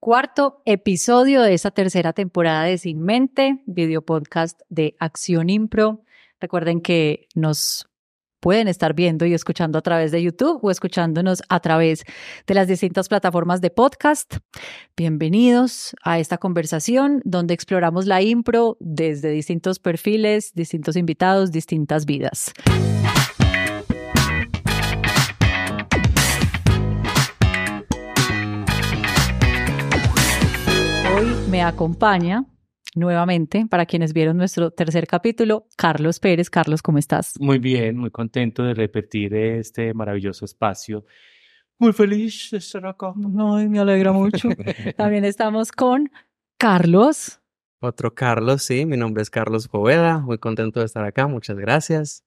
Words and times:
cuarto 0.00 0.62
episodio 0.64 1.42
de 1.42 1.52
esta 1.52 1.70
tercera 1.70 2.14
temporada 2.14 2.64
de 2.64 2.78
Sin 2.78 3.02
Mente, 3.02 3.62
video 3.66 4.00
podcast 4.00 4.60
de 4.70 4.96
Acción 4.98 5.50
Impro. 5.50 6.02
Recuerden 6.40 6.80
que 6.80 7.28
nos 7.34 7.86
pueden 8.40 8.66
estar 8.66 8.94
viendo 8.94 9.26
y 9.26 9.34
escuchando 9.34 9.78
a 9.78 9.82
través 9.82 10.10
de 10.10 10.22
YouTube 10.22 10.58
o 10.62 10.70
escuchándonos 10.70 11.42
a 11.50 11.60
través 11.60 12.04
de 12.46 12.54
las 12.54 12.66
distintas 12.66 13.08
plataformas 13.08 13.60
de 13.60 13.68
podcast. 13.68 14.36
Bienvenidos 14.96 15.94
a 16.02 16.18
esta 16.18 16.38
conversación 16.38 17.20
donde 17.26 17.52
exploramos 17.52 18.06
la 18.06 18.22
impro 18.22 18.78
desde 18.80 19.28
distintos 19.28 19.78
perfiles, 19.78 20.54
distintos 20.54 20.96
invitados, 20.96 21.52
distintas 21.52 22.06
vidas. 22.06 22.54
Me 31.50 31.62
acompaña 31.62 32.44
nuevamente, 32.94 33.66
para 33.68 33.86
quienes 33.86 34.12
vieron 34.12 34.36
nuestro 34.36 34.70
tercer 34.70 35.06
capítulo, 35.06 35.66
Carlos 35.76 36.20
Pérez. 36.20 36.48
Carlos, 36.48 36.80
¿cómo 36.80 36.98
estás? 36.98 37.34
Muy 37.40 37.58
bien, 37.58 37.96
muy 37.96 38.10
contento 38.10 38.62
de 38.62 38.74
repetir 38.74 39.34
este 39.34 39.92
maravilloso 39.92 40.44
espacio. 40.44 41.04
Muy 41.78 41.92
feliz 41.92 42.50
de 42.52 42.58
estar 42.58 42.86
acá. 42.86 43.12
Ay, 43.16 43.68
me 43.68 43.80
alegra 43.80 44.12
mucho. 44.12 44.48
También 44.96 45.24
estamos 45.24 45.72
con 45.72 46.10
Carlos. 46.56 47.40
Otro 47.80 48.14
Carlos, 48.14 48.62
sí, 48.62 48.86
mi 48.86 48.96
nombre 48.96 49.22
es 49.22 49.30
Carlos 49.30 49.66
Poveda, 49.66 50.18
muy 50.18 50.38
contento 50.38 50.80
de 50.80 50.86
estar 50.86 51.04
acá, 51.04 51.26
muchas 51.26 51.56
gracias. 51.56 52.24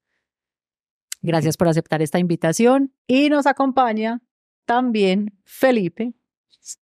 Gracias 1.21 1.55
por 1.55 1.67
aceptar 1.67 2.01
esta 2.01 2.19
invitación 2.19 2.91
y 3.07 3.29
nos 3.29 3.45
acompaña 3.45 4.21
también 4.65 5.39
Felipe. 5.45 6.13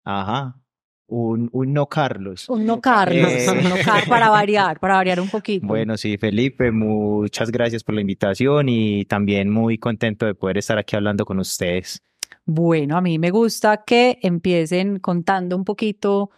Ajá, 0.02 0.60
un, 1.08 1.48
un 1.52 1.72
no 1.72 1.86
Carlos. 1.86 2.48
Un 2.48 2.66
no 2.66 2.80
Carlos, 2.80 3.28
Eh. 3.30 3.46
un 3.50 3.68
no 3.68 3.76
Car- 3.84 4.04
para 4.08 4.28
variar, 4.30 4.80
para 4.80 4.94
variar 4.94 5.20
un 5.20 5.28
poquito. 5.28 5.66
Bueno, 5.66 5.96
sí, 5.96 6.16
Felipe, 6.18 6.72
muchas 6.72 7.50
gracias 7.50 7.84
por 7.84 7.94
la 7.94 8.00
invitación 8.00 8.68
y 8.68 9.04
también 9.04 9.50
muy 9.50 9.78
contento 9.78 10.26
de 10.26 10.34
poder 10.34 10.58
estar 10.58 10.78
aquí 10.78 10.96
hablando 10.96 11.24
con 11.24 11.38
ustedes. 11.38 12.02
Bueno, 12.44 12.96
a 12.96 13.00
mí 13.00 13.18
me 13.18 13.30
gusta 13.30 13.84
que 13.84 14.18
empiecen 14.22 14.98
contando 15.00 15.56
un 15.56 15.64
poquito 15.64 16.30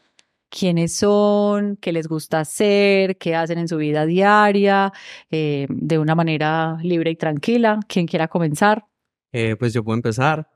quiénes 0.50 0.94
son, 0.97 1.77
qué 1.77 1.92
les 1.92 2.08
gusta 2.08 2.41
hacer, 2.41 3.19
qué 3.19 3.34
hacen 3.34 3.58
en 3.58 3.69
su 3.69 3.77
vida 3.77 4.06
diaria, 4.06 4.92
eh, 5.30 5.66
de 5.69 5.98
una 5.98 6.14
manera 6.14 6.78
libre 6.82 7.10
y 7.10 7.16
tranquila. 7.16 7.80
Quien 7.86 8.06
quiera 8.06 8.28
comenzar. 8.28 8.86
Eh, 9.32 9.56
pues 9.58 9.75
yo 9.75 9.84
puedo 9.84 9.97
empezar. 9.97 10.48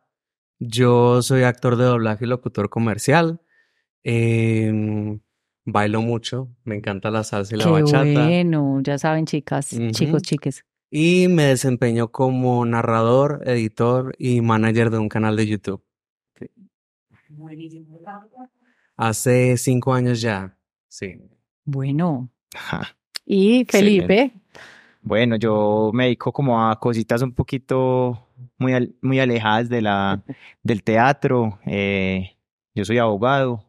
Yo 0.58 1.20
soy 1.22 1.42
actor 1.42 1.76
de 1.76 1.84
doblaje 1.84 2.24
y 2.24 2.28
locutor 2.28 2.70
comercial. 2.70 3.40
Em, 4.04 5.20
bailo 5.64 6.02
mucho, 6.02 6.48
me 6.64 6.76
encanta 6.76 7.10
la 7.10 7.22
salsa 7.24 7.54
y 7.54 7.58
la 7.58 7.64
Qué 7.64 7.70
bachata. 7.70 8.24
bueno, 8.26 8.80
ya 8.82 8.98
saben, 8.98 9.26
chicas, 9.26 9.70
chicos, 9.92 10.22
chiques. 10.22 10.64
Y 10.90 11.28
me 11.28 11.44
desempeño 11.44 12.08
como 12.08 12.64
narrador, 12.66 13.42
editor 13.46 14.14
y 14.18 14.40
manager 14.42 14.90
de 14.90 14.98
un 14.98 15.08
canal 15.08 15.36
de 15.36 15.46
YouTube. 15.46 15.82
Hace 18.96 19.56
cinco 19.56 19.94
años 19.94 20.20
ya, 20.20 20.56
sí. 20.88 21.14
Bueno, 21.64 22.28
Ajá. 22.54 22.96
y 23.24 23.64
Felipe, 23.68 24.32
Bueno, 25.00 25.36
yo 25.36 25.90
me 25.94 26.04
dedico 26.04 26.32
como 26.32 26.68
a 26.68 26.78
cositas 26.78 27.22
un 27.22 27.32
poquito 27.32 28.28
muy, 28.58 28.72
al- 28.74 28.94
muy 29.00 29.18
alejadas 29.18 29.68
de 29.68 29.80
la, 29.82 30.22
del 30.62 30.82
teatro. 30.82 31.58
Eh, 31.66 32.36
yo 32.74 32.84
soy 32.84 32.98
abogado 32.98 33.64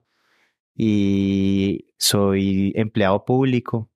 y 0.76 1.86
soy 1.98 2.72
empleado 2.76 3.26
público. 3.26 3.90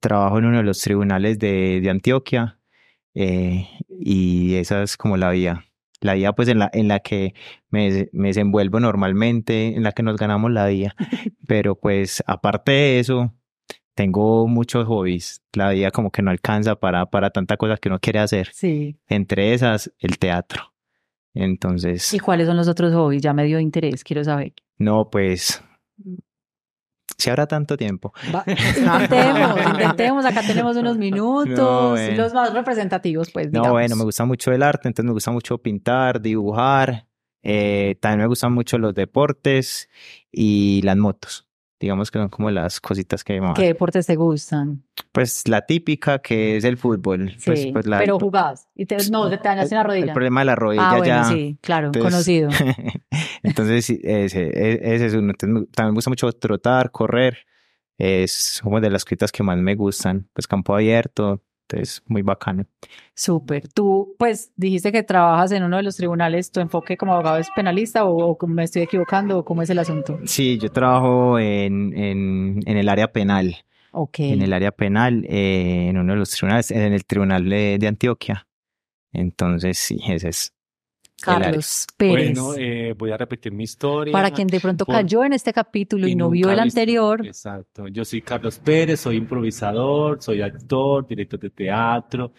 Trabajo 0.00 0.38
en 0.38 0.46
uno 0.46 0.58
de 0.58 0.64
los 0.64 0.80
tribunales 0.80 1.38
de, 1.38 1.80
de 1.80 1.90
Antioquia 1.90 2.58
eh, 3.14 3.68
y 3.88 4.54
esa 4.56 4.82
es 4.82 4.96
como 4.96 5.16
la 5.16 5.30
vida. 5.30 5.64
La 6.00 6.14
vida 6.14 6.34
pues 6.34 6.48
en 6.48 6.58
la, 6.58 6.70
en 6.74 6.88
la 6.88 7.00
que 7.00 7.34
me, 7.70 8.08
me 8.12 8.28
desenvuelvo 8.28 8.80
normalmente, 8.80 9.74
en 9.74 9.82
la 9.82 9.92
que 9.92 10.02
nos 10.02 10.16
ganamos 10.16 10.50
la 10.50 10.66
vida. 10.66 10.94
Pero 11.46 11.76
pues 11.76 12.22
aparte 12.26 12.72
de 12.72 12.98
eso, 13.00 13.32
tengo 13.94 14.46
muchos 14.46 14.86
hobbies. 14.86 15.42
La 15.54 15.70
vida 15.70 15.90
como 15.90 16.10
que 16.10 16.20
no 16.20 16.30
alcanza 16.30 16.74
para, 16.76 17.06
para 17.06 17.30
tanta 17.30 17.56
cosa 17.56 17.76
que 17.78 17.88
uno 17.88 17.98
quiere 18.00 18.18
hacer. 18.18 18.50
sí. 18.52 18.98
Entre 19.08 19.54
esas, 19.54 19.90
el 19.98 20.18
teatro. 20.18 20.74
Entonces, 21.36 22.14
¿Y 22.14 22.20
cuáles 22.20 22.46
son 22.46 22.56
los 22.56 22.68
otros 22.68 22.92
hobbies? 22.94 23.22
Ya 23.22 23.32
me 23.32 23.44
dio 23.44 23.58
interés, 23.58 24.04
quiero 24.04 24.22
saber. 24.22 24.52
no, 24.78 25.10
pues, 25.10 25.63
si 27.18 27.30
habrá 27.30 27.46
tanto 27.46 27.76
tiempo. 27.76 28.12
Va- 28.34 28.44
intentemos, 28.46 29.66
intentemos, 29.70 30.24
acá 30.24 30.42
tenemos 30.46 30.76
unos 30.76 30.96
minutos, 30.98 31.56
No, 31.56 31.90
bueno. 31.90 32.22
los 32.22 32.34
más 32.34 32.52
representativos, 32.52 33.30
pues, 33.30 33.52
No, 33.52 33.70
bueno, 33.72 33.96
me 33.96 34.04
gusta 34.04 34.24
mucho 34.24 34.52
el 34.52 34.62
arte, 34.62 34.88
entonces 34.88 35.06
me 35.06 35.12
gusta 35.12 35.30
mucho 35.30 35.58
pintar, 35.58 36.20
dibujar. 36.20 37.06
eh, 37.42 37.96
también 38.00 38.20
me 38.20 38.26
gustan 38.26 38.52
mucho 38.52 38.78
los 38.78 38.94
deportes 38.94 39.88
y 40.32 40.80
las 40.82 40.96
motos. 40.96 41.46
Digamos 41.84 42.10
que 42.10 42.18
son 42.18 42.30
como 42.30 42.50
las 42.50 42.80
cositas 42.80 43.22
que 43.22 43.38
más. 43.42 43.54
¿Qué 43.54 43.66
deportes 43.66 44.06
te 44.06 44.16
gustan? 44.16 44.82
Pues 45.12 45.46
la 45.48 45.66
típica 45.66 46.18
que 46.20 46.56
es 46.56 46.64
el 46.64 46.78
fútbol. 46.78 47.32
Pues, 47.44 47.60
Sí, 47.62 47.72
pues 47.72 47.86
la- 47.86 47.98
pero 47.98 48.18
jugás. 48.18 48.68
Y 48.74 48.86
te, 48.86 48.96
no, 49.10 49.28
te 49.28 49.36
dañas 49.36 49.70
en 49.70 49.76
la 49.76 49.82
el 49.82 49.86
rodilla. 49.88 50.12
problema 50.14 50.40
de 50.40 50.44
la 50.46 50.54
rodilla 50.56 50.90
ah, 50.90 50.96
bueno, 50.96 51.04
ya. 51.06 51.24
sí, 51.24 51.58
claro, 51.60 51.88
Entonces- 51.88 52.10
conocido. 52.12 52.48
Entonces, 53.42 53.90
ese, 53.90 54.42
e- 54.44 54.94
ese 54.94 55.06
es 55.06 55.14
uno. 55.14 55.30
Entonces, 55.32 55.68
también 55.72 55.92
me 55.92 55.96
gusta 55.96 56.10
mucho 56.10 56.32
trotar, 56.32 56.90
correr. 56.90 57.38
Es 57.98 58.60
como 58.62 58.80
de 58.80 58.90
las 58.90 59.04
cositas 59.04 59.30
que 59.30 59.42
más 59.42 59.58
me 59.58 59.74
gustan. 59.74 60.28
Pues 60.32 60.46
campo 60.46 60.74
abierto. 60.74 61.42
Entonces, 61.68 62.02
muy 62.06 62.22
bacano. 62.22 62.64
Súper. 63.14 63.68
Tú, 63.68 64.14
pues, 64.18 64.52
dijiste 64.56 64.92
que 64.92 65.02
trabajas 65.02 65.52
en 65.52 65.62
uno 65.62 65.78
de 65.78 65.82
los 65.82 65.96
tribunales. 65.96 66.50
¿Tu 66.50 66.60
enfoque 66.60 66.96
como 66.96 67.14
abogado 67.14 67.38
es 67.38 67.48
penalista 67.56 68.04
o, 68.04 68.36
o 68.38 68.46
me 68.46 68.64
estoy 68.64 68.82
equivocando 68.82 69.38
o 69.38 69.44
cómo 69.44 69.62
es 69.62 69.70
el 69.70 69.78
asunto? 69.78 70.18
Sí, 70.24 70.58
yo 70.58 70.70
trabajo 70.70 71.38
en, 71.38 71.96
en, 71.96 72.60
en 72.66 72.76
el 72.76 72.88
área 72.88 73.12
penal. 73.12 73.56
Ok. 73.92 74.20
En 74.20 74.42
el 74.42 74.52
área 74.52 74.72
penal, 74.72 75.24
eh, 75.28 75.88
en 75.88 75.98
uno 75.98 76.12
de 76.12 76.18
los 76.18 76.30
tribunales, 76.30 76.70
en 76.70 76.92
el 76.92 77.04
tribunal 77.04 77.48
de, 77.48 77.78
de 77.78 77.86
Antioquia. 77.86 78.46
Entonces, 79.12 79.78
sí, 79.78 80.00
ese 80.06 80.28
es. 80.28 80.53
Carlos 81.20 81.86
Pérez. 81.96 82.34
Bueno, 82.38 82.54
eh, 82.58 82.94
voy 82.98 83.10
a 83.12 83.16
repetir 83.16 83.50
mi 83.52 83.64
historia. 83.64 84.12
Para 84.12 84.30
quien 84.30 84.46
de 84.46 84.60
pronto 84.60 84.84
por- 84.84 84.94
cayó 84.96 85.24
en 85.24 85.32
este 85.32 85.52
capítulo 85.52 86.06
y, 86.06 86.14
no 86.14 86.28
vio 86.28 86.48
el 86.50 86.56
visto- 86.56 86.62
anterior, 86.62 87.24
Exacto. 87.26 87.88
Yo 87.88 88.04
soy 88.04 88.20
Carlos 88.20 88.58
Pérez, 88.58 89.00
soy 89.00 89.16
improvisador, 89.16 90.20
soy 90.22 90.42
actor, 90.42 91.06
director 91.06 91.40
de 91.40 91.50
teatro, 91.50 92.32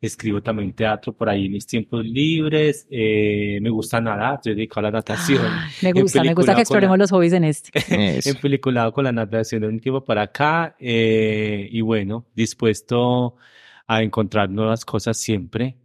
escribo 0.00 0.40
también 0.42 0.72
teatro 0.72 1.12
por 1.12 1.28
ahí 1.28 1.46
en 1.46 1.52
mis 1.52 1.66
tiempos 1.66 2.04
libres. 2.04 2.86
eh, 2.90 3.58
me 3.60 3.68
gusta 3.68 4.00
nadar, 4.00 4.36
estoy 4.36 4.54
dedicado 4.54 4.86
a 4.86 4.90
la 4.90 4.98
natación. 4.98 5.44
Ay, 5.44 5.70
me 5.82 5.88
En 5.90 6.00
gusta, 6.00 6.22
me 6.22 6.34
gusta 6.34 6.52
que 6.52 6.56
la- 6.56 6.62
exploremos 6.62 6.98
los 6.98 7.10
hobbies 7.10 7.32
en 7.34 7.44
este. 7.44 7.70
Eso. 8.18 8.30
Empeliculado 8.30 8.92
con 8.92 9.04
la 9.04 9.12
natación 9.12 9.60
de 9.62 9.68
un 9.68 9.80
tiempo 9.80 10.02
para 10.04 10.22
acá 10.22 10.76
eh, 10.78 11.68
y 11.70 11.80
bueno, 11.82 12.24
dispuesto 12.34 13.36
a 13.86 14.02
encontrar 14.02 14.48
nuevas 14.48 14.84
cosas 14.86 15.18
siempre. 15.18 15.76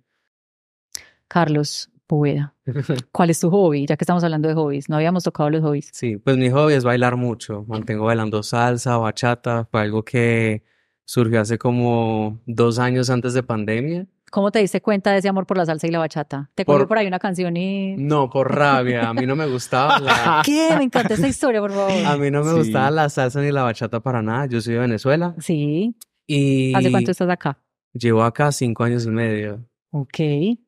Carlos 1.28 1.90
Poveda, 2.08 2.54
¿cuál 3.12 3.30
es 3.32 3.40
tu 3.40 3.50
hobby? 3.50 3.86
Ya 3.88 3.98
que 3.98 4.04
estamos 4.04 4.24
hablando 4.24 4.48
de 4.48 4.54
hobbies, 4.54 4.90
no 4.90 4.96
habíamos 4.96 5.24
tocado 5.24 5.50
los 5.50 5.62
hobbies. 5.62 5.90
Sí, 5.92 6.18
pues 6.18 6.38
mi 6.38 6.50
hobby 6.52 6.74
es 6.74 6.84
bailar 6.84 7.16
mucho. 7.16 7.66
Mantengo 7.68 8.06
bailando 8.06 8.44
salsa, 8.44 8.98
bachata. 8.98 9.68
Fue 9.72 9.82
algo 9.82 10.04
que 10.04 10.64
surgió 11.04 11.42
hace 11.42 11.58
como 11.58 12.42
dos 12.46 12.78
años 12.80 13.10
antes 13.10 13.34
de 13.34 13.42
pandemia. 13.44 14.06
¿Cómo 14.32 14.52
te 14.52 14.60
diste 14.60 14.82
cuenta 14.82 15.12
de 15.14 15.20
ese 15.20 15.30
amor 15.30 15.46
por 15.48 15.58
la 15.58 15.66
salsa 15.66 15.88
y 15.88 15.92
la 15.92 16.00
bachata? 16.00 16.50
Te 16.56 16.66
cogió 16.66 16.80
Por- 16.80 16.88
por 16.90 16.98
ahí 16.98 17.08
una 17.08 17.20
canción 17.20 17.56
y... 17.58 17.96
No, 17.96 18.30
por 18.30 18.54
rabia. 18.54 19.10
A 19.10 19.14
mí 19.14 19.26
no 19.26 19.36
me 19.36 19.48
gustaba 19.48 20.00
la, 20.00 20.42
¿Qué? 20.46 20.76
Me 20.78 20.84
encanta 20.84 21.14
esa 21.14 21.28
historia, 21.28 21.62
por 21.62 21.72
a 21.72 21.76
favor. 21.76 22.20
mí 22.20 22.30
no 22.32 22.44
me 22.44 22.52
Sí. 22.52 22.58
gustaba 22.58 22.92
la 22.92 23.08
salsa 23.10 23.42
ni 23.42 23.52
la 23.52 23.64
bachata 23.64 24.00
para 24.02 24.22
nada. 24.22 24.46
Yo 24.48 24.60
soy 24.62 24.74
de 24.74 24.80
Venezuela 24.82 25.36
Sí. 25.40 25.96
y 26.28 26.74
¿Hace 26.76 26.92
cuánto 26.92 27.12
estás 27.12 27.30
acá? 27.30 27.58
llevo 27.94 28.24
acá 28.24 28.52
cinco 28.52 28.84
años 28.84 29.06
y 29.06 29.10
medio. 29.10 29.64
Ok. 29.98 30.20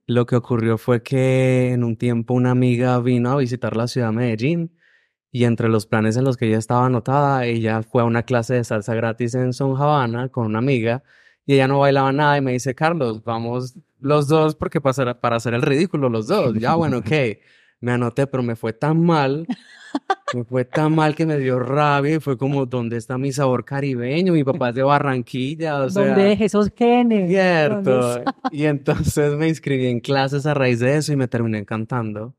Lo 0.06 0.26
que 0.26 0.38
ocurrió 0.38 0.78
fue 0.78 1.04
que 1.04 1.74
en 1.74 1.84
un 1.84 1.98
tiempo 1.98 2.34
una 2.34 2.52
amiga 2.52 2.98
vino 3.02 3.30
a 3.30 3.36
visitar 3.36 3.76
la 3.76 3.90
ciudad 3.90 4.08
de 4.08 4.14
Medellín 4.14 4.72
y 5.34 5.44
entre 5.44 5.68
los 5.68 5.86
planes 5.86 6.16
en 6.16 6.24
los 6.24 6.38
que 6.38 6.48
ella 6.48 6.58
estaba 6.58 6.86
anotada, 6.86 7.46
ella 7.46 7.84
fue 7.84 8.04
a 8.04 8.06
una 8.06 8.24
clase 8.24 8.54
de 8.54 8.64
salsa 8.64 8.96
gratis 8.96 9.36
en 9.36 9.52
Son 9.52 9.76
Havana 9.76 10.30
con 10.30 10.46
una 10.46 10.60
amiga 10.60 11.04
y 11.46 11.56
ella 11.56 11.68
no 11.68 11.80
bailaba 11.80 12.14
nada 12.14 12.38
y 12.38 12.42
me 12.42 12.54
dice, 12.54 12.74
Carlos, 12.74 13.22
vamos 13.26 13.78
los 14.00 14.30
dos 14.30 14.56
porque 14.56 14.80
para 14.80 14.92
hacer, 14.92 15.20
para 15.20 15.36
hacer 15.36 15.54
el 15.54 15.62
ridículo 15.62 16.08
los 16.08 16.28
dos. 16.28 16.54
Ya, 16.58 16.76
bueno, 16.76 17.00
ok. 17.00 17.12
Me 17.80 17.92
anoté, 17.92 18.28
pero 18.28 18.42
me 18.44 18.56
fue 18.56 18.74
tan 18.74 19.04
mal, 19.04 19.46
me 20.34 20.44
fue 20.44 20.66
tan 20.66 20.96
mal 20.96 21.16
que 21.16 21.26
me 21.26 21.38
dio 21.38 21.60
rabia 21.60 22.16
y 22.16 22.20
fue 22.20 22.38
como, 22.38 22.66
¿dónde 22.66 22.98
está 22.98 23.18
mi 23.18 23.32
sabor 23.32 23.66
caribeño? 23.66 24.34
Mi 24.34 24.44
papá 24.44 24.70
es 24.70 24.76
de 24.76 24.84
Barranquilla, 24.84 25.84
o 25.84 25.90
sea... 25.90 26.06
¿Dónde 26.08 26.24
dejé 26.24 26.46
esos 26.46 26.72
genes? 26.76 27.22
¿Dónde 27.22 27.34
Cierto. 27.34 28.24
Y 28.52 28.66
entonces 28.66 29.34
me 29.38 29.48
inscribí 29.48 29.88
en 29.88 30.00
clases 30.00 30.46
a 30.46 30.54
raíz 30.54 30.80
de 30.80 30.98
eso 30.98 31.14
y 31.14 31.16
me 31.16 31.28
terminé 31.28 31.60
encantando. 31.60 32.36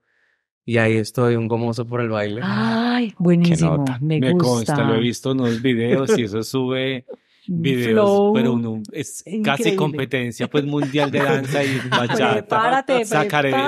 Y 0.65 0.77
ahí 0.77 0.97
estoy, 0.97 1.37
un 1.37 1.49
gomoso 1.49 1.87
por 1.87 2.01
el 2.01 2.11
baile. 2.11 2.41
Ay, 2.45 3.15
buenísimo. 3.19 3.79
nota. 3.79 3.99
Me, 4.03 4.21
Me 4.21 4.33
gusta. 4.33 4.49
consta, 4.49 4.85
lo 4.85 4.97
he 4.97 5.01
visto 5.01 5.33
en 5.33 5.41
unos 5.41 5.63
videos 5.63 6.19
y 6.19 6.25
eso 6.25 6.43
sube 6.43 7.07
videos, 7.49 7.93
flow 7.93 8.33
pero 8.35 8.53
uno 8.53 8.83
es 8.93 9.23
casi 9.25 9.39
increíble. 9.41 9.77
competencia 9.77 10.49
pues 10.49 10.65
mundial 10.65 11.11
de 11.11 11.19
danza 11.21 11.65
y 11.65 11.79
bachata. 11.91 12.33
Prepárate, 12.35 13.03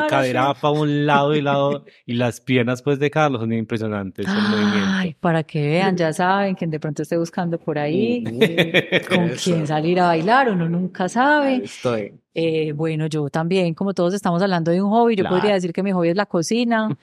cadera 0.08 0.54
para 0.54 0.74
un 0.78 1.06
lado 1.06 1.34
y 1.34 1.40
lado 1.42 1.84
y 2.06 2.14
las 2.14 2.40
piernas 2.40 2.82
pues 2.82 2.98
de 2.98 3.10
Carlos 3.10 3.40
son 3.40 3.52
impresionantes 3.52 4.26
Ay, 4.28 5.16
para 5.20 5.42
que 5.42 5.60
vean, 5.66 5.96
ya 5.96 6.12
saben, 6.12 6.54
quien 6.54 6.70
de 6.70 6.78
pronto 6.80 7.02
esté 7.02 7.16
buscando 7.16 7.58
por 7.58 7.78
ahí, 7.78 8.24
eh, 8.40 9.02
con 9.08 9.28
quién 9.42 9.66
salir 9.66 9.98
a 10.00 10.06
bailar, 10.08 10.50
uno 10.50 10.68
nunca 10.68 11.08
sabe. 11.08 11.62
estoy. 11.64 12.12
Eh, 12.32 12.72
bueno, 12.72 13.06
yo 13.06 13.28
también, 13.28 13.74
como 13.74 13.92
todos 13.92 14.14
estamos 14.14 14.40
hablando 14.40 14.70
de 14.70 14.80
un 14.80 14.90
hobby, 14.90 15.16
yo 15.16 15.22
Claro. 15.24 15.36
podría 15.36 15.54
decir 15.54 15.72
que 15.72 15.82
mi 15.82 15.90
hobby 15.90 16.10
es 16.10 16.16
la 16.16 16.26
cocina. 16.26 16.96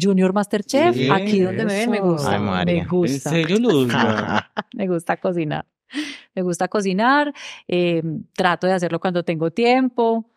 Junior 0.00 0.32
Masterchef, 0.32 0.94
Sí, 0.94 1.08
aquí 1.10 1.40
donde 1.40 1.64
me 1.64 1.72
ven 1.74 1.90
me 1.90 1.96
eso. 1.98 2.06
gusta, 2.06 2.32
Ay, 2.32 2.40
me 2.40 2.46
María. 2.46 2.82
¿En 2.82 2.88
gusta, 2.88 3.30
serio, 3.30 3.58
Luzma? 3.58 4.50
me 4.74 4.86
gusta 4.88 5.16
cocinar. 5.16 5.66
Me 6.34 6.42
gusta 6.42 6.68
cocinar, 6.68 7.32
eh, 7.68 8.02
trato 8.34 8.66
de 8.66 8.72
hacerlo 8.74 8.98
cuando 9.00 9.22
tengo 9.22 9.50
tiempo. 9.50 10.30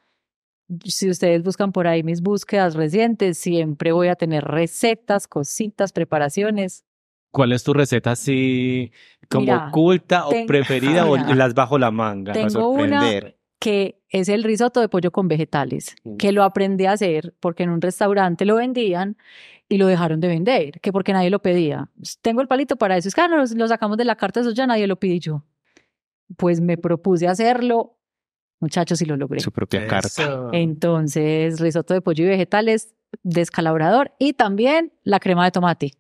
Si 0.86 1.10
ustedes 1.10 1.42
buscan 1.44 1.72
por 1.72 1.88
ahí 1.88 2.04
mis 2.04 2.22
búsquedas 2.22 2.76
recientes, 2.76 3.38
siempre 3.40 3.92
voy 3.92 4.08
a 4.10 4.16
tener 4.16 4.44
recetas, 4.44 5.28
cositas, 5.28 5.92
preparaciones. 5.92 6.86
¿Cuál 7.32 7.52
es 7.54 7.64
tu 7.64 7.74
receta 7.74 8.12
así 8.12 8.92
como 9.30 9.42
Mira, 9.46 9.68
oculta 9.70 10.28
o 10.28 10.30
ten- 10.30 10.48
preferida 10.48 11.08
o 11.08 11.18
las 11.18 11.54
bajo 11.56 11.78
la 11.80 11.90
manga? 11.92 12.34
Para 12.34 12.48
Tengo 12.48 12.70
una 12.70 13.02
sorprender. 13.02 13.38
que 13.60 13.99
es 14.10 14.30
el 14.30 14.44
risotto 14.44 14.82
de 14.82 14.90
pollo 14.90 15.12
con 15.12 15.28
vegetales, 15.28 15.96
que 16.18 16.32
lo 16.32 16.44
aprendí 16.44 16.86
a 16.86 16.94
hacer 16.94 17.36
porque 17.40 17.64
en 17.64 17.70
un 17.70 17.82
restaurante 17.82 18.46
lo 18.46 18.56
vendían 18.56 19.18
y 19.68 19.78
lo 19.78 19.86
dejaron 19.86 20.20
de 20.20 20.28
vender, 20.28 20.80
que 20.82 20.92
porque 20.92 21.14
nadie 21.14 21.30
lo 21.30 21.42
pedía. 21.42 21.90
Tengo 22.22 22.42
el 22.42 22.48
palito 22.48 22.76
para 22.76 22.98
eso, 22.98 23.08
es 23.08 23.16
que 23.16 23.22
ah, 23.22 23.28
no, 23.28 23.38
lo, 23.38 23.46
lo 23.46 23.68
sacamos 23.68 23.98
de 23.98 24.06
la 24.06 24.16
carta, 24.16 24.40
eso 24.40 24.52
ya 24.52 24.66
nadie 24.66 24.88
lo 24.88 25.00
pide 25.00 25.20
yo. 25.20 25.44
Pues 26.38 26.60
me 26.60 26.78
propuse 26.78 27.28
hacerlo, 27.28 27.98
muchachos, 28.60 29.02
y 29.02 29.06
lo 29.06 29.16
logré. 29.16 29.40
Su 29.40 29.52
propia 29.52 29.86
carta. 29.88 30.50
Entonces, 30.54 31.60
risotto 31.60 31.94
de 31.94 32.02
pollo 32.02 32.26
y 32.26 32.28
vegetales, 32.28 32.94
descalabrador 33.24 34.12
y 34.20 34.34
también 34.34 34.92
la 35.04 35.20
crema 35.20 35.46
de 35.46 35.52
tomate. 35.52 35.92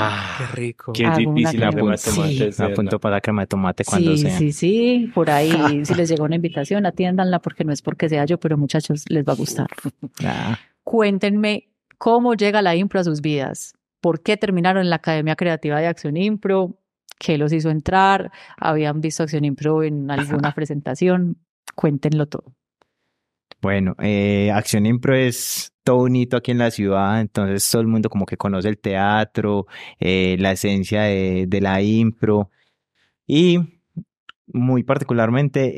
Ah, 0.00 0.36
Qué 0.38 0.46
rico. 0.56 0.92
qué 0.92 1.06
Hago 1.06 1.18
difícil 1.34 1.60
la 1.60 1.70
crema. 1.70 1.90
de 1.92 1.98
tomate. 1.98 2.52
Sí. 2.52 2.62
Apunto 2.62 2.98
para 3.00 3.16
la 3.16 3.20
crema 3.20 3.42
de 3.42 3.46
tomate 3.46 3.84
cuando 3.84 4.12
sí, 4.16 4.22
sea. 4.22 4.38
sí, 4.38 4.52
sí, 4.52 5.10
por 5.14 5.30
ahí, 5.30 5.50
si 5.84 5.94
les 5.94 6.08
llega 6.08 6.24
una 6.24 6.36
invitación, 6.36 6.86
atiéndanla 6.86 7.38
porque 7.40 7.64
no 7.64 7.72
es 7.72 7.82
porque 7.82 8.08
sea 8.08 8.24
yo, 8.24 8.38
pero 8.38 8.56
muchachos, 8.58 9.04
les 9.08 9.24
va 9.24 9.32
a 9.32 9.36
gustar. 9.36 9.68
Ah, 10.24 10.58
Cuéntenme 10.84 11.68
cómo 11.98 12.34
llega 12.34 12.62
la 12.62 12.74
impro 12.76 13.00
a 13.00 13.04
sus 13.04 13.20
vidas. 13.20 13.74
¿Por 14.00 14.22
qué 14.22 14.36
terminaron 14.36 14.82
en 14.82 14.90
la 14.90 14.96
Academia 14.96 15.36
Creativa 15.36 15.78
de 15.80 15.86
Acción 15.86 16.16
Impro? 16.16 16.78
¿Qué 17.18 17.36
los 17.36 17.52
hizo 17.52 17.68
entrar? 17.70 18.30
¿Habían 18.56 19.00
visto 19.00 19.22
Acción 19.24 19.44
Impro 19.44 19.82
en 19.82 20.10
alguna 20.10 20.52
presentación? 20.54 21.36
Cuéntenlo 21.74 22.26
todo. 22.26 22.54
Bueno, 23.60 23.96
eh, 24.00 24.50
Acción 24.54 24.86
Impro 24.86 25.16
es 25.16 25.72
todo 25.88 26.02
un 26.02 26.16
hito 26.16 26.36
aquí 26.36 26.50
en 26.50 26.58
la 26.58 26.70
ciudad, 26.70 27.18
entonces 27.18 27.70
todo 27.70 27.80
el 27.80 27.88
mundo 27.88 28.10
como 28.10 28.26
que 28.26 28.36
conoce 28.36 28.68
el 28.68 28.78
teatro, 28.78 29.66
eh, 29.98 30.36
la 30.38 30.52
esencia 30.52 31.02
de, 31.04 31.58
la 31.62 31.80
impro. 31.82 32.50
Y 33.26 33.58
muy 34.48 34.82
particularmente 34.84 35.74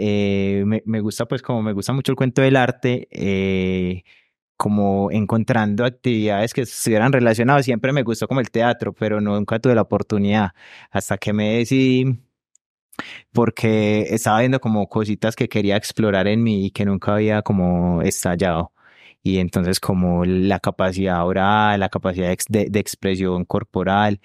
eh, 0.60 0.64
me, 0.66 0.82
me 0.86 1.00
gusta 1.00 1.26
pues 1.26 1.42
como 1.42 1.62
me 1.62 1.72
gusta 1.72 1.92
mucho 1.92 2.12
el 2.12 2.16
cuento 2.16 2.42
del 2.42 2.56
arte, 2.56 3.08
eh, 3.12 4.02
como 4.56 5.10
encontrando 5.12 5.84
actividades 5.84 6.54
que 6.54 6.62
estuvieran 6.62 7.12
relacionadas, 7.12 7.64
siempre 7.64 7.92
me 7.92 8.02
gustó 8.02 8.28
como 8.28 8.40
el 8.40 8.50
teatro, 8.50 8.92
pero 8.92 9.20
nunca 9.20 9.60
tuve 9.60 9.74
la 9.76 9.82
oportunidad. 9.82 10.52
Hasta 10.90 11.18
que 11.18 11.32
me 11.32 11.58
decidí 11.58 12.18
porque 13.32 14.02
estaba 14.10 14.40
viendo 14.40 14.60
como 14.60 14.88
cositas 14.88 15.36
que 15.36 15.48
quería 15.48 15.76
explorar 15.76 16.26
en 16.28 16.42
mí 16.42 16.66
y 16.66 16.70
que 16.72 16.84
nunca 16.84 17.14
había 17.14 17.42
como 17.42 18.02
estallado. 18.02 18.72
Y 19.22 19.38
entonces 19.38 19.80
como 19.80 20.24
la 20.24 20.60
capacidad 20.60 21.26
oral, 21.26 21.80
la 21.80 21.88
capacidad 21.90 22.28
de, 22.48 22.66
de- 22.70 22.80
expresión 22.80 23.44
corporal. 23.44 24.20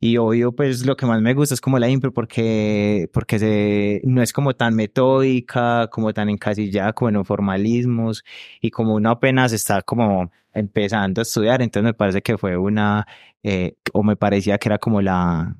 Y 0.00 0.18
obvio, 0.18 0.52
pues 0.54 0.84
lo 0.86 0.96
que 0.96 1.06
más 1.06 1.22
me 1.22 1.34
gusta 1.34 1.54
es 1.54 1.60
como 1.60 1.78
la 1.78 1.88
impro 1.88 2.12
porque, 2.12 3.08
porque 3.12 3.38
se, 3.38 4.00
no 4.04 4.22
es 4.22 4.32
como 4.32 4.54
tan 4.54 4.74
metódica, 4.76 5.88
como 5.90 6.12
tan 6.12 6.28
encasillada 6.28 6.92
como 6.92 7.08
en 7.10 7.24
formalismos 7.24 8.22
y 8.60 8.70
como 8.70 8.94
uno 8.94 9.10
apenas 9.10 9.52
está 9.52 9.82
como 9.82 10.30
empezando 10.52 11.20
a 11.20 11.22
estudiar, 11.22 11.62
entonces 11.62 11.84
me 11.84 11.94
parece 11.94 12.22
que 12.22 12.38
fue 12.38 12.56
una, 12.56 13.06
eh, 13.42 13.76
o 13.92 14.02
me 14.02 14.16
parecía 14.16 14.58
que 14.58 14.68
era 14.68 14.78
como 14.78 15.02
la, 15.02 15.56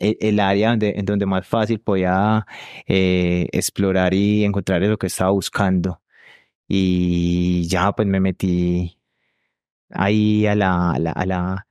el, 0.00 0.18
el 0.20 0.40
área 0.40 0.70
donde, 0.70 0.90
en 0.98 1.06
donde 1.06 1.26
más 1.26 1.46
fácil 1.48 1.80
podía 1.80 2.46
eh, 2.88 3.48
explorar 3.52 4.14
y 4.14 4.44
encontrar 4.44 4.82
lo 4.82 4.98
que 4.98 5.08
estaba 5.08 5.32
buscando. 5.32 6.01
Y 6.74 7.68
ya 7.68 7.92
pues 7.92 8.08
me 8.08 8.18
metí 8.18 8.98
ahí 9.90 10.46
a 10.46 10.54
la, 10.54 10.92
a 10.92 10.98
la, 10.98 11.10
a 11.12 11.26
la, 11.26 11.68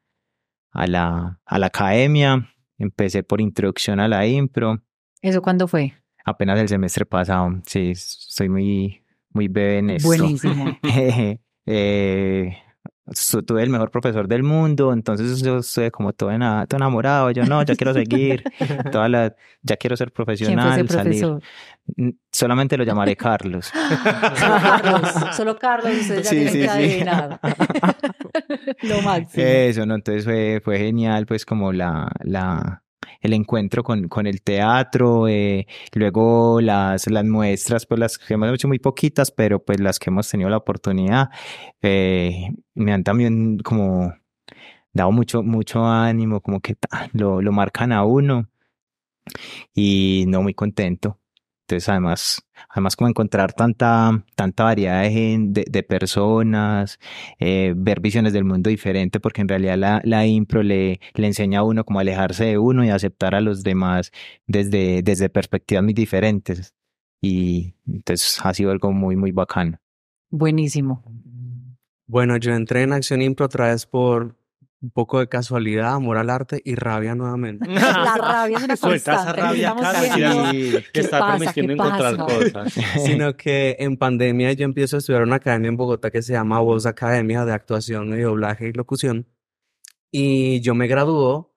a 0.69 0.85
la, 0.87 1.39
a 1.43 1.57
la 1.57 1.65
academia. 1.65 2.47
Empecé 2.77 3.23
por 3.23 3.41
introducción 3.41 3.99
a 3.99 4.07
la 4.07 4.27
impro, 4.27 4.79
¿Eso 5.23 5.41
cuándo 5.41 5.67
fue? 5.67 5.93
apenas 6.23 6.59
el 6.59 6.67
semestre 6.69 7.07
pasado. 7.07 7.49
Sí, 7.65 7.93
soy 7.95 8.49
muy, 8.49 9.03
muy 9.31 9.47
bebé 9.47 9.79
en 9.79 9.89
esto. 9.89 10.07
Buenísimo. 10.07 10.77
eh, 11.65 12.57
tuve 13.45 13.63
el 13.63 13.69
mejor 13.69 13.91
profesor 13.91 14.27
del 14.27 14.43
mundo, 14.43 14.93
entonces 14.93 15.41
yo 15.41 15.57
estoy 15.57 15.91
como 15.91 16.13
todo, 16.13 16.31
ena- 16.31 16.65
todo 16.67 16.77
enamorado, 16.77 17.31
yo 17.31 17.45
no, 17.45 17.61
ya 17.63 17.75
quiero 17.75 17.93
seguir, 17.93 18.43
toda 18.91 19.09
la, 19.09 19.35
ya 19.61 19.77
quiero 19.77 19.97
ser 19.97 20.11
¿Quién 20.11 20.59
fue 20.59 20.69
ese 20.69 20.83
profesional, 20.85 20.89
salir. 20.89 22.15
Solamente 22.31 22.77
lo 22.77 22.83
llamaré 22.83 23.15
Carlos. 23.15 23.71
Solo 24.35 24.55
Carlos, 24.61 25.35
solo 25.35 25.59
Carlos, 25.59 25.93
ustedes 25.97 26.23
ya 26.23 26.29
Sí, 26.29 26.35
tienen 26.35 26.53
sí, 26.53 26.59
que 26.59 26.69
sí. 26.69 26.77
Lo 28.87 29.01
máximo. 29.01 29.43
Eso, 29.45 29.85
¿no? 29.85 29.95
Entonces 29.95 30.23
fue, 30.23 30.61
fue 30.63 30.77
genial, 30.77 31.25
pues 31.25 31.45
como 31.45 31.71
la, 31.73 32.09
la, 32.23 32.83
el 33.21 33.33
encuentro 33.33 33.83
con, 33.83 34.07
con 34.07 34.27
el 34.27 34.41
teatro, 34.41 35.27
eh, 35.27 35.67
luego 35.93 36.61
las, 36.61 37.09
las 37.09 37.25
muestras, 37.25 37.85
pues 37.85 37.99
las 37.99 38.17
que 38.17 38.33
hemos 38.33 38.53
hecho 38.53 38.67
muy 38.67 38.79
poquitas, 38.79 39.31
pero 39.31 39.63
pues 39.63 39.79
las 39.79 39.99
que 39.99 40.09
hemos 40.09 40.29
tenido 40.29 40.49
la 40.49 40.57
oportunidad, 40.57 41.29
eh, 41.81 42.49
me 42.75 42.93
han 42.93 43.03
también 43.03 43.59
como 43.59 44.13
dado 44.93 45.11
mucho, 45.11 45.43
mucho 45.43 45.85
ánimo, 45.85 46.41
como 46.41 46.59
que 46.61 46.75
lo, 47.13 47.41
lo 47.41 47.51
marcan 47.51 47.91
a 47.91 48.03
uno 48.03 48.49
y 49.73 50.25
no 50.27 50.41
muy 50.41 50.53
contento. 50.53 51.20
Entonces, 51.71 51.87
además, 51.87 52.45
además 52.69 52.97
como 52.97 53.07
encontrar 53.07 53.53
tanta, 53.53 54.25
tanta 54.35 54.65
variedad 54.65 55.03
de, 55.03 55.37
de, 55.39 55.65
de 55.69 55.83
personas, 55.83 56.99
eh, 57.39 57.73
ver 57.77 58.01
visiones 58.01 58.33
del 58.33 58.43
mundo 58.43 58.69
diferente, 58.69 59.21
porque 59.21 59.39
en 59.39 59.47
realidad 59.47 59.77
la, 59.77 60.01
la 60.03 60.25
impro 60.25 60.63
le, 60.63 60.99
le 61.13 61.27
enseña 61.27 61.59
a 61.59 61.63
uno 61.63 61.85
como 61.85 62.01
alejarse 62.01 62.43
de 62.43 62.57
uno 62.57 62.83
y 62.83 62.89
aceptar 62.89 63.35
a 63.35 63.41
los 63.41 63.63
demás 63.63 64.11
desde, 64.47 65.01
desde 65.01 65.29
perspectivas 65.29 65.81
muy 65.85 65.93
diferentes. 65.93 66.73
Y 67.21 67.73
entonces 67.87 68.39
ha 68.43 68.53
sido 68.53 68.71
algo 68.71 68.91
muy, 68.91 69.15
muy 69.15 69.31
bacano. 69.31 69.77
Buenísimo. 70.29 71.05
Bueno, 72.05 72.35
yo 72.35 72.53
entré 72.53 72.83
en 72.83 72.91
Acción 72.91 73.21
Impro 73.21 73.45
otra 73.45 73.67
vez 73.67 73.85
por 73.85 74.35
un 74.81 74.89
poco 74.89 75.19
de 75.19 75.29
casualidad, 75.29 75.93
amor 75.93 76.17
al 76.17 76.29
arte 76.29 76.61
y 76.65 76.75
rabia 76.75 77.13
nuevamente. 77.13 77.65
La 77.69 78.15
rabia 78.17 78.57
es 78.57 78.63
una 78.63 78.75
Suelta 78.75 79.13
esa 79.13 79.33
constante. 79.35 79.41
rabia, 79.41 80.51
¿Qué 80.51 80.83
que 80.91 80.99
está 80.99 81.19
pasa? 81.19 81.37
permitiendo 81.37 81.73
¿Qué 81.75 81.79
encontrar 81.79 82.17
cosas. 82.17 82.73
sino 83.05 83.37
que 83.37 83.75
en 83.79 83.97
pandemia 83.97 84.53
yo 84.53 84.65
empiezo 84.65 84.95
a 84.95 84.99
estudiar 84.99 85.21
una 85.23 85.35
academia 85.35 85.69
en 85.69 85.77
Bogotá 85.77 86.09
que 86.09 86.21
se 86.21 86.33
llama 86.33 86.59
Voz 86.59 86.85
Academia 86.85 87.45
de 87.45 87.53
Actuación 87.53 88.17
y 88.17 88.21
Doblaje 88.21 88.69
y 88.69 88.73
Locución. 88.73 89.27
Y 90.11 90.59
yo 90.61 90.73
me 90.73 90.87
graduó 90.87 91.51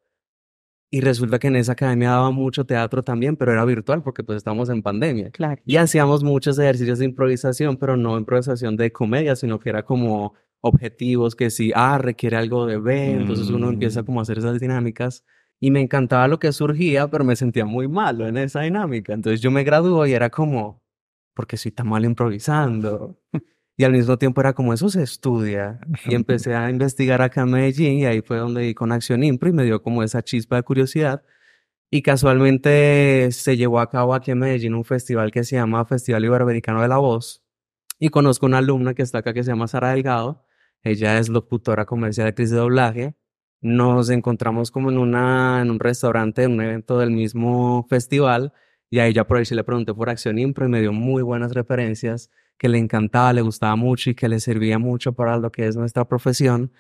y 0.91 1.01
resulta 1.01 1.41
que 1.41 1.49
en 1.49 1.57
esa 1.57 1.73
academia 1.73 2.11
daba 2.11 2.31
mucho 2.31 2.67
teatro 2.67 3.03
también, 3.03 3.37
pero 3.37 3.51
era 3.53 3.65
virtual 3.65 4.03
porque 4.03 4.23
pues 4.23 4.37
estamos 4.37 4.69
en 4.69 4.83
pandemia. 4.83 5.31
Claro. 5.31 5.61
Y 5.67 5.77
hacíamos 5.77 6.23
muchos 6.23 6.57
ejercicios 6.59 7.01
de 7.01 7.07
improvisación, 7.07 7.79
pero 7.79 7.97
no 7.97 8.17
improvisación 8.17 8.77
de 8.77 8.93
comedia, 8.93 9.35
sino 9.35 9.59
que 9.59 9.71
era 9.71 9.83
como 9.83 10.35
objetivos 10.67 11.37
que 11.37 11.51
si 11.51 11.73
A 11.75 11.99
requiere 11.99 12.37
algo 12.37 12.65
de 12.67 12.79
B, 12.79 13.13
entonces 13.13 13.51
uno 13.51 13.69
empieza 13.69 14.03
Mm. 14.03 14.07
como 14.07 14.21
a 14.21 14.23
hacer 14.23 14.39
esas 14.39 14.59
dinámicas. 14.61 15.25
Y 15.61 15.71
me 15.71 15.81
encantaba 15.81 16.27
lo 16.29 16.39
que 16.39 16.53
surgía, 16.53 17.09
pero 17.09 17.25
me 17.25 17.37
sentía 17.37 17.65
muy 17.65 17.87
malo 17.89 18.27
en 18.27 18.37
esa 18.39 18.63
dinámica. 18.63 19.13
Entonces 19.13 19.41
yo 19.41 19.51
me 19.51 19.63
graduó 19.65 20.07
y 20.07 20.13
era 20.13 20.31
como, 20.31 20.83
porque 21.35 21.57
soy 21.57 21.71
tan 21.73 21.89
mal 21.89 22.05
improvisando? 22.05 23.19
Y 23.77 23.85
al 23.85 23.93
mismo 23.93 24.17
tiempo 24.19 24.41
era 24.41 24.53
como, 24.53 24.73
eso 24.73 24.89
se 24.89 25.03
estudia. 25.03 25.81
Y 26.07 26.15
empecé 26.15 26.55
a 26.55 26.71
investigar 26.71 27.21
acá 27.23 27.43
en 27.43 27.51
Medellín 27.51 27.99
y 27.99 28.07
ahí 28.07 28.21
fue 28.23 28.37
donde 28.39 28.63
di 28.63 28.73
con 28.75 28.93
Acción 28.93 29.23
Impro 29.25 29.49
y 29.49 29.53
me 29.53 29.65
dio 29.65 29.83
como 29.83 30.03
esa 30.03 30.23
chispa 30.23 30.57
de 30.57 30.63
curiosidad. 30.63 31.23
Y 31.91 32.03
casualmente 32.03 33.29
se 33.33 33.57
llevó 33.57 33.81
a 33.81 33.91
cabo 33.91 34.15
aquí 34.15 34.31
en 34.31 34.39
Medellín 34.39 34.75
un 34.75 34.85
festival 34.85 35.31
que 35.31 35.45
se 35.45 35.57
llama 35.57 35.85
Festival 35.85 36.25
Iberoamericano 36.25 36.83
de 36.83 36.89
la 36.89 36.99
Voz. 36.99 37.43
Y 38.01 38.09
conozco 38.11 38.47
una 38.47 38.59
alumna 38.59 38.95
que 38.95 39.03
está 39.03 39.19
acá 39.19 39.33
que 39.33 39.43
se 39.45 39.51
llama 39.51 39.69
Sara 39.69 39.91
Delgado. 39.93 40.44
Ella 40.85 41.19
es 41.19 41.29
locutora 41.31 41.87
comercial 41.87 42.29
actriz 42.29 42.51
de 42.51 42.59
doblaje. 42.59 43.15
Nos 43.63 44.11
encontramos 44.11 44.71
como 44.71 44.91
en 44.91 44.99
una, 44.99 45.63
en 45.63 45.71
un 45.71 45.81
restaurante, 45.81 46.43
en 46.43 46.53
un 46.53 46.61
evento 46.61 46.99
del 46.99 47.11
mismo 47.11 47.87
festival, 47.89 48.53
y 48.91 48.99
a 48.99 49.07
ella 49.07 49.27
por 49.27 49.39
ahí 49.39 49.47
se 49.47 49.55
le 49.55 49.65
pregunté 49.65 49.95
por 49.95 50.11
Acción 50.11 50.39
Impro 50.39 50.67
y 50.67 50.69
me 50.69 50.81
dio 50.81 50.93
muy 50.93 51.23
buenas 51.23 51.55
referencias, 51.55 52.31
que 52.59 52.69
le 52.69 52.79
encantaba, 52.79 53.33
le 53.33 53.41
gustaba 53.41 53.75
mucho 53.77 54.11
y 54.11 54.15
que 54.15 54.29
le 54.29 54.39
servía 54.41 54.79
mucho 54.79 55.15
para 55.15 55.39
lo 55.39 55.51
que 55.51 55.67
es 55.67 55.77
nuestra 55.77 56.07
profesión. 56.07 56.71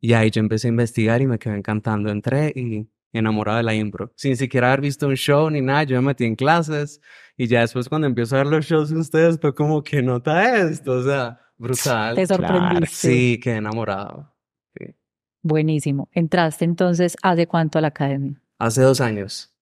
Y 0.00 0.12
ahí 0.12 0.30
yo 0.30 0.40
empecé 0.40 0.68
a 0.68 0.70
investigar 0.70 1.20
y 1.20 1.26
me 1.26 1.38
quedé 1.38 1.56
encantando. 1.56 2.10
Entré 2.10 2.52
y 2.54 2.88
enamorado 3.12 3.58
de 3.58 3.64
la 3.64 3.74
impro. 3.74 4.12
Sin 4.16 4.36
siquiera 4.36 4.68
haber 4.68 4.82
visto 4.82 5.08
un 5.08 5.16
show 5.16 5.50
ni 5.50 5.60
nada, 5.60 5.82
yo 5.82 6.00
me 6.00 6.08
metí 6.08 6.24
en 6.24 6.36
clases 6.36 7.00
y 7.36 7.48
ya 7.48 7.60
después 7.60 7.88
cuando 7.88 8.06
empiezo 8.06 8.36
a 8.36 8.38
ver 8.38 8.46
los 8.46 8.64
shows 8.66 8.90
de 8.90 8.98
ustedes 8.98 9.38
fue 9.40 9.54
como 9.54 9.82
que 9.82 10.02
nota 10.02 10.58
esto, 10.58 10.92
o 10.92 11.02
sea, 11.02 11.40
brutal. 11.58 12.14
Te 12.14 12.26
sorprendiste. 12.26 12.70
Claro, 12.70 12.86
Sí, 12.88 13.40
quedé 13.40 13.56
enamorado. 13.56 14.34
Sí. 14.76 14.94
Buenísimo. 15.42 16.08
Entraste 16.12 16.64
entonces, 16.64 17.16
¿hace 17.22 17.46
cuánto 17.46 17.78
a 17.78 17.82
la 17.82 17.88
academia? 17.88 18.40
Hace 18.58 18.82
dos 18.82 19.00
años, 19.00 19.54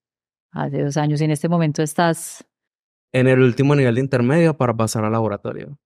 Hace 0.52 0.82
dos 0.82 0.96
años. 0.96 1.20
Y 1.20 1.24
en 1.24 1.30
este 1.32 1.48
momento 1.48 1.82
estás 1.82 2.46
en 3.12 3.26
el 3.28 3.40
último 3.40 3.74
nivel 3.74 3.94
de 3.96 4.00
intermedio 4.00 4.56
para 4.56 4.74
pasar 4.74 5.04
al 5.04 5.12
laboratorio. 5.12 5.78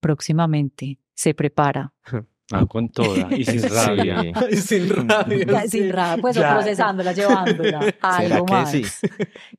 próximamente. 0.00 0.98
Se 1.14 1.32
prepara. 1.34 1.92
Ah, 2.52 2.66
con 2.66 2.90
toda 2.90 3.28
y 3.34 3.42
sin 3.44 3.60
Sí. 3.62 3.68
rabia. 3.68 4.22
Y 4.50 4.56
sin 4.56 4.88
rabia. 4.90 5.62
Sin 5.66 5.90
rabia, 5.90 6.20
pues 6.20 6.36
Ya. 6.36 6.52
procesándola, 6.54 7.12
llevándola. 7.12 7.94
a 8.02 8.18
¿Será 8.20 8.34
Algo 8.36 8.46
que 8.46 8.52
más. 8.52 8.70
sí? 8.70 8.82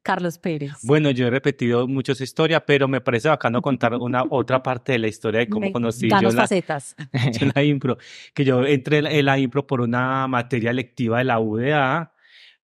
Carlos 0.04 0.38
Pérez. 0.38 0.74
Bueno, 0.84 1.10
yo 1.10 1.26
he 1.26 1.30
repetido 1.32 1.88
mucho 1.88 2.12
esa 2.12 2.24
historia, 2.24 2.64
pero 2.66 2.88
me 2.88 3.02
parece 3.02 3.28
bacano 3.30 3.62
contar 3.62 3.96
una 3.96 4.24
otra 4.30 4.62
parte 4.62 4.92
de 4.92 5.00
la 5.00 5.08
historia 5.08 5.40
de 5.40 5.50
cómo 5.50 5.66
Me- 5.68 5.72
conocí 5.72 6.08
yo 6.10 6.22
la, 6.22 6.32
facetas. 6.32 6.96
yo 7.40 7.48
la 7.56 7.64
impro. 7.64 7.98
Que 8.36 8.46
yo 8.46 8.64
entré 8.64 9.00
en 9.00 9.26
la 9.26 9.40
impro 9.40 9.66
por 9.66 9.82
una 9.82 10.28
materia 10.28 10.72
lectiva 10.72 11.18
de 11.18 11.24
la 11.24 11.40
UDA, 11.40 12.14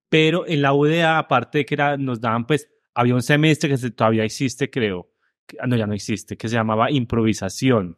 pero 0.08 0.48
en 0.48 0.62
la 0.62 0.72
UDA, 0.74 1.18
aparte 1.18 1.58
de 1.60 1.66
que 1.66 1.74
era, 1.76 1.98
nos 1.98 2.22
daban, 2.22 2.46
pues, 2.48 2.70
había 2.94 3.16
un 3.16 3.22
semestre 3.22 3.70
que 3.70 3.78
se- 3.78 3.92
todavía 3.92 4.24
existe, 4.24 4.70
creo. 4.70 5.10
que- 5.46 5.58
ah, 5.60 5.68
No, 5.68 5.76
ya 5.76 5.86
no 5.86 5.94
existe, 5.94 6.38
que 6.38 6.48
se 6.48 6.56
llamaba 6.56 6.90
improvisación. 6.90 7.98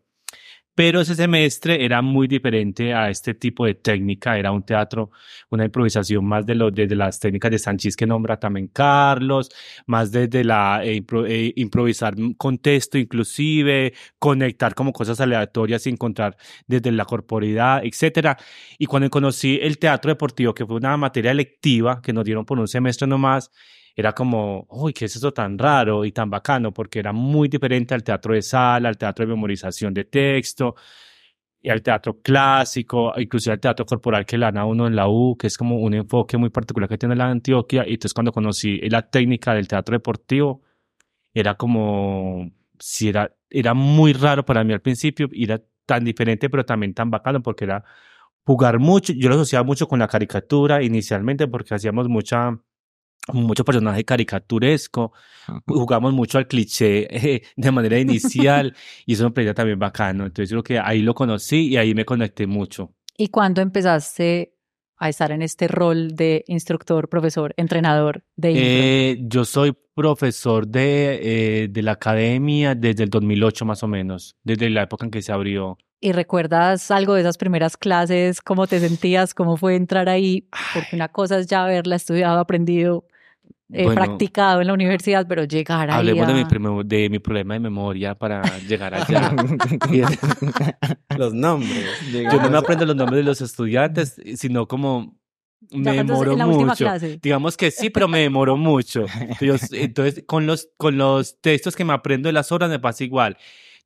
Pero 0.77 1.01
ese 1.01 1.15
semestre 1.15 1.83
era 1.83 2.03
muy 2.03 2.27
diferente 2.27 2.93
a 2.93 3.09
este 3.09 3.33
tipo 3.33 3.65
de 3.65 3.73
técnica, 3.73 4.37
era 4.37 4.51
un 4.51 4.61
teatro, 4.63 5.09
una 5.49 5.65
improvisación 5.65 6.23
más 6.23 6.45
de, 6.45 6.53
lo, 6.53 6.69
de, 6.69 6.85
de 6.85 6.95
las 6.95 7.19
técnicas 7.19 7.49
de 7.49 7.57
Sanchís 7.57 7.95
que 7.95 8.05
nombra 8.05 8.39
también 8.39 8.67
Carlos, 8.67 9.49
más 9.87 10.11
desde 10.11 10.43
la 10.43 10.81
eh, 10.83 11.01
impro- 11.03 11.25
eh, 11.27 11.51
improvisar 11.55 12.13
contexto 12.37 12.99
inclusive, 12.99 13.93
conectar 14.19 14.75
como 14.75 14.93
cosas 14.93 15.19
aleatorias 15.19 15.87
y 15.87 15.89
encontrar 15.89 16.37
desde 16.67 16.91
la 16.91 17.05
corporidad, 17.05 17.83
etcétera. 17.83 18.37
Y 18.77 18.85
cuando 18.85 19.09
conocí 19.09 19.57
el 19.59 19.79
teatro 19.79 20.09
deportivo, 20.11 20.53
que 20.53 20.67
fue 20.67 20.75
una 20.75 20.95
materia 20.95 21.31
electiva 21.31 22.03
que 22.03 22.13
nos 22.13 22.23
dieron 22.23 22.45
por 22.45 22.59
un 22.59 22.67
semestre 22.67 23.07
nomás, 23.07 23.49
era 23.97 24.13
como, 24.13 24.67
uy, 24.69 24.93
¿qué 24.93 25.05
es 25.05 25.15
eso 25.15 25.33
tan 25.33 25.57
raro 25.57 26.05
y 26.05 26.11
tan 26.11 26.29
bacano? 26.29 26.71
Porque 26.71 26.99
era 26.99 27.11
muy 27.13 27.47
diferente 27.49 27.95
al 27.95 28.03
teatro 28.03 28.35
de 28.35 28.43
sala, 28.43 28.89
al 28.89 28.97
teatro 28.97 29.25
de 29.25 29.31
memorización 29.33 29.91
de 29.91 30.05
texto, 30.05 30.75
y 31.59 31.69
al 31.69 31.81
teatro 31.81 32.21
clásico, 32.21 33.11
inclusive 33.17 33.53
al 33.53 33.59
teatro 33.59 33.87
corporal 33.87 34.23
que 34.25 34.37
le 34.37 34.45
dan 34.45 34.57
a 34.59 34.65
uno 34.65 34.85
en 34.85 34.95
la 34.95 35.07
U, 35.09 35.35
que 35.35 35.47
es 35.47 35.57
como 35.57 35.77
un 35.79 35.95
enfoque 35.95 36.37
muy 36.37 36.51
particular 36.51 36.87
que 36.87 36.99
tiene 36.99 37.15
la 37.15 37.27
Antioquia. 37.27 37.85
Y 37.87 37.93
entonces 37.93 38.13
cuando 38.13 38.31
conocí 38.31 38.79
la 38.89 39.01
técnica 39.09 39.55
del 39.55 39.67
teatro 39.67 39.93
deportivo, 39.95 40.61
era 41.33 41.55
como, 41.55 42.51
si 42.79 43.09
era, 43.09 43.35
era 43.49 43.73
muy 43.73 44.13
raro 44.13 44.45
para 44.45 44.63
mí 44.63 44.73
al 44.73 44.81
principio, 44.81 45.27
y 45.31 45.45
era 45.45 45.59
tan 45.87 46.05
diferente, 46.05 46.49
pero 46.51 46.65
también 46.65 46.93
tan 46.93 47.09
bacano, 47.09 47.41
porque 47.41 47.65
era 47.65 47.83
jugar 48.45 48.79
mucho, 48.79 49.13
yo 49.13 49.29
lo 49.29 49.35
asociaba 49.35 49.63
mucho 49.65 49.87
con 49.87 49.99
la 49.99 50.07
caricatura 50.07 50.83
inicialmente, 50.83 51.47
porque 51.47 51.73
hacíamos 51.75 52.07
mucha 52.09 52.59
mucho 53.33 53.65
personaje 53.65 54.03
caricaturesco, 54.03 55.13
jugamos 55.65 56.13
mucho 56.13 56.37
al 56.37 56.47
cliché 56.47 57.07
eh, 57.09 57.43
de 57.55 57.71
manera 57.71 57.99
inicial 57.99 58.75
y 59.05 59.13
eso 59.13 59.25
me 59.25 59.31
parecía 59.31 59.53
también 59.53 59.79
bacano. 59.79 60.25
Entonces 60.25 60.49
creo 60.49 60.63
que 60.63 60.79
ahí 60.79 61.01
lo 61.01 61.13
conocí 61.13 61.67
y 61.69 61.77
ahí 61.77 61.93
me 61.93 62.05
conecté 62.05 62.47
mucho. 62.47 62.93
¿Y 63.17 63.29
cuándo 63.29 63.61
empezaste 63.61 64.53
a 64.97 65.09
estar 65.09 65.31
en 65.31 65.41
este 65.41 65.67
rol 65.67 66.15
de 66.15 66.43
instructor, 66.47 67.09
profesor, 67.09 67.53
entrenador 67.57 68.23
de 68.35 68.51
impro? 68.51 68.65
Eh, 68.65 69.17
yo 69.21 69.45
soy 69.45 69.75
profesor 69.93 70.67
de, 70.67 71.63
eh, 71.63 71.67
de 71.69 71.81
la 71.81 71.93
academia 71.93 72.75
desde 72.75 73.03
el 73.03 73.09
2008 73.09 73.65
más 73.65 73.83
o 73.83 73.87
menos, 73.87 74.35
desde 74.43 74.69
la 74.69 74.83
época 74.83 75.05
en 75.05 75.11
que 75.11 75.21
se 75.21 75.31
abrió. 75.31 75.77
¿Y 75.99 76.11
recuerdas 76.11 76.91
algo 76.91 77.15
de 77.15 77.21
esas 77.21 77.37
primeras 77.37 77.75
clases? 77.75 78.41
¿Cómo 78.41 78.67
te 78.67 78.79
sentías? 78.79 79.33
¿Cómo 79.33 79.57
fue 79.57 79.75
entrar 79.75 80.09
ahí? 80.09 80.47
Porque 80.75 80.95
una 80.95 81.07
cosa 81.07 81.39
es 81.39 81.47
ya 81.47 81.63
haberla 81.63 81.95
estudiado, 81.95 82.39
aprendido, 82.39 83.05
eh, 83.73 83.83
Bueno, 83.83 83.95
practicado 83.95 84.61
en 84.61 84.67
la 84.67 84.73
universidad, 84.73 85.25
pero 85.27 85.43
llegar 85.43 85.89
ahí 85.89 85.97
Hablemos 85.97 86.27
de, 86.27 86.33
mi 86.33 86.41
a- 86.41 86.83
de 86.85 87.09
mi 87.09 87.19
problema 87.19 87.53
de 87.55 87.59
memoria 87.59 88.15
para 88.15 88.41
llegar 88.59 88.93
allá. 88.93 89.31
Los 91.17 91.33
nombres. 91.33 91.83
Yo 92.11 92.39
no 92.41 92.49
me 92.49 92.57
aprendo 92.57 92.85
los 92.85 92.95
nombres 92.95 93.17
de 93.17 93.23
los 93.23 93.41
estudiantes, 93.41 94.15
sino 94.35 94.67
como 94.67 95.17
me 95.71 95.93
demoro 95.93 96.33
en 96.33 96.37
la 96.37 96.47
última 96.47 96.67
mucho. 96.69 96.85
clase. 96.85 97.19
Digamos 97.21 97.57
que 97.57 97.71
sí, 97.71 97.89
pero 97.89 98.07
me 98.07 98.19
demoro 98.19 98.55
mucho. 98.55 99.05
Entonces, 99.19 99.71
entonces, 99.73 100.23
con 100.25 100.45
los, 100.45 100.69
con 100.77 100.97
los 100.97 101.41
textos 101.41 101.75
que 101.75 101.83
me 101.83 101.93
aprendo 101.93 102.27
de 102.29 102.33
las 102.33 102.51
obras 102.51 102.69
me 102.69 102.79
pasa 102.79 103.03
igual. 103.03 103.37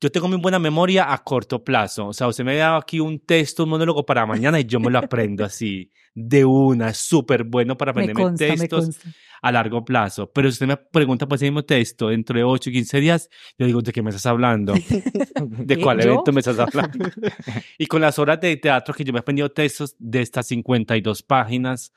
Yo 0.02 0.12
tengo 0.12 0.28
muy 0.28 0.40
buena 0.40 0.58
memoria 0.58 1.14
a 1.14 1.24
corto 1.24 1.64
plazo. 1.64 2.08
O 2.08 2.14
sea, 2.14 2.28
usted 2.28 2.44
me 2.44 2.56
da 2.56 2.76
aquí 2.76 3.00
un 3.00 3.20
texto, 3.20 3.64
un 3.66 3.70
monólogo 3.70 4.04
para 4.04 4.26
mañana 4.26 4.60
y 4.60 4.66
yo 4.66 4.80
me 4.80 4.90
lo 4.90 4.98
aprendo 4.98 5.46
así, 5.46 5.92
de 6.16 6.44
una. 6.44 6.92
Súper 6.96 7.44
bueno 7.44 7.78
para 7.78 7.94
Me 7.94 8.02
aprenderme 8.02 8.24
consta, 8.24 8.48
textos 8.48 9.00
a 9.44 9.52
largo 9.52 9.86
plazo. 9.86 10.32
Pero 10.32 10.50
si 10.50 10.54
usted 10.54 10.66
me 10.66 10.78
pregunta 10.78 11.28
por 11.28 11.36
ese 11.36 11.46
mismo 11.46 11.64
texto 11.64 12.10
dentro 12.10 12.36
de 12.36 12.44
8 12.44 12.70
o 12.70 12.74
15 12.74 13.00
días, 13.00 13.30
yo 13.60 13.68
digo, 13.68 13.82
¿de 13.84 13.92
qué 13.92 14.02
me 14.02 14.10
estás 14.10 14.26
hablando? 14.26 14.74
¿De 15.40 15.80
cuál 15.80 16.00
¿Yo? 16.00 16.14
evento 16.14 16.32
me 16.32 16.40
estás 16.40 16.58
hablando? 16.58 17.08
y 17.78 17.86
con 17.86 18.02
las 18.02 18.18
horas 18.18 18.42
de 18.42 18.58
teatro 18.58 18.96
que 18.96 19.04
yo 19.04 19.14
me 19.14 19.20
he 19.20 19.22
aprendido 19.22 19.52
textos 19.52 19.96
de 20.00 20.22
estas 20.22 20.48
52 20.48 21.22
páginas, 21.22 21.94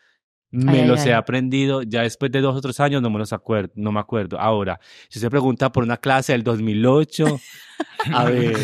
me 0.57 0.83
Ay, 0.83 0.87
los 0.89 1.01
ay, 1.01 1.09
he 1.09 1.13
ay. 1.13 1.19
aprendido. 1.19 1.83
Ya 1.83 2.03
después 2.03 2.31
de 2.31 2.41
dos 2.41 2.57
o 2.57 2.61
tres 2.61 2.79
años 2.81 3.03
no 3.03 3.11
me 3.11 3.19
los 3.19 3.33
acuerdo, 3.33 3.73
no 3.77 3.91
me 3.93 4.01
acuerdo. 4.01 4.39
Ahora, 4.39 4.79
si 5.09 5.19
usted 5.19 5.31
pregunta 5.31 5.71
por 5.73 5.83
una 5.83 5.97
clase 5.97 6.33
del 6.33 6.45
2008, 6.45 7.27
a 8.13 8.25
ver, 8.31 8.57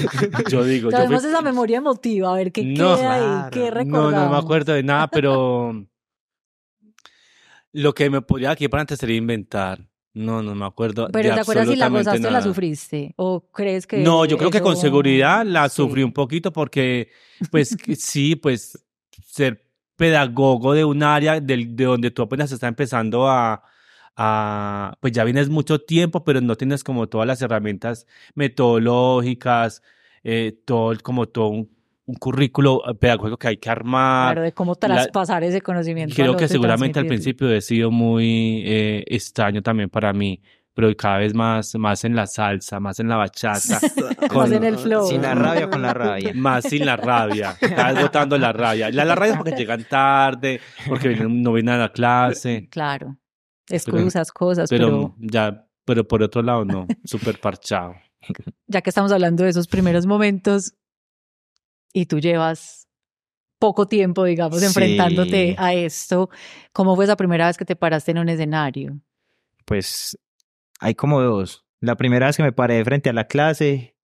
yo 0.48 0.64
digo, 0.64 0.90
Tenemos 0.90 1.24
esa 1.24 1.42
memoria 1.42 1.78
emotiva, 1.78 2.30
a 2.32 2.36
ver 2.36 2.52
qué 2.52 2.62
No, 2.64 2.96
queda 2.96 3.14
ahí, 3.14 3.20
claro. 3.22 3.50
qué 3.50 3.60
no, 3.60 3.70
recordamos. 3.70 4.12
no 4.14 4.30
me 4.30 4.36
acuerdo 4.36 4.72
de 4.74 4.82
nada, 4.82 5.08
pero 5.08 5.84
lo 7.72 7.94
que 7.94 8.10
me 8.10 8.22
podría 8.22 8.50
aquí 8.52 8.68
para 8.68 8.82
antes 8.82 8.98
sería 8.98 9.16
inventar. 9.16 9.86
No, 10.12 10.42
no 10.42 10.54
me 10.56 10.66
acuerdo. 10.66 11.08
Pero 11.12 11.28
de 11.28 11.34
¿te 11.36 11.40
acuerdas 11.40 11.68
si 11.68 11.76
la 11.76 11.88
gozaste 11.88 12.26
o 12.26 12.30
la 12.30 12.42
sufriste? 12.42 13.14
¿O 13.16 13.48
crees 13.52 13.86
que 13.86 13.98
No, 13.98 14.24
yo 14.24 14.36
creo 14.38 14.50
que 14.50 14.60
con 14.60 14.76
seguridad 14.76 15.46
la 15.46 15.68
sí. 15.68 15.76
sufrí 15.76 16.02
un 16.02 16.12
poquito 16.12 16.52
porque, 16.52 17.10
pues 17.52 17.76
sí, 17.96 18.34
pues 18.34 18.84
ser 19.24 19.69
pedagogo 20.00 20.72
de 20.72 20.82
un 20.86 21.02
área 21.02 21.40
del, 21.40 21.76
de 21.76 21.84
donde 21.84 22.10
tú 22.10 22.22
apenas 22.22 22.50
estás 22.50 22.68
empezando 22.68 23.28
a, 23.28 23.62
a, 24.16 24.94
pues 24.98 25.12
ya 25.12 25.24
vienes 25.24 25.50
mucho 25.50 25.78
tiempo, 25.80 26.24
pero 26.24 26.40
no 26.40 26.56
tienes 26.56 26.82
como 26.82 27.06
todas 27.06 27.26
las 27.26 27.42
herramientas 27.42 28.06
metodológicas, 28.34 29.82
eh, 30.24 30.58
todo, 30.64 30.94
como 31.02 31.26
todo 31.28 31.48
un, 31.48 31.70
un 32.06 32.14
currículo 32.14 32.82
pedagógico 32.98 33.36
que 33.36 33.48
hay 33.48 33.56
que 33.58 33.68
armar. 33.68 34.32
Claro, 34.34 34.42
de 34.42 34.52
cómo 34.52 34.72
la- 34.72 34.78
traspasar 34.78 35.44
ese 35.44 35.60
conocimiento. 35.60 36.14
Creo 36.14 36.34
que 36.36 36.48
seguramente 36.48 36.98
al 36.98 37.06
principio 37.06 37.50
he 37.50 37.60
sido 37.60 37.90
muy 37.90 38.62
eh, 38.64 39.04
extraño 39.06 39.62
también 39.62 39.90
para 39.90 40.14
mí, 40.14 40.40
pero 40.80 40.96
cada 40.96 41.18
vez 41.18 41.34
más, 41.34 41.74
más 41.76 42.04
en 42.04 42.14
la 42.16 42.26
salsa, 42.26 42.80
más 42.80 42.98
en 43.00 43.08
la 43.08 43.16
bachata, 43.16 43.80
Más 44.20 44.28
con- 44.28 44.52
en 44.52 44.64
el 44.64 44.78
flow. 44.78 45.06
Sin 45.06 45.22
la 45.22 45.34
rabia 45.34 45.68
con 45.68 45.82
la 45.82 45.92
rabia. 45.92 46.32
más 46.34 46.64
sin 46.64 46.86
la 46.86 46.96
rabia, 46.96 47.56
cada 47.60 47.92
vez 47.92 48.02
botando 48.02 48.38
la 48.38 48.52
rabia. 48.52 48.90
La, 48.90 49.04
la 49.04 49.14
rabia 49.14 49.32
es 49.32 49.36
porque 49.38 49.52
llegan 49.56 49.84
tarde, 49.88 50.60
porque 50.88 51.14
no 51.16 51.52
vienen 51.52 51.74
a 51.74 51.78
la 51.78 51.92
clase, 51.92 52.68
Claro. 52.70 53.16
Excusas, 53.68 54.32
cosas, 54.32 54.68
pero, 54.70 54.86
pero 54.86 55.14
ya, 55.18 55.66
pero 55.84 56.06
por 56.08 56.22
otro 56.22 56.42
lado 56.42 56.64
no, 56.64 56.86
súper 57.04 57.38
parchado. 57.40 57.94
ya 58.66 58.80
que 58.82 58.90
estamos 58.90 59.12
hablando 59.12 59.44
de 59.44 59.50
esos 59.50 59.68
primeros 59.68 60.06
momentos 60.06 60.74
y 61.92 62.06
tú 62.06 62.18
llevas 62.20 62.88
poco 63.58 63.86
tiempo, 63.86 64.24
digamos, 64.24 64.58
Sí. 64.60 64.64
enfrentándote 64.66 65.54
a 65.58 65.74
esto, 65.74 66.30
¿cómo 66.72 66.96
fue 66.96 67.04
esa 67.04 67.16
primera 67.16 67.46
vez 67.46 67.56
que 67.58 67.64
te 67.64 67.76
paraste 67.76 68.10
en 68.12 68.18
un 68.18 68.28
escenario? 68.28 68.98
Pues 69.66 70.18
hay 70.80 70.94
como 70.94 71.20
dos. 71.22 71.64
La 71.80 71.96
primera 71.96 72.26
vez 72.26 72.36
que 72.36 72.42
me 72.42 72.52
paré 72.52 72.84
frente 72.84 73.08
a 73.10 73.12
la 73.12 73.24
clase 73.26 73.96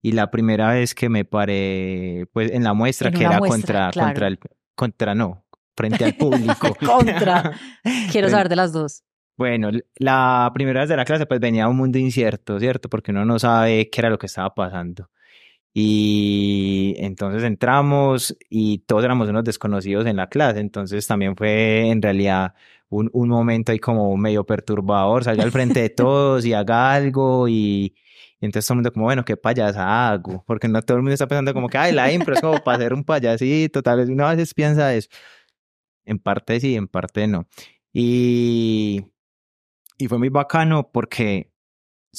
y 0.00 0.12
la 0.12 0.30
primera 0.30 0.70
vez 0.72 0.94
que 0.94 1.08
me 1.08 1.24
paré 1.24 2.26
pues 2.32 2.50
en 2.52 2.62
la 2.64 2.72
muestra 2.74 3.08
En 3.08 3.14
que 3.14 3.24
era 3.24 3.38
muestra, 3.38 3.86
contra 3.86 3.90
claro. 3.90 4.06
contra 4.08 4.26
el 4.28 4.38
contra 4.74 5.14
no, 5.14 5.44
frente 5.76 6.04
al 6.04 6.14
público. 6.16 6.74
Contra. 6.84 7.42
Quiero 7.82 8.28
Frente- 8.28 8.30
saber 8.30 8.48
de 8.48 8.56
las 8.56 8.72
dos. 8.72 9.02
Bueno, 9.36 9.70
la 9.96 10.50
primera 10.52 10.80
vez 10.80 10.88
de 10.88 10.96
la 10.96 11.04
clase 11.04 11.24
pues 11.26 11.38
venía 11.38 11.68
un 11.68 11.76
mundo 11.76 11.98
incierto, 11.98 12.58
¿cierto? 12.58 12.88
Porque 12.88 13.12
uno 13.12 13.24
no 13.24 13.38
sabe 13.38 13.88
qué 13.88 14.00
era 14.00 14.10
lo 14.10 14.18
que 14.18 14.26
estaba 14.26 14.52
pasando. 14.54 15.10
Y 15.74 16.94
entonces 16.98 17.44
entramos 17.44 18.36
y 18.50 18.78
todos 18.80 19.04
éramos 19.04 19.28
unos 19.28 19.44
desconocidos 19.44 20.06
en 20.06 20.16
la 20.16 20.28
clase, 20.28 20.58
entonces 20.60 21.06
también 21.06 21.36
fue 21.36 21.88
en 21.88 22.02
realidad 22.02 22.54
un, 22.90 23.10
un 23.12 23.28
momento 23.28 23.72
ahí 23.72 23.78
como 23.78 24.16
medio 24.16 24.44
perturbador, 24.44 25.24
salga 25.24 25.44
al 25.44 25.52
frente 25.52 25.80
de 25.82 25.90
todos 25.90 26.44
y 26.46 26.52
haga 26.54 26.92
algo 26.94 27.48
y, 27.48 27.94
y 28.40 28.46
entonces 28.46 28.66
todo 28.66 28.74
el 28.74 28.76
mundo 28.78 28.92
como, 28.92 29.04
bueno, 29.06 29.24
qué 29.24 29.36
payasa 29.36 30.10
hago, 30.10 30.42
porque 30.46 30.68
no 30.68 30.80
todo 30.82 30.96
el 30.96 31.02
mundo 31.02 31.12
está 31.14 31.26
pensando 31.26 31.52
como 31.54 31.68
que, 31.68 31.76
ay, 31.78 31.92
la 31.92 32.10
impro 32.12 32.34
es 32.34 32.40
como 32.40 32.62
para 32.64 32.78
ser 32.78 32.94
un 32.94 33.04
payasito, 33.04 33.82
tal 33.82 33.98
vez 33.98 34.08
uno 34.08 34.26
a 34.26 34.30
veces 34.34 34.54
piensa 34.54 34.94
eso. 34.94 35.08
En 36.04 36.18
parte 36.18 36.58
sí, 36.60 36.74
en 36.74 36.88
parte 36.88 37.26
no. 37.26 37.46
Y, 37.92 39.04
y 39.98 40.08
fue 40.08 40.18
muy 40.18 40.28
bacano 40.30 40.90
porque 40.92 41.52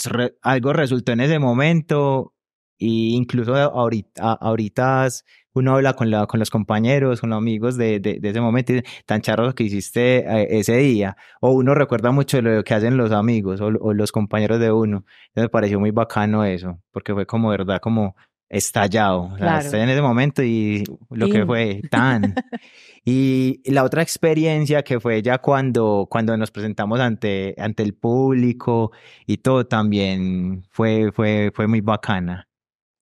re- 0.05 0.35
algo 0.41 0.73
resultó 0.73 1.11
en 1.13 1.21
ese 1.21 1.39
momento 1.39 2.33
y 2.79 3.15
incluso 3.15 3.53
ahorita, 3.55 4.33
ahorita 4.33 5.07
uno 5.53 5.75
habla 5.75 5.93
con, 5.93 6.09
la, 6.09 6.25
con 6.27 6.39
los 6.39 6.49
compañeros, 6.49 7.19
con 7.19 7.29
los 7.31 7.37
amigos 7.37 7.75
de, 7.75 7.99
de, 7.99 8.19
de 8.19 8.29
ese 8.29 8.39
momento, 8.39 8.73
tan 9.05 9.21
charro 9.21 9.53
que 9.53 9.63
hiciste 9.65 10.19
eh, 10.19 10.47
ese 10.59 10.77
día, 10.77 11.17
o 11.41 11.51
uno 11.51 11.75
recuerda 11.75 12.11
mucho 12.11 12.41
lo 12.41 12.63
que 12.63 12.73
hacen 12.73 12.95
los 12.97 13.11
amigos 13.11 13.59
o, 13.59 13.65
o 13.67 13.93
los 13.93 14.11
compañeros 14.11 14.59
de 14.59 14.71
uno. 14.71 15.03
Entonces 15.27 15.43
me 15.43 15.49
pareció 15.49 15.79
muy 15.79 15.91
bacano 15.91 16.45
eso, 16.45 16.79
porque 16.91 17.13
fue 17.13 17.25
como 17.25 17.49
verdad, 17.49 17.79
como 17.81 18.15
estallado, 18.47 19.23
o 19.23 19.29
sea, 19.29 19.37
Claro. 19.37 19.59
estallé 19.65 19.83
en 19.83 19.89
ese 19.89 20.01
momento 20.01 20.41
y 20.43 20.83
lo 21.09 21.27
que 21.29 21.45
fue 21.45 21.81
tan. 21.91 22.33
Y 23.05 23.61
la 23.71 23.83
otra 23.85 24.01
experiencia 24.01 24.83
que 24.83 24.99
fue 24.99 25.21
ya 25.21 25.37
cuando, 25.39 26.07
cuando 26.11 26.35
nos 26.37 26.51
presentamos 26.51 26.99
ante, 26.99 27.55
ante 27.57 27.81
el 27.81 27.93
público 27.93 28.91
y 29.25 29.37
todo 29.37 29.65
también 29.65 30.63
fue, 30.69 31.11
fue, 31.13 31.51
fue 31.55 31.65
muy 31.67 31.81
bacana. 31.81 32.48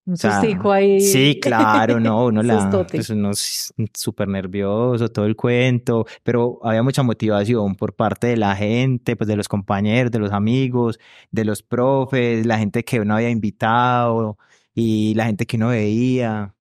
Un 0.08 0.14
O 0.14 0.16
sea, 0.18 0.40
sustico 0.40 0.72
ahí. 0.72 1.02
Sí, 1.02 1.38
claro, 1.42 2.00
no, 2.00 2.28
uno 2.28 2.42
la, 2.44 2.86
pues 2.90 3.10
uno 3.10 3.32
es 3.32 3.74
súper 3.94 4.30
nervioso, 4.30 5.10
todo 5.10 5.26
el 5.26 5.36
cuento, 5.36 6.06
pero 6.24 6.60
había 6.64 6.82
mucha 6.82 7.04
motivación 7.04 7.76
por 7.76 7.94
parte 7.94 8.28
de 8.28 8.38
la 8.38 8.56
gente, 8.56 9.18
pues 9.18 9.28
de 9.28 9.36
los 9.36 9.50
compañeros, 9.50 10.10
de 10.10 10.20
los 10.20 10.32
amigos, 10.32 10.98
de 11.30 11.44
los 11.44 11.62
profes, 11.62 12.46
la 12.46 12.58
gente 12.58 12.86
que 12.86 13.02
uno 13.02 13.16
había 13.16 13.30
invitado 13.30 14.38
y 14.74 15.14
la 15.16 15.26
gente 15.26 15.46
que 15.46 15.58
uno 15.58 15.68
veía. 15.70 16.54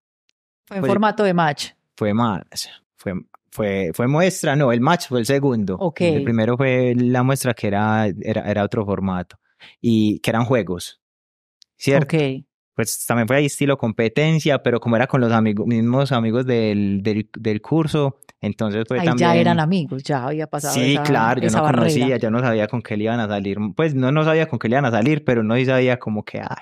Fue 0.67 0.79
en 0.79 0.81
Pues- 0.83 0.91
formato 0.91 1.23
de 1.23 1.33
match. 1.33 1.69
Fue 1.97 2.13
más, 2.13 2.43
fue, 2.97 3.15
fue, 3.53 3.91
fue 3.95 4.09
muestra, 4.09 4.57
no, 4.57 4.73
el 4.73 4.81
match 4.81 5.07
fue 5.07 5.21
el 5.21 5.25
segundo. 5.27 5.77
Ok. 5.79 6.01
El 6.01 6.25
primero 6.25 6.57
fue 6.57 6.95
la 6.97 7.23
muestra 7.23 7.55
que 7.55 7.69
era, 7.69 8.09
era, 8.23 8.43
era 8.51 8.65
otro 8.65 8.85
formato 8.85 9.39
y 9.81 10.19
que 10.19 10.31
eran 10.31 10.45
juegos, 10.45 11.01
¿cierto? 11.77 12.17
Ok. 12.17 12.46
Pues 12.77 13.07
también 13.07 13.27
fue 13.27 13.37
ahí 13.37 13.47
estilo 13.47 13.77
competencia, 13.79 14.63
pero 14.63 14.79
como 14.79 14.97
era 14.97 15.07
con 15.07 15.21
los 15.21 15.33
amigos, 15.33 15.67
mismos 15.67 16.13
amigos 16.13 16.47
del, 16.47 17.03
del, 17.03 17.29
del 17.37 17.61
curso, 17.63 18.21
entonces 18.41 18.85
fue 18.87 19.01
Ahí 19.01 19.07
también... 19.07 19.31
ya 19.31 19.37
eran 19.37 19.59
amigos, 19.61 20.03
ya 20.05 20.27
había 20.27 20.47
pasado 20.47 20.75
Sí, 20.75 20.93
esa, 20.93 21.03
claro, 21.03 21.41
yo 21.41 21.47
esa 21.49 21.59
no 21.59 21.65
barrera. 21.65 21.83
conocía, 21.83 22.17
yo 22.19 22.31
no 22.31 22.41
sabía 22.41 22.69
con 22.69 22.83
qué 22.83 22.97
le 22.97 23.05
iban 23.05 23.19
a 23.19 23.27
salir, 23.27 23.59
pues 23.75 23.95
no, 23.95 24.13
no 24.13 24.25
sabía 24.25 24.47
con 24.47 24.59
qué 24.59 24.69
le 24.69 24.75
iban 24.75 24.85
a 24.85 24.91
salir, 24.91 25.25
pero 25.25 25.43
no 25.43 25.55
sabía 25.65 25.99
como 25.99 26.23
que, 26.23 26.39
ay, 26.41 26.57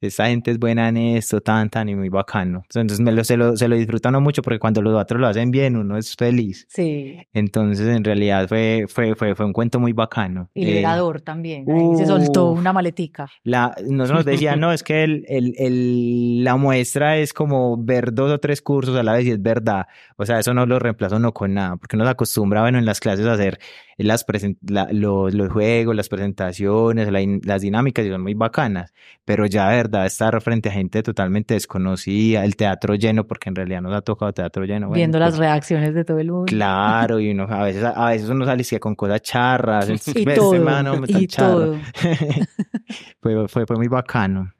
esta 0.00 0.26
gente 0.26 0.50
es 0.50 0.58
buena 0.58 0.88
en 0.88 0.96
esto, 0.96 1.40
tan, 1.40 1.70
tan, 1.70 1.88
y 1.88 1.94
muy 1.94 2.08
bacano. 2.08 2.62
Entonces 2.64 3.00
me 3.00 3.12
lo, 3.12 3.22
se, 3.22 3.36
lo, 3.36 3.56
se 3.56 3.68
lo 3.68 3.76
disfrutan 3.76 4.20
mucho 4.22 4.42
porque 4.42 4.58
cuando 4.58 4.82
los 4.82 5.00
otros 5.00 5.20
lo 5.20 5.28
hacen 5.28 5.50
bien, 5.50 5.76
uno 5.76 5.96
es 5.96 6.16
feliz. 6.16 6.66
Sí, 6.68 7.18
Entonces, 7.32 7.86
en 7.86 8.02
realidad 8.02 8.48
fue, 8.48 8.86
fue, 8.88 9.14
fue, 9.14 9.34
fue 9.34 9.46
un 9.46 9.52
cuento 9.52 9.78
muy 9.78 9.92
bacano. 9.92 10.50
y 10.54 10.62
Eh, 10.62 10.66
liberador 10.66 11.20
también. 11.20 11.64
Ahí 11.70 11.96
se 11.96 12.06
soltó 12.06 12.50
una 12.50 12.72
maletica. 12.72 13.30
la, 13.44 13.76
nos 13.88 14.10
nos 14.10 14.24
decían, 14.24 14.58
no, 14.60 14.72
es 14.72 14.82
que 14.82 15.04
el, 15.04 15.24
el, 15.28 15.54
el- 15.66 16.42
la 16.42 16.56
muestra 16.56 17.18
es 17.18 17.32
como 17.34 17.76
ver 17.76 18.14
dos 18.14 18.30
o 18.32 18.38
tres 18.40 18.62
cursos 18.62 18.96
a 18.96 19.02
la 19.02 19.12
vez 19.12 19.26
y 19.26 19.30
es 19.32 19.42
verdad. 19.42 19.86
O 20.16 20.24
sea, 20.24 20.38
eso 20.38 20.54
no 20.54 20.64
lo 20.64 20.78
reemplazo 20.78 21.18
no 21.18 21.32
con 21.34 21.52
nada, 21.54 21.76
porque 21.76 21.96
nos 21.98 22.08
acostumbra, 22.08 22.62
bueno, 22.62 22.78
en 22.78 22.86
las 22.86 22.98
clases 22.98 23.26
a 23.26 23.34
hacer 23.34 23.58
las 23.98 24.24
la- 24.66 24.88
los, 24.90 25.34
los 25.34 25.52
juegos, 25.52 25.94
las 25.94 26.08
presentaciones, 26.08 27.12
la 27.12 27.20
in- 27.20 27.42
las 27.44 27.60
dinámicas 27.60 28.06
y 28.06 28.08
son 28.10 28.22
muy 28.22 28.32
bacanas. 28.32 28.94
Pero 29.26 29.44
ya, 29.44 29.68
de 29.68 29.76
verdad, 29.76 30.06
estar 30.06 30.40
frente 30.40 30.70
a 30.70 30.72
gente 30.72 31.02
totalmente 31.02 31.52
desconocida, 31.54 32.44
el 32.46 32.56
teatro 32.56 32.94
lleno, 32.94 33.26
porque 33.26 33.50
en 33.50 33.56
realidad 33.56 33.82
nos 33.82 33.94
ha 33.94 34.00
tocado 34.00 34.32
teatro 34.32 34.64
lleno. 34.64 34.88
bueno, 34.88 34.96
viendo 34.96 35.18
pues, 35.18 35.30
las 35.32 35.38
reacciones 35.38 35.94
de 35.94 36.04
todo 36.04 36.18
el 36.18 36.30
mundo. 36.30 36.46
Claro, 36.46 37.20
y 37.20 37.30
uno 37.30 37.46
a 37.50 37.64
veces, 37.64 37.84
a 37.84 38.08
veces 38.08 38.30
uno 38.30 38.46
sale 38.46 38.64
con 38.80 38.94
cosas 38.94 39.20
charras, 39.20 39.86
Y 40.14 40.24
todo, 40.24 40.64
tan 40.64 41.04
y 41.22 41.26
todo. 41.26 41.76
fue, 43.20 43.48
fue, 43.48 43.66
fue 43.66 43.76
muy 43.76 43.88
bacano. 43.88 44.52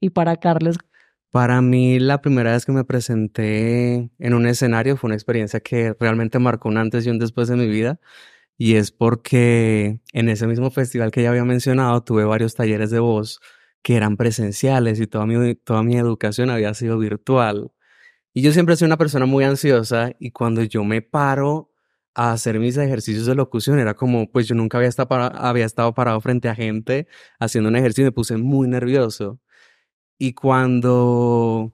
Y 0.00 0.10
para 0.10 0.36
Carlos, 0.36 0.76
Para 1.30 1.60
mí, 1.60 1.98
la 2.00 2.20
primera 2.22 2.52
vez 2.52 2.64
que 2.64 2.72
me 2.72 2.84
presenté 2.84 4.10
en 4.18 4.34
un 4.34 4.46
escenario 4.46 4.96
fue 4.96 5.08
una 5.08 5.14
experiencia 5.14 5.60
que 5.60 5.94
realmente 6.00 6.38
marcó 6.38 6.68
un 6.70 6.78
antes 6.78 7.06
y 7.06 7.10
un 7.10 7.18
después 7.18 7.48
de 7.48 7.56
mi 7.56 7.66
vida. 7.68 8.00
Y 8.58 8.76
es 8.76 8.92
porque 8.92 10.00
en 10.12 10.28
ese 10.30 10.46
mismo 10.46 10.70
festival 10.70 11.10
que 11.12 11.22
ya 11.22 11.30
había 11.30 11.44
mencionado, 11.44 12.02
tuve 12.04 12.24
varios 12.24 12.54
talleres 12.54 12.90
de 12.90 13.00
voz 13.00 13.40
que 13.82 13.96
eran 13.96 14.16
presenciales 14.16 15.00
y 15.00 15.06
toda 15.06 15.26
mi, 15.26 15.54
toda 15.56 15.82
mi 15.82 15.96
educación 15.96 16.50
había 16.50 16.74
sido 16.74 16.98
virtual. 16.98 17.72
Y 18.34 18.42
yo 18.42 18.52
siempre 18.52 18.76
soy 18.76 18.86
una 18.86 18.96
persona 18.98 19.26
muy 19.26 19.44
ansiosa 19.44 20.12
y 20.18 20.30
cuando 20.30 20.62
yo 20.62 20.84
me 20.84 21.02
paro 21.02 21.70
a 22.14 22.32
hacer 22.32 22.58
mis 22.58 22.76
ejercicios 22.76 23.26
de 23.26 23.34
locución 23.34 23.78
era 23.78 23.94
como, 23.94 24.30
pues 24.30 24.46
yo 24.48 24.54
nunca 24.54 24.78
había 24.78 24.88
estado, 24.88 25.08
para- 25.08 25.26
había 25.28 25.64
estado 25.66 25.94
parado 25.94 26.20
frente 26.20 26.48
a 26.48 26.54
gente 26.54 27.06
haciendo 27.40 27.68
un 27.70 27.76
ejercicio 27.76 28.02
y 28.04 28.06
me 28.06 28.12
puse 28.12 28.36
muy 28.36 28.68
nervioso. 28.68 29.40
Y 30.18 30.32
cuando 30.32 31.72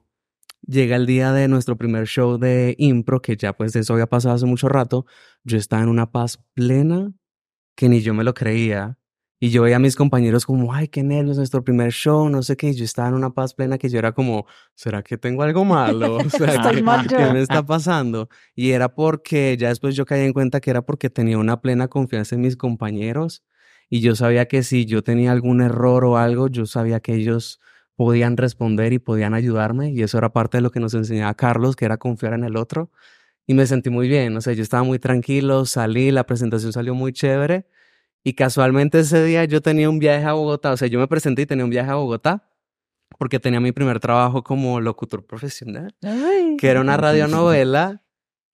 llega 0.67 0.95
el 0.95 1.05
día 1.05 1.31
de 1.31 1.47
nuestro 1.47 1.77
primer 1.77 2.07
show 2.07 2.37
de 2.37 2.75
impro, 2.77 3.21
que 3.21 3.35
ya 3.37 3.53
pues 3.53 3.75
eso 3.75 3.93
había 3.93 4.07
pasado 4.07 4.35
hace 4.35 4.45
mucho 4.45 4.69
rato, 4.69 5.05
yo 5.43 5.57
estaba 5.57 5.83
en 5.83 5.89
una 5.89 6.11
paz 6.11 6.43
plena 6.53 7.11
que 7.75 7.89
ni 7.89 8.01
yo 8.01 8.13
me 8.13 8.23
lo 8.23 8.33
creía. 8.33 8.97
Y 9.37 9.49
yo 9.49 9.63
veía 9.63 9.75
a 9.75 9.79
mis 9.79 9.97
compañeros 9.97 10.45
como, 10.45 10.73
ay, 10.73 10.87
qué 10.87 11.03
nervios, 11.03 11.37
nuestro 11.37 11.63
primer 11.63 11.91
show, 11.91 12.29
no 12.29 12.41
sé 12.41 12.55
qué. 12.55 12.69
Y 12.69 12.73
yo 12.75 12.85
estaba 12.85 13.09
en 13.09 13.15
una 13.15 13.31
paz 13.33 13.53
plena 13.53 13.77
que 13.77 13.89
yo 13.89 13.99
era 13.99 14.13
como, 14.13 14.45
¿será 14.75 15.03
que 15.03 15.17
tengo 15.17 15.43
algo 15.43 15.65
malo? 15.65 16.17
O 16.25 16.29
sea, 16.29 16.53
Estoy 16.55 16.75
¿qué- 16.77 16.81
mal 16.83 17.07
yo. 17.07 17.17
¿qué 17.17 17.31
me 17.33 17.41
está 17.41 17.63
pasando? 17.65 18.29
Y 18.55 18.71
era 18.71 18.95
porque, 18.95 19.57
ya 19.59 19.69
después 19.69 19.95
yo 19.95 20.05
caí 20.05 20.21
en 20.25 20.33
cuenta 20.33 20.61
que 20.61 20.69
era 20.71 20.83
porque 20.83 21.09
tenía 21.09 21.37
una 21.37 21.61
plena 21.61 21.89
confianza 21.89 22.35
en 22.35 22.41
mis 22.41 22.55
compañeros. 22.55 23.43
Y 23.89 23.99
yo 23.99 24.15
sabía 24.15 24.47
que 24.47 24.63
si 24.63 24.85
yo 24.85 25.03
tenía 25.03 25.31
algún 25.33 25.61
error 25.61 26.05
o 26.05 26.17
algo, 26.17 26.47
yo 26.47 26.65
sabía 26.65 27.01
que 27.01 27.13
ellos 27.13 27.59
podían 27.95 28.37
responder 28.37 28.93
y 28.93 28.99
podían 28.99 29.33
ayudarme. 29.33 29.91
Y 29.91 30.03
eso 30.03 30.17
era 30.17 30.31
parte 30.33 30.57
de 30.57 30.61
lo 30.61 30.71
que 30.71 30.79
nos 30.79 30.93
enseñaba 30.93 31.33
Carlos, 31.33 31.75
que 31.75 31.85
era 31.85 31.97
confiar 31.97 32.33
en 32.33 32.43
el 32.43 32.57
otro. 32.57 32.91
Y 33.47 33.53
me 33.53 33.67
sentí 33.67 33.89
muy 33.89 34.07
bien, 34.07 34.35
o 34.37 34.41
sea, 34.41 34.53
yo 34.53 34.63
estaba 34.63 34.83
muy 34.83 34.97
tranquilo, 34.99 35.65
salí, 35.65 36.11
la 36.11 36.25
presentación 36.25 36.73
salió 36.73 36.95
muy 36.95 37.13
chévere. 37.13 37.67
Y 38.23 38.33
casualmente 38.33 38.99
ese 38.99 39.23
día 39.23 39.45
yo 39.45 39.61
tenía 39.61 39.89
un 39.89 39.99
viaje 39.99 40.25
a 40.25 40.33
Bogotá, 40.33 40.71
o 40.71 40.77
sea, 40.77 40.87
yo 40.87 40.99
me 40.99 41.07
presenté 41.07 41.43
y 41.43 41.45
tenía 41.45 41.63
un 41.63 41.69
viaje 41.69 41.91
a 41.91 41.95
Bogotá 41.95 42.49
porque 43.19 43.39
tenía 43.39 43.59
mi 43.59 43.71
primer 43.71 43.99
trabajo 43.99 44.43
como 44.43 44.81
locutor 44.81 45.25
profesional, 45.25 45.95
ay, 46.01 46.57
que 46.57 46.67
era 46.67 46.81
una 46.81 46.97
radionovela 46.97 48.01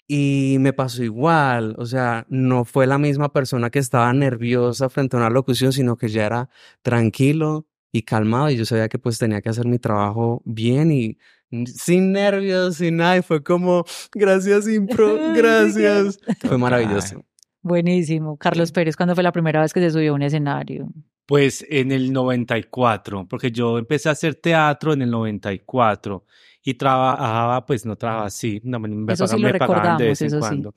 y 0.08 0.58
me 0.60 0.74
pasó 0.74 1.04
igual, 1.04 1.76
o 1.78 1.86
sea, 1.86 2.26
no 2.30 2.66
fue 2.66 2.86
la 2.86 2.98
misma 2.98 3.32
persona 3.32 3.70
que 3.70 3.80
estaba 3.80 4.12
nerviosa 4.12 4.90
frente 4.90 5.16
a 5.16 5.20
una 5.20 5.30
locución, 5.30 5.72
sino 5.72 5.96
que 5.96 6.10
ya 6.10 6.26
era 6.26 6.50
tranquilo 6.82 7.66
y 7.92 8.04
calmado 8.04 8.50
y 8.50 8.58
yo 8.58 8.66
sabía 8.66 8.90
que 8.90 8.98
pues 9.00 9.18
tenía 9.18 9.42
que 9.42 9.50
hacer 9.50 9.68
mi 9.68 9.80
trabajo 9.80 10.42
bien 10.46 10.92
y 10.92 11.18
sin 11.66 12.14
nervios, 12.14 12.78
sin 12.78 12.98
nada, 12.98 13.18
y 13.18 13.22
fue 13.22 13.44
como, 13.44 13.84
gracias 14.14 14.68
impro, 14.68 15.18
gracias. 15.36 16.20
Fue 16.40 16.58
maravilloso. 16.58 17.26
buenísimo. 17.62 18.38
Carlos 18.38 18.72
Pérez, 18.72 18.96
¿cuándo 18.96 19.16
fue 19.16 19.24
la 19.24 19.32
primera 19.32 19.62
vez 19.62 19.74
que 19.74 19.82
se 19.82 19.92
subió 19.92 20.12
a 20.12 20.16
un 20.16 20.22
escenario? 20.22 20.88
Pues 21.26 21.66
en 21.70 21.92
el 21.92 22.12
94, 22.12 23.28
porque 23.28 23.52
yo 23.52 23.78
empecé 23.78 24.10
a 24.10 24.14
hacer 24.14 24.36
teatro 24.36 24.94
en 24.94 25.02
el 25.02 25.12
94 25.12 26.26
y 26.64 26.74
trabajaba, 26.76 27.66
pues 27.66 27.86
no 27.86 27.96
trabajaba 27.96 28.28
así, 28.28 28.62
no, 28.64 28.80
me, 28.80 28.88
me 28.90 29.14
Eso 29.14 29.28
sí 29.28 29.36
pagaban, 29.36 29.54
lo 29.54 29.54
me 29.54 29.60
pagaban 29.60 29.98
de 29.98 30.06
vez 30.06 30.22
en 30.22 30.30
sí. 30.30 30.38
cuando. 30.38 30.74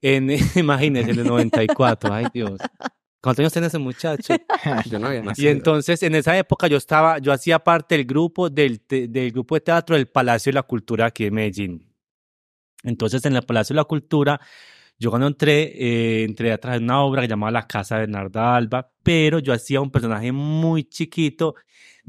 En, 0.00 0.30
imagínense, 0.56 1.10
en 1.10 1.18
el 1.18 1.26
94, 1.26 2.12
ay 2.12 2.26
Dios. 2.32 2.58
¿Cuántos 3.26 3.40
años 3.40 3.52
tiene 3.54 3.66
ese 3.66 3.78
muchacho? 3.78 4.34
Yo 4.88 5.00
no 5.00 5.08
había 5.08 5.18
Y 5.18 5.22
nacido. 5.24 5.50
entonces 5.50 6.00
en 6.04 6.14
esa 6.14 6.38
época 6.38 6.68
yo 6.68 6.76
estaba, 6.76 7.18
yo 7.18 7.32
hacía 7.32 7.58
parte 7.58 7.96
del 7.96 8.06
grupo 8.06 8.48
del, 8.48 8.80
grupo 9.32 9.56
de 9.56 9.62
teatro 9.62 9.96
del 9.96 10.06
Palacio 10.06 10.50
de 10.50 10.54
la 10.54 10.62
Cultura 10.62 11.06
aquí 11.06 11.24
en 11.24 11.34
Medellín. 11.34 11.92
Entonces 12.84 13.24
en 13.24 13.34
el 13.34 13.42
Palacio 13.42 13.74
de 13.74 13.78
la 13.78 13.84
Cultura, 13.84 14.40
yo 14.96 15.10
cuando 15.10 15.26
entré, 15.26 15.72
eh, 15.74 16.22
entré 16.22 16.52
a 16.52 16.58
través 16.58 16.78
de 16.78 16.84
una 16.84 17.00
obra 17.02 17.22
que 17.22 17.26
llamaba 17.26 17.50
La 17.50 17.66
Casa 17.66 17.96
de 17.96 18.02
Bernarda 18.02 18.54
Alba, 18.54 18.92
pero 19.02 19.40
yo 19.40 19.52
hacía 19.52 19.80
un 19.80 19.90
personaje 19.90 20.30
muy 20.30 20.84
chiquito 20.84 21.56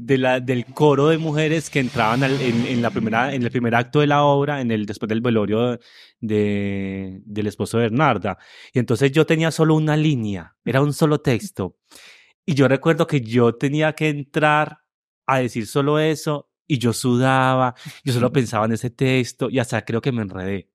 de 0.00 0.16
la, 0.16 0.38
del 0.40 0.64
coro 0.64 1.08
de 1.08 1.18
mujeres 1.18 1.70
que 1.70 1.80
entraban 1.80 2.22
al- 2.22 2.40
en, 2.40 2.66
en 2.66 2.80
la 2.80 2.90
primera, 2.90 3.34
en 3.34 3.42
el 3.42 3.50
primer 3.50 3.74
acto 3.74 3.98
de 4.00 4.06
la 4.06 4.22
obra, 4.22 4.60
en 4.60 4.70
el, 4.70 4.86
después 4.86 5.08
del 5.08 5.20
velorio 5.20 5.78
de, 6.20 7.20
del 7.24 7.46
esposo 7.48 7.78
de 7.78 7.84
Bernarda. 7.84 8.38
Y 8.72 8.78
entonces 8.78 9.10
yo 9.12 9.26
tenía 9.26 9.50
solo 9.50 9.74
una 9.74 9.96
línea, 9.96 10.54
era 10.64 10.80
un 10.82 10.92
solo 10.92 11.20
texto. 11.20 11.76
Y 12.46 12.54
yo 12.54 12.68
recuerdo 12.68 13.06
que 13.06 13.20
yo 13.20 13.54
tenía 13.56 13.92
que 13.94 14.08
entrar 14.08 14.78
a 15.26 15.38
decir 15.40 15.66
solo 15.66 15.98
eso 15.98 16.48
y 16.66 16.78
yo 16.78 16.92
sudaba, 16.92 17.74
yo 18.04 18.12
solo 18.12 18.30
pensaba 18.32 18.66
en 18.66 18.72
ese 18.72 18.90
texto 18.90 19.48
y 19.50 19.58
hasta 19.58 19.84
creo 19.84 20.00
que 20.00 20.12
me 20.12 20.22
enredé. 20.22 20.68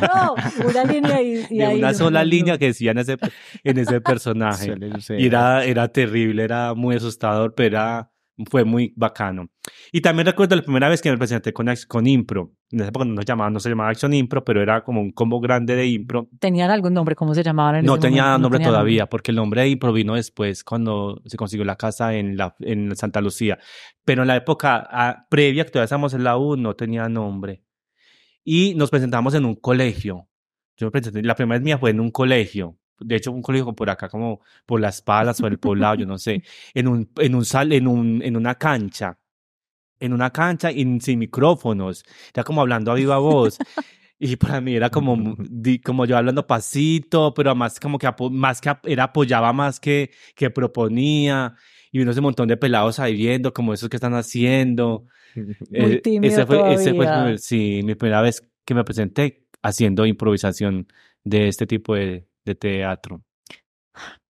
No, 0.00 0.34
una 0.68 0.84
línea 0.84 1.22
y, 1.22 1.46
y 1.50 1.58
de 1.58 1.66
ahí 1.66 1.78
una 1.78 1.94
sola 1.94 2.20
no, 2.20 2.26
línea 2.30 2.58
que 2.58 2.66
decía 2.66 2.90
en 2.90 2.98
ese, 2.98 3.16
en 3.64 3.78
ese 3.78 4.00
personaje. 4.02 4.74
Y 5.16 5.26
era, 5.26 5.64
era 5.64 5.88
terrible, 5.88 6.42
era 6.42 6.74
muy 6.74 6.96
asustador, 6.96 7.54
pero 7.54 7.76
era, 7.76 8.12
fue 8.50 8.64
muy 8.64 8.92
bacano. 8.96 9.48
Y 9.92 10.00
también 10.00 10.26
recuerdo 10.26 10.56
la 10.56 10.62
primera 10.62 10.88
vez 10.88 11.00
que 11.00 11.10
me 11.10 11.16
presenté 11.16 11.52
con, 11.52 12.06
Impro. 12.06 12.52
En 12.70 12.80
esa 12.80 12.88
época 12.88 13.04
no, 13.04 13.22
llamaba, 13.22 13.50
no 13.50 13.60
se 13.60 13.70
llamaba 13.70 13.90
Action 13.90 14.12
Impro, 14.12 14.44
pero 14.44 14.62
era 14.62 14.82
como 14.82 15.00
un 15.00 15.12
combo 15.12 15.40
grande 15.40 15.74
de 15.74 15.86
Impro. 15.86 16.28
¿Tenían 16.38 16.70
algún 16.70 16.92
nombre? 16.92 17.14
¿Cómo 17.14 17.34
se 17.34 17.42
llamaban 17.42 17.76
en 17.76 17.84
No 17.86 17.94
ese 17.94 18.02
tenía 18.02 18.22
momento? 18.24 18.38
No 18.38 18.42
nombre 18.42 18.64
todavía, 18.64 19.06
porque 19.06 19.30
el 19.30 19.36
nombre 19.36 19.62
de 19.62 19.68
Impro 19.68 19.92
vino 19.92 20.14
después 20.14 20.64
cuando 20.64 21.22
se 21.24 21.36
consiguió 21.36 21.64
la 21.64 21.76
casa 21.76 22.14
en, 22.14 22.36
la, 22.36 22.54
en 22.60 22.94
Santa 22.96 23.20
Lucía. 23.20 23.58
Pero 24.04 24.22
en 24.22 24.28
la 24.28 24.36
época 24.36 24.86
ah, 24.90 25.26
previa, 25.30 25.64
que 25.64 25.70
todavía 25.70 25.84
estábamos 25.84 26.12
en 26.14 26.24
la 26.24 26.36
U, 26.36 26.56
no 26.56 26.74
tenía 26.74 27.08
nombre. 27.08 27.62
Y 28.44 28.74
nos 28.74 28.90
presentamos 28.90 29.34
en 29.34 29.44
un 29.44 29.56
colegio. 29.56 30.28
Yo 30.76 30.86
me 30.86 30.90
presenté, 30.90 31.22
la 31.22 31.34
primera 31.34 31.58
vez 31.58 31.64
mía 31.64 31.78
fue 31.78 31.90
en 31.90 32.00
un 32.00 32.10
colegio. 32.10 32.76
De 33.00 33.16
hecho, 33.16 33.32
un 33.32 33.42
colegio 33.42 33.72
por 33.74 33.90
acá, 33.90 34.08
como 34.08 34.40
por 34.66 34.80
las 34.80 35.02
palas 35.02 35.40
o 35.40 35.46
el 35.46 35.58
poblado, 35.58 35.96
yo 35.96 36.06
no 36.06 36.18
sé. 36.18 36.42
En 36.74 36.88
un, 36.88 37.10
en 37.16 37.34
un 37.34 37.44
sal, 37.44 37.72
en 37.72 37.86
un, 37.86 38.22
en 38.22 38.36
una 38.36 38.54
cancha. 38.56 39.18
En 40.00 40.12
una 40.12 40.30
cancha 40.30 40.70
y 40.72 41.00
sin 41.00 41.18
micrófonos. 41.18 42.04
Era 42.34 42.44
como 42.44 42.60
hablando 42.60 42.92
a 42.92 42.94
viva 42.94 43.18
voz. 43.18 43.58
Y 44.18 44.36
para 44.36 44.60
mí 44.60 44.74
era 44.74 44.90
como, 44.90 45.36
como 45.84 46.06
yo 46.06 46.16
hablando 46.16 46.46
pasito, 46.46 47.34
pero 47.34 47.54
más 47.54 47.78
como 47.80 47.98
que, 47.98 48.08
más 48.30 48.60
que 48.60 48.74
era 48.84 49.04
apoyaba 49.04 49.52
más 49.52 49.78
que, 49.80 50.10
que 50.34 50.50
proponía. 50.50 51.54
Y 51.92 51.98
vino 51.98 52.10
ese 52.10 52.20
montón 52.20 52.48
de 52.48 52.56
pelados 52.56 52.98
ahí 52.98 53.14
viendo 53.14 53.52
como 53.52 53.74
esos 53.74 53.88
que 53.88 53.96
están 53.96 54.14
haciendo. 54.14 55.06
Muy 55.70 55.96
Eh, 55.96 56.00
tímido 56.02 56.32
ese 56.32 56.46
fue, 56.46 56.72
ese 56.74 56.94
fue 56.94 57.38
sí, 57.38 57.82
mi 57.84 57.94
primera 57.94 58.22
vez 58.22 58.42
que 58.64 58.74
me 58.74 58.84
presenté 58.84 59.46
haciendo 59.62 60.06
improvisación 60.06 60.88
de 61.24 61.48
este 61.48 61.66
tipo 61.66 61.94
de, 61.94 62.26
de 62.46 62.54
teatro. 62.54 63.22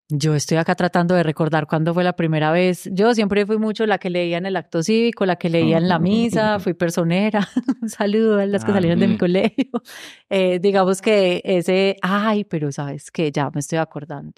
Yo 0.08 0.36
estoy 0.36 0.58
acá 0.58 0.76
tratando 0.76 1.16
de 1.16 1.24
recordar 1.24 1.66
cuándo 1.66 1.92
fue 1.94 2.04
la 2.04 2.16
primera 2.16 2.52
vez. 2.52 2.88
Yo 2.94 3.16
siempre 3.16 3.44
fui 3.48 3.58
mucho 3.58 3.88
la 3.88 3.98
que 3.98 4.12
leía 4.12 4.38
en 4.38 4.46
el 4.46 4.56
acto 4.56 4.84
cívico, 4.84 5.26
la 5.26 5.36
que 5.36 5.50
leía 5.50 5.78
en 5.78 5.90
la 5.90 5.98
misa, 5.98 6.60
fui 6.60 6.76
personera. 6.76 7.48
Un 7.82 7.90
saludo 7.90 8.40
a 8.40 8.46
las 8.46 8.64
que 8.64 8.72
Ah, 8.72 8.76
salieron 8.76 9.00
de 9.00 9.08
mi 9.08 9.18
colegio. 9.18 9.66
Eh, 10.30 10.60
digamos 10.60 11.02
que 11.02 11.42
ese, 11.44 11.98
ay, 12.02 12.44
pero 12.46 12.72
sabes 12.72 13.10
que 13.12 13.32
ya 13.32 13.50
me 13.52 13.60
estoy 13.60 13.80
acordando. 13.80 14.34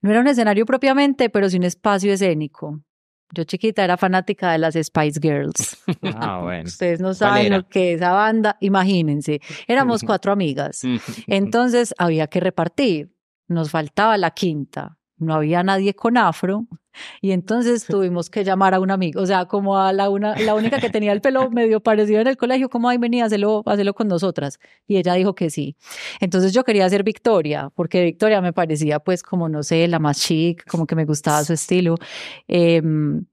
No 0.00 0.10
era 0.10 0.20
un 0.20 0.26
escenario 0.28 0.64
propiamente, 0.66 1.28
pero 1.30 1.48
sí 1.48 1.56
un 1.56 1.64
espacio 1.64 2.12
escénico. 2.12 2.80
Yo 3.34 3.44
chiquita 3.44 3.82
era 3.82 3.96
fanática 3.96 4.52
de 4.52 4.58
las 4.58 4.74
Spice 4.74 5.18
Girls. 5.20 5.78
Ah, 6.02 6.40
bueno. 6.42 6.64
Ustedes 6.66 7.00
no 7.00 7.08
¿Cuál 7.08 7.16
saben 7.16 7.52
lo 7.52 7.66
que 7.66 7.94
es 7.94 7.96
esa 7.96 8.12
banda. 8.12 8.58
Imagínense, 8.60 9.40
éramos 9.66 10.02
cuatro 10.02 10.32
amigas. 10.32 10.82
Entonces 11.26 11.94
había 11.96 12.26
que 12.26 12.40
repartir. 12.40 13.16
Nos 13.48 13.70
faltaba 13.70 14.18
la 14.18 14.32
quinta. 14.32 14.98
No 15.22 15.34
había 15.34 15.62
nadie 15.62 15.94
con 15.94 16.16
afro. 16.16 16.66
Y 17.20 17.32
entonces 17.32 17.86
tuvimos 17.86 18.28
que 18.28 18.44
llamar 18.44 18.74
a 18.74 18.80
un 18.80 18.90
amigo, 18.90 19.22
o 19.22 19.26
sea, 19.26 19.46
como 19.46 19.78
a 19.78 19.92
la, 19.92 20.10
una, 20.10 20.36
la 20.38 20.54
única 20.54 20.78
que 20.78 20.90
tenía 20.90 21.12
el 21.12 21.20
pelo 21.20 21.50
medio 21.50 21.80
parecido 21.80 22.20
en 22.20 22.26
el 22.26 22.36
colegio, 22.36 22.68
como, 22.68 22.88
ay, 22.88 22.98
venía, 22.98 23.24
hazlo, 23.24 23.62
hazlo 23.64 23.94
con 23.94 24.08
nosotras. 24.08 24.58
Y 24.86 24.96
ella 24.98 25.14
dijo 25.14 25.34
que 25.34 25.50
sí. 25.50 25.76
Entonces 26.20 26.52
yo 26.52 26.64
quería 26.64 26.88
ser 26.90 27.02
Victoria, 27.02 27.70
porque 27.74 28.04
Victoria 28.04 28.40
me 28.42 28.52
parecía, 28.52 28.98
pues, 29.00 29.22
como, 29.22 29.48
no 29.48 29.62
sé, 29.62 29.88
la 29.88 29.98
más 29.98 30.18
chic, 30.20 30.66
como 30.66 30.86
que 30.86 30.94
me 30.94 31.04
gustaba 31.04 31.44
su 31.44 31.54
estilo. 31.54 31.96
Em, 32.48 33.24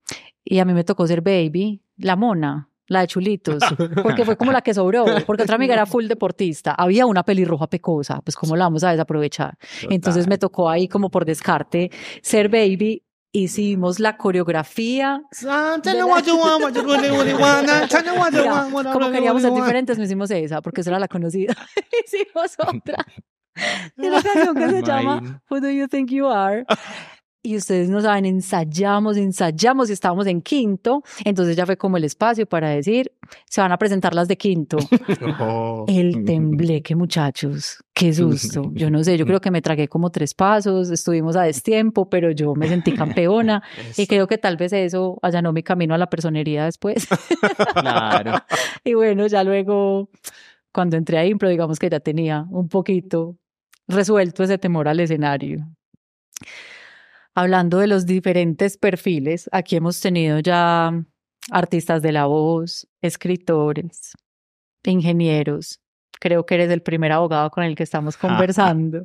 y 0.44 0.58
a 0.58 0.64
mí 0.64 0.72
me 0.72 0.84
tocó 0.84 1.06
ser 1.06 1.20
Baby, 1.20 1.82
la 1.98 2.16
mona. 2.16 2.69
La 2.90 3.02
de 3.02 3.06
chulitos, 3.06 3.62
porque 4.02 4.24
fue 4.24 4.36
como 4.36 4.50
la 4.50 4.62
que 4.62 4.74
sobró, 4.74 5.04
porque 5.24 5.44
otra 5.44 5.54
amiga 5.54 5.74
era 5.74 5.86
full 5.86 6.06
deportista. 6.06 6.74
Había 6.74 7.06
una 7.06 7.22
pelirroja 7.22 7.68
pecosa, 7.68 8.20
pues 8.20 8.34
cómo 8.34 8.56
la 8.56 8.64
vamos 8.64 8.82
a 8.82 8.90
desaprovechar. 8.90 9.56
Entonces 9.88 10.26
me 10.26 10.38
tocó 10.38 10.68
ahí 10.68 10.88
como 10.88 11.08
por 11.08 11.24
descarte 11.24 11.92
ser 12.20 12.48
baby. 12.48 13.04
Hicimos 13.32 14.00
la 14.00 14.16
coreografía. 14.16 15.22
Mira, 18.40 18.68
como 18.92 19.12
queríamos 19.12 19.42
ser 19.42 19.52
diferentes, 19.54 19.96
no 19.96 20.02
hicimos 20.02 20.28
esa, 20.32 20.60
porque 20.60 20.80
esa 20.80 20.90
era 20.90 20.98
la 20.98 21.06
conocida. 21.06 21.54
hicimos 22.04 22.56
otra. 22.58 23.06
Y 23.98 24.08
la 24.08 24.22
canción 24.22 24.56
que 24.56 24.68
se 24.68 24.82
llama. 24.82 25.42
Who 25.48 25.60
Do 25.60 25.70
You 25.70 25.86
Think 25.86 26.10
You 26.10 26.26
Are? 26.28 26.64
Y 27.42 27.56
ustedes 27.56 27.88
no 27.88 28.02
saben, 28.02 28.26
ensayamos, 28.26 29.16
ensayamos 29.16 29.88
y 29.88 29.94
estábamos 29.94 30.26
en 30.26 30.42
quinto. 30.42 31.02
Entonces 31.24 31.56
ya 31.56 31.64
fue 31.64 31.78
como 31.78 31.96
el 31.96 32.04
espacio 32.04 32.46
para 32.46 32.68
decir, 32.68 33.12
se 33.46 33.62
van 33.62 33.72
a 33.72 33.78
presentar 33.78 34.14
las 34.14 34.28
de 34.28 34.36
quinto. 34.36 34.76
El 35.88 36.24
tembleque, 36.26 36.94
muchachos. 36.94 37.82
Qué 37.94 38.12
susto. 38.12 38.70
Yo 38.74 38.90
no 38.90 39.02
sé, 39.02 39.16
yo 39.16 39.24
creo 39.24 39.40
que 39.40 39.50
me 39.50 39.62
tragué 39.62 39.88
como 39.88 40.10
tres 40.10 40.34
pasos, 40.34 40.90
estuvimos 40.90 41.34
a 41.36 41.42
destiempo, 41.42 42.10
pero 42.10 42.30
yo 42.30 42.54
me 42.54 42.68
sentí 42.68 42.92
campeona 42.92 43.62
y 43.96 44.06
creo 44.06 44.26
que 44.26 44.36
tal 44.36 44.56
vez 44.58 44.74
eso 44.74 45.18
allanó 45.22 45.52
mi 45.52 45.62
camino 45.62 45.94
a 45.94 45.98
la 45.98 46.08
personería 46.08 46.64
después. 46.64 47.08
Claro. 47.80 48.34
y 48.84 48.94
bueno, 48.94 49.26
ya 49.26 49.44
luego, 49.44 50.10
cuando 50.72 50.96
entré 50.96 51.18
a 51.18 51.26
impro, 51.26 51.48
digamos 51.48 51.78
que 51.78 51.88
ya 51.88 52.00
tenía 52.00 52.44
un 52.50 52.68
poquito 52.68 53.36
resuelto 53.88 54.42
ese 54.42 54.58
temor 54.58 54.88
al 54.88 55.00
escenario. 55.00 55.66
Hablando 57.34 57.78
de 57.78 57.86
los 57.86 58.06
diferentes 58.06 58.76
perfiles, 58.76 59.48
aquí 59.52 59.76
hemos 59.76 60.00
tenido 60.00 60.40
ya 60.40 60.92
artistas 61.50 62.02
de 62.02 62.12
la 62.12 62.26
voz, 62.26 62.88
escritores, 63.00 64.12
ingenieros. 64.84 65.80
Creo 66.20 66.44
que 66.44 66.56
eres 66.56 66.70
el 66.70 66.82
primer 66.82 67.12
abogado 67.12 67.50
con 67.50 67.64
el 67.64 67.74
que 67.76 67.84
estamos 67.84 68.16
conversando. 68.16 69.04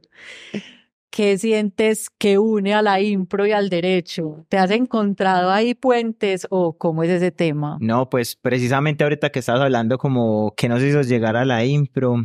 ¿Qué 1.11 1.37
sientes 1.37 2.09
que 2.09 2.39
une 2.39 2.73
a 2.73 2.81
la 2.81 2.99
impro 2.99 3.45
y 3.45 3.53
al 3.53 3.69
derecho? 3.69 4.45
¿Te 4.49 4.57
has 4.57 4.69
encontrado 4.71 5.49
ahí 5.49 5.73
puentes 5.73 6.45
o 6.49 6.77
cómo 6.77 7.03
es 7.03 7.09
ese 7.09 7.31
tema? 7.31 7.77
No, 7.79 8.09
pues 8.09 8.35
precisamente 8.35 9.05
ahorita 9.05 9.29
que 9.29 9.39
estabas 9.39 9.61
hablando 9.61 9.97
como 9.97 10.53
que 10.57 10.67
nos 10.67 10.83
hizo 10.83 11.01
llegar 11.03 11.37
a 11.37 11.45
la 11.45 11.63
impro, 11.63 12.17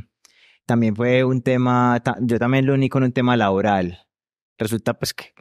también 0.67 0.97
fue 0.97 1.23
un 1.23 1.43
tema, 1.43 2.03
yo 2.21 2.39
también 2.41 2.67
lo 2.67 2.75
uní 2.75 2.89
con 2.89 3.05
un 3.05 3.13
tema 3.13 3.37
laboral. 3.37 4.07
Resulta 4.59 4.95
pues 4.95 5.15
que 5.15 5.35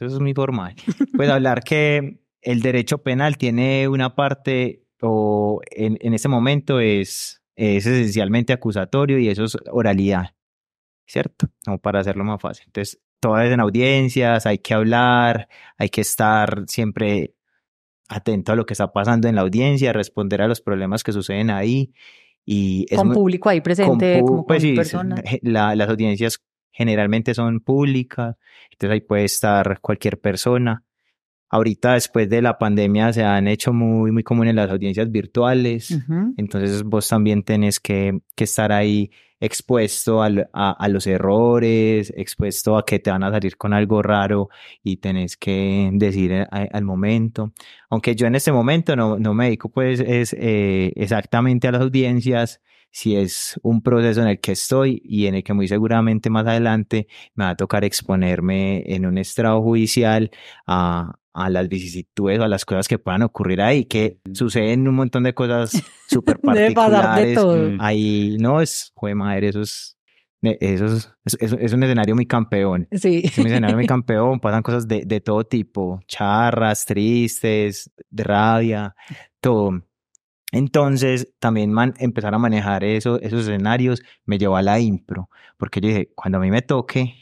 eso 0.00 0.06
es 0.16 0.20
muy 0.20 0.34
formal. 0.34 0.74
Pues 1.16 1.28
hablar 1.30 1.62
que 1.62 2.18
el 2.40 2.60
derecho 2.62 2.98
penal 2.98 3.36
tiene 3.36 3.88
una 3.88 4.14
parte 4.14 4.82
o 5.00 5.60
en, 5.70 5.98
en 6.00 6.14
ese 6.14 6.28
momento 6.28 6.80
es, 6.80 7.42
es 7.56 7.86
esencialmente 7.86 8.52
acusatorio 8.52 9.18
y 9.18 9.28
eso 9.28 9.44
es 9.44 9.56
oralidad, 9.70 10.34
¿cierto? 11.06 11.48
Como 11.64 11.78
para 11.78 12.00
hacerlo 12.00 12.24
más 12.24 12.40
fácil. 12.40 12.64
Entonces, 12.66 13.00
todas 13.20 13.50
en 13.50 13.60
audiencias, 13.60 14.46
hay 14.46 14.58
que 14.58 14.74
hablar, 14.74 15.48
hay 15.78 15.88
que 15.88 16.00
estar 16.00 16.64
siempre 16.66 17.34
atento 18.08 18.52
a 18.52 18.56
lo 18.56 18.66
que 18.66 18.74
está 18.74 18.92
pasando 18.92 19.28
en 19.28 19.36
la 19.36 19.42
audiencia, 19.42 19.92
responder 19.92 20.42
a 20.42 20.48
los 20.48 20.60
problemas 20.60 21.02
que 21.02 21.12
suceden 21.12 21.50
ahí. 21.50 21.92
Y 22.44 22.86
es 22.90 22.98
Con 22.98 23.08
muy- 23.08 23.14
público 23.14 23.48
ahí 23.48 23.60
presente, 23.60 24.18
pu- 24.20 24.26
como 24.26 24.36
con 24.38 24.46
pues 24.46 24.62
sí, 24.62 24.74
personas. 24.74 25.20
se- 25.28 25.40
la- 25.42 25.74
las 25.76 25.88
audiencias 25.88 26.42
generalmente 26.72 27.34
son 27.34 27.60
públicas, 27.60 28.36
entonces 28.70 28.94
ahí 28.94 29.00
puede 29.00 29.24
estar 29.24 29.80
cualquier 29.80 30.18
persona. 30.18 30.82
Ahorita, 31.50 31.92
después 31.94 32.30
de 32.30 32.40
la 32.40 32.58
pandemia, 32.58 33.12
se 33.12 33.22
han 33.24 33.46
hecho 33.46 33.74
muy, 33.74 34.10
muy 34.10 34.22
comunes 34.22 34.54
las 34.54 34.70
audiencias 34.70 35.10
virtuales. 35.10 35.90
Ujú. 35.90 36.32
Entonces 36.38 36.82
vos 36.82 37.06
también 37.06 37.42
tenés 37.42 37.78
que, 37.78 38.20
que 38.34 38.44
estar 38.44 38.72
ahí 38.72 39.10
expuesto 39.38 40.22
al- 40.22 40.48
a, 40.54 40.70
a 40.70 40.88
los 40.88 41.06
errores, 41.06 42.12
expuesto 42.16 42.78
a 42.78 42.86
que 42.86 43.00
te 43.00 43.10
van 43.10 43.22
a 43.24 43.30
salir 43.30 43.56
con 43.56 43.74
algo 43.74 44.00
raro 44.00 44.48
y 44.82 44.96
tenés 44.96 45.36
que 45.36 45.90
decir 45.92 46.32
a- 46.32 46.46
al 46.72 46.84
momento. 46.84 47.52
Aunque 47.90 48.14
yo 48.16 48.26
en 48.26 48.34
este 48.34 48.50
momento 48.52 48.96
no, 48.96 49.18
no 49.18 49.34
me 49.34 49.46
dedico 49.46 49.68
pues 49.68 50.00
es, 50.00 50.34
eh, 50.38 50.92
exactamente 50.96 51.68
a 51.68 51.72
las 51.72 51.82
audiencias, 51.82 52.62
si 52.92 53.16
es 53.16 53.58
un 53.62 53.82
proceso 53.82 54.20
en 54.22 54.28
el 54.28 54.38
que 54.40 54.52
estoy 54.52 55.00
y 55.04 55.26
en 55.26 55.34
el 55.34 55.42
que 55.42 55.54
muy 55.54 55.66
seguramente 55.66 56.30
más 56.30 56.46
adelante 56.46 57.08
me 57.34 57.44
va 57.44 57.50
a 57.50 57.56
tocar 57.56 57.84
exponerme 57.84 58.84
en 58.94 59.06
un 59.06 59.16
estrado 59.18 59.60
judicial 59.62 60.30
a, 60.66 61.14
a 61.32 61.48
las 61.50 61.68
vicisitudes 61.68 62.38
o 62.38 62.44
a 62.44 62.48
las 62.48 62.64
cosas 62.66 62.86
que 62.88 62.98
puedan 62.98 63.22
ocurrir 63.22 63.62
ahí, 63.62 63.86
que 63.86 64.18
suceden 64.34 64.86
un 64.86 64.94
montón 64.94 65.22
de 65.22 65.32
cosas 65.34 65.72
súper 66.08 66.36
de 66.36 66.42
particulares. 66.42 67.34
todo. 67.34 67.70
Mm. 67.70 67.78
Ahí 67.80 68.36
no 68.38 68.60
es, 68.60 68.92
joder 68.94 69.16
madre, 69.16 69.48
eso 69.48 69.62
es, 69.62 69.96
eso 70.42 70.84
es, 70.86 71.10
es, 71.24 71.36
es- 71.40 71.52
es 71.58 71.72
un 71.72 71.82
escenario 71.84 72.14
muy 72.14 72.26
campeón. 72.26 72.86
Sí. 72.92 73.22
Es 73.24 73.38
un 73.38 73.46
escenario 73.46 73.76
muy 73.76 73.86
campeón, 73.86 74.38
pasan 74.40 74.62
cosas 74.62 74.86
de, 74.86 75.04
de 75.06 75.20
todo 75.22 75.44
tipo, 75.44 76.00
charras, 76.06 76.84
tristes, 76.84 77.90
de 78.10 78.24
rabia, 78.24 78.94
todo. 79.40 79.80
Entonces, 80.52 81.32
también 81.40 81.74
empezar 81.98 82.34
a 82.34 82.38
manejar 82.38 82.84
eso, 82.84 83.20
esos 83.20 83.42
escenarios 83.42 84.02
me 84.26 84.38
llevó 84.38 84.56
a 84.56 84.62
la 84.62 84.78
impro, 84.80 85.30
porque 85.56 85.80
yo 85.80 85.88
dije, 85.88 86.10
cuando 86.14 86.38
a 86.38 86.40
mí 86.42 86.50
me 86.50 86.62
toque, 86.62 87.21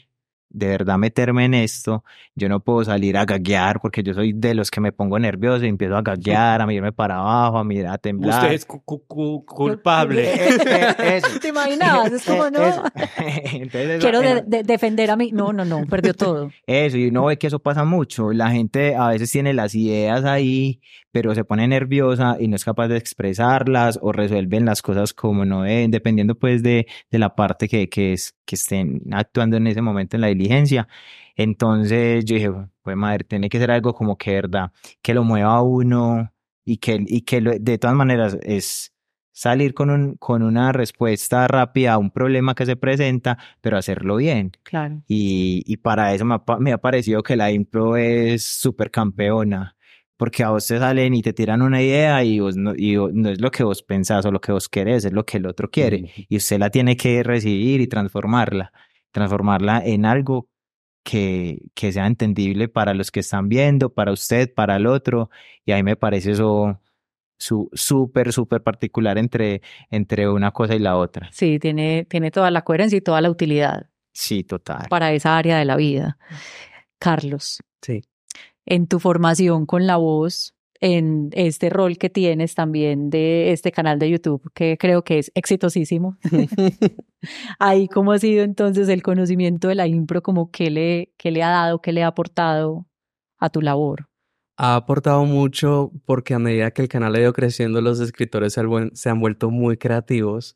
de 0.53 0.67
verdad 0.67 0.97
meterme 0.97 1.45
en 1.45 1.53
esto, 1.53 2.03
yo 2.35 2.49
no 2.49 2.59
puedo 2.59 2.83
salir 2.83 3.17
a 3.17 3.25
gaguear 3.25 3.79
porque 3.81 4.03
yo 4.03 4.13
soy 4.13 4.33
de 4.33 4.53
los 4.53 4.69
que 4.71 4.81
me 4.81 4.91
pongo 4.91 5.17
nervioso 5.19 5.65
y 5.65 5.69
empiezo 5.69 5.95
a 5.97 6.01
gaguear, 6.01 6.61
a 6.61 6.65
mirarme 6.67 6.91
para 6.91 7.17
abajo, 7.17 7.57
a 7.57 7.63
mirar, 7.63 7.93
a 7.93 7.97
temblar. 7.97 8.41
Usted 8.43 8.53
es 8.55 8.65
cu- 8.65 8.81
cu- 8.83 9.05
cu- 9.05 9.45
culpable. 9.45 10.23
Eh, 10.33 10.49
eh, 10.67 11.21
eso. 11.23 11.27
¿Te 11.41 11.47
imaginas? 11.49 12.11
Es 12.11 12.25
como, 12.25 12.45
Eh, 12.47 12.51
no. 12.51 12.61
eso. 12.63 12.83
Entonces, 13.53 13.89
eso- 13.89 13.99
Quiero 14.01 14.21
de- 14.21 14.41
de- 14.45 14.63
defender 14.63 15.09
a 15.11 15.15
mí. 15.15 15.31
No, 15.31 15.53
no, 15.53 15.65
no, 15.65 15.85
perdió 15.87 16.13
todo. 16.13 16.51
Eso, 16.67 16.97
y 16.97 17.07
uno 17.07 17.25
ve 17.25 17.37
que 17.37 17.47
eso 17.47 17.59
pasa 17.59 17.83
mucho. 17.85 18.31
La 18.33 18.51
gente 18.51 18.95
a 18.95 19.07
veces 19.09 19.31
tiene 19.31 19.53
las 19.53 19.75
ideas 19.75 20.25
ahí, 20.25 20.81
pero 21.11 21.33
se 21.35 21.43
pone 21.43 21.67
nerviosa 21.67 22.37
y 22.39 22.47
no 22.47 22.55
es 22.55 22.63
capaz 22.65 22.87
de 22.87 22.97
expresarlas 22.97 23.99
o 24.01 24.11
resuelven 24.11 24.65
las 24.65 24.81
cosas 24.81 25.13
como 25.13 25.45
no 25.45 25.63
deben, 25.63 25.91
dependiendo 25.91 26.35
pues 26.35 26.63
de, 26.63 26.87
de 27.09 27.19
la 27.19 27.35
parte 27.35 27.67
que, 27.67 27.89
que, 27.89 28.13
es, 28.13 28.35
que 28.45 28.55
estén 28.55 29.01
actuando 29.11 29.57
en 29.57 29.67
ese 29.67 29.81
momento 29.81 30.15
en 30.17 30.21
la 30.21 30.29
diligencia. 30.41 30.87
Entonces 31.35 32.25
yo 32.25 32.35
dije, 32.35 32.51
pues 32.81 32.95
madre, 32.97 33.23
tiene 33.23 33.49
que 33.49 33.59
ser 33.59 33.71
algo 33.71 33.93
como 33.93 34.17
que, 34.17 34.31
verdad, 34.33 34.71
que 35.01 35.13
lo 35.13 35.23
mueva 35.23 35.55
a 35.55 35.61
uno 35.61 36.31
y 36.65 36.77
que, 36.77 37.03
y 37.07 37.21
que 37.21 37.41
lo- 37.41 37.57
de 37.57 37.77
todas 37.77 37.95
maneras 37.95 38.37
es 38.43 38.93
salir 39.31 39.73
con, 39.73 39.89
un, 39.89 40.15
con 40.17 40.43
una 40.43 40.71
respuesta 40.71 41.47
rápida 41.47 41.93
a 41.93 41.97
un 41.97 42.11
problema 42.11 42.53
que 42.53 42.65
se 42.65 42.75
presenta, 42.75 43.37
pero 43.61 43.77
hacerlo 43.77 44.17
bien. 44.17 44.51
Claro. 44.63 45.01
Y, 45.07 45.63
y 45.65 45.77
para 45.77 46.13
eso 46.13 46.25
me 46.25 46.35
ha, 46.35 46.43
me 46.59 46.73
ha 46.73 46.77
parecido 46.77 47.23
que 47.23 47.35
la 47.35 47.51
impro 47.51 47.97
es 47.97 48.43
súper 48.43 48.91
campeona. 48.91 49.75
Porque 50.17 50.43
a 50.43 50.51
vos 50.51 50.67
te 50.67 50.77
salen 50.77 51.15
y 51.15 51.23
te 51.23 51.33
tiran 51.33 51.63
una 51.63 51.81
idea 51.81 52.23
y, 52.23 52.39
vos 52.39 52.55
no, 52.55 52.73
y 52.77 52.95
vos- 52.95 53.11
no 53.11 53.29
es 53.29 53.41
lo 53.41 53.49
que 53.49 53.63
vos 53.63 53.81
pensás 53.81 54.23
o 54.23 54.31
lo 54.31 54.39
que 54.39 54.51
vos 54.51 54.69
querés, 54.69 55.03
es 55.05 55.11
lo 55.13 55.25
que 55.25 55.37
el 55.37 55.47
otro 55.47 55.71
quiere. 55.71 56.11
Y 56.29 56.37
usted 56.37 56.59
la 56.59 56.69
tiene 56.69 56.95
que 56.95 57.23
recibir 57.23 57.81
y 57.81 57.87
transformarla. 57.87 58.71
Transformarla 59.11 59.81
en 59.85 60.05
algo 60.05 60.47
que, 61.03 61.59
que 61.73 61.91
sea 61.91 62.07
entendible 62.07 62.67
para 62.67 62.93
los 62.93 63.11
que 63.11 63.21
están 63.21 63.49
viendo, 63.49 63.93
para 63.93 64.11
usted, 64.11 64.53
para 64.53 64.75
el 64.75 64.87
otro. 64.87 65.29
Y 65.65 65.71
ahí 65.71 65.83
me 65.83 65.95
parece 65.95 66.31
eso 66.31 66.79
su- 67.37 67.69
súper, 67.73 68.31
súper 68.33 68.61
particular 68.61 69.17
entre, 69.17 69.61
entre 69.89 70.29
una 70.29 70.51
cosa 70.51 70.75
y 70.75 70.79
la 70.79 70.95
otra. 70.97 71.29
Sí, 71.31 71.57
tiene, 71.59 72.05
tiene 72.09 72.29
toda 72.31 72.51
la 72.51 72.61
coherencia 72.63 72.97
y 72.97 73.01
toda 73.01 73.19
la 73.21 73.29
utilidad 73.31 73.89
Sí, 74.13 74.43
total. 74.43 74.87
para 74.89 75.11
esa 75.13 75.37
área 75.37 75.57
de 75.57 75.65
la 75.65 75.75
vida. 75.75 76.17
Carlos, 76.99 77.61
Sí. 77.81 78.01
en 78.65 78.87
tu 78.87 78.99
formación 78.99 79.65
con 79.65 79.87
la 79.87 79.97
voz, 79.97 80.53
en 80.81 81.29
este 81.33 81.69
rol 81.69 81.97
que 81.97 82.09
tienes 82.09 82.55
también 82.55 83.09
de 83.09 83.51
este 83.51 83.71
canal 83.71 83.99
de 83.99 84.09
YouTube, 84.09 84.51
que 84.53 84.77
creo 84.79 85.03
que 85.03 85.19
es 85.19 85.31
exitosísimo. 85.35 86.17
Ahí, 87.59 87.87
¿cómo 87.87 88.11
ha 88.11 88.19
sido 88.19 88.43
entonces 88.43 88.89
el 88.89 89.03
conocimiento 89.03 89.67
de 89.67 89.75
la 89.75 89.87
impro? 89.87 90.21
Como 90.21 90.51
qué 90.51 90.69
le, 90.71 91.13
qué 91.17 91.31
le 91.31 91.43
ha 91.43 91.49
dado, 91.49 91.81
qué 91.81 91.91
le 91.91 92.03
ha 92.03 92.07
aportado 92.07 92.87
a 93.37 93.49
tu 93.49 93.61
labor? 93.61 94.07
Ha 94.57 94.75
aportado 94.75 95.25
mucho 95.25 95.91
porque 96.05 96.33
a 96.33 96.39
medida 96.39 96.71
que 96.71 96.81
el 96.81 96.87
canal 96.87 97.15
ha 97.15 97.19
ido 97.21 97.33
creciendo, 97.33 97.81
los 97.81 97.99
escritores 97.99 98.53
se 98.53 98.59
han, 98.59 98.67
vuel- 98.67 98.91
se 98.93 99.09
han 99.09 99.19
vuelto 99.19 99.49
muy 99.49 99.77
creativos. 99.77 100.55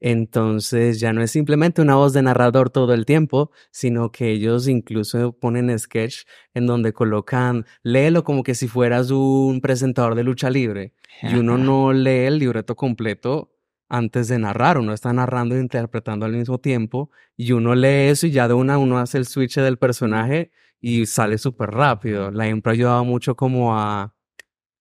Entonces 0.00 1.00
ya 1.00 1.12
no 1.12 1.22
es 1.22 1.30
simplemente 1.30 1.80
una 1.80 1.96
voz 1.96 2.12
de 2.12 2.22
narrador 2.22 2.70
todo 2.70 2.92
el 2.92 3.06
tiempo, 3.06 3.50
sino 3.70 4.12
que 4.12 4.30
ellos 4.30 4.68
incluso 4.68 5.32
ponen 5.32 5.76
sketch 5.78 6.24
en 6.54 6.66
donde 6.66 6.92
colocan, 6.92 7.64
léelo 7.82 8.22
como 8.22 8.42
que 8.42 8.54
si 8.54 8.68
fueras 8.68 9.10
un 9.10 9.60
presentador 9.60 10.14
de 10.14 10.24
lucha 10.24 10.50
libre. 10.50 10.94
Y 11.22 11.36
uno 11.36 11.56
no 11.56 11.92
lee 11.92 12.26
el 12.26 12.38
libreto 12.38 12.76
completo 12.76 13.52
antes 13.88 14.28
de 14.28 14.38
narrar, 14.38 14.78
uno 14.78 14.92
está 14.92 15.12
narrando 15.12 15.54
e 15.54 15.60
interpretando 15.60 16.26
al 16.26 16.32
mismo 16.32 16.58
tiempo 16.58 17.10
y 17.36 17.52
uno 17.52 17.74
lee 17.74 18.08
eso 18.08 18.26
y 18.26 18.32
ya 18.32 18.48
de 18.48 18.54
una 18.54 18.78
uno 18.78 18.98
hace 18.98 19.18
el 19.18 19.26
switch 19.26 19.56
del 19.56 19.78
personaje 19.78 20.50
y 20.80 21.06
sale 21.06 21.38
súper 21.38 21.70
rápido. 21.70 22.30
La 22.30 22.48
impro 22.48 22.70
ha 22.70 22.74
ayudado 22.74 23.04
mucho 23.04 23.36
como 23.36 23.78
a 23.78 24.14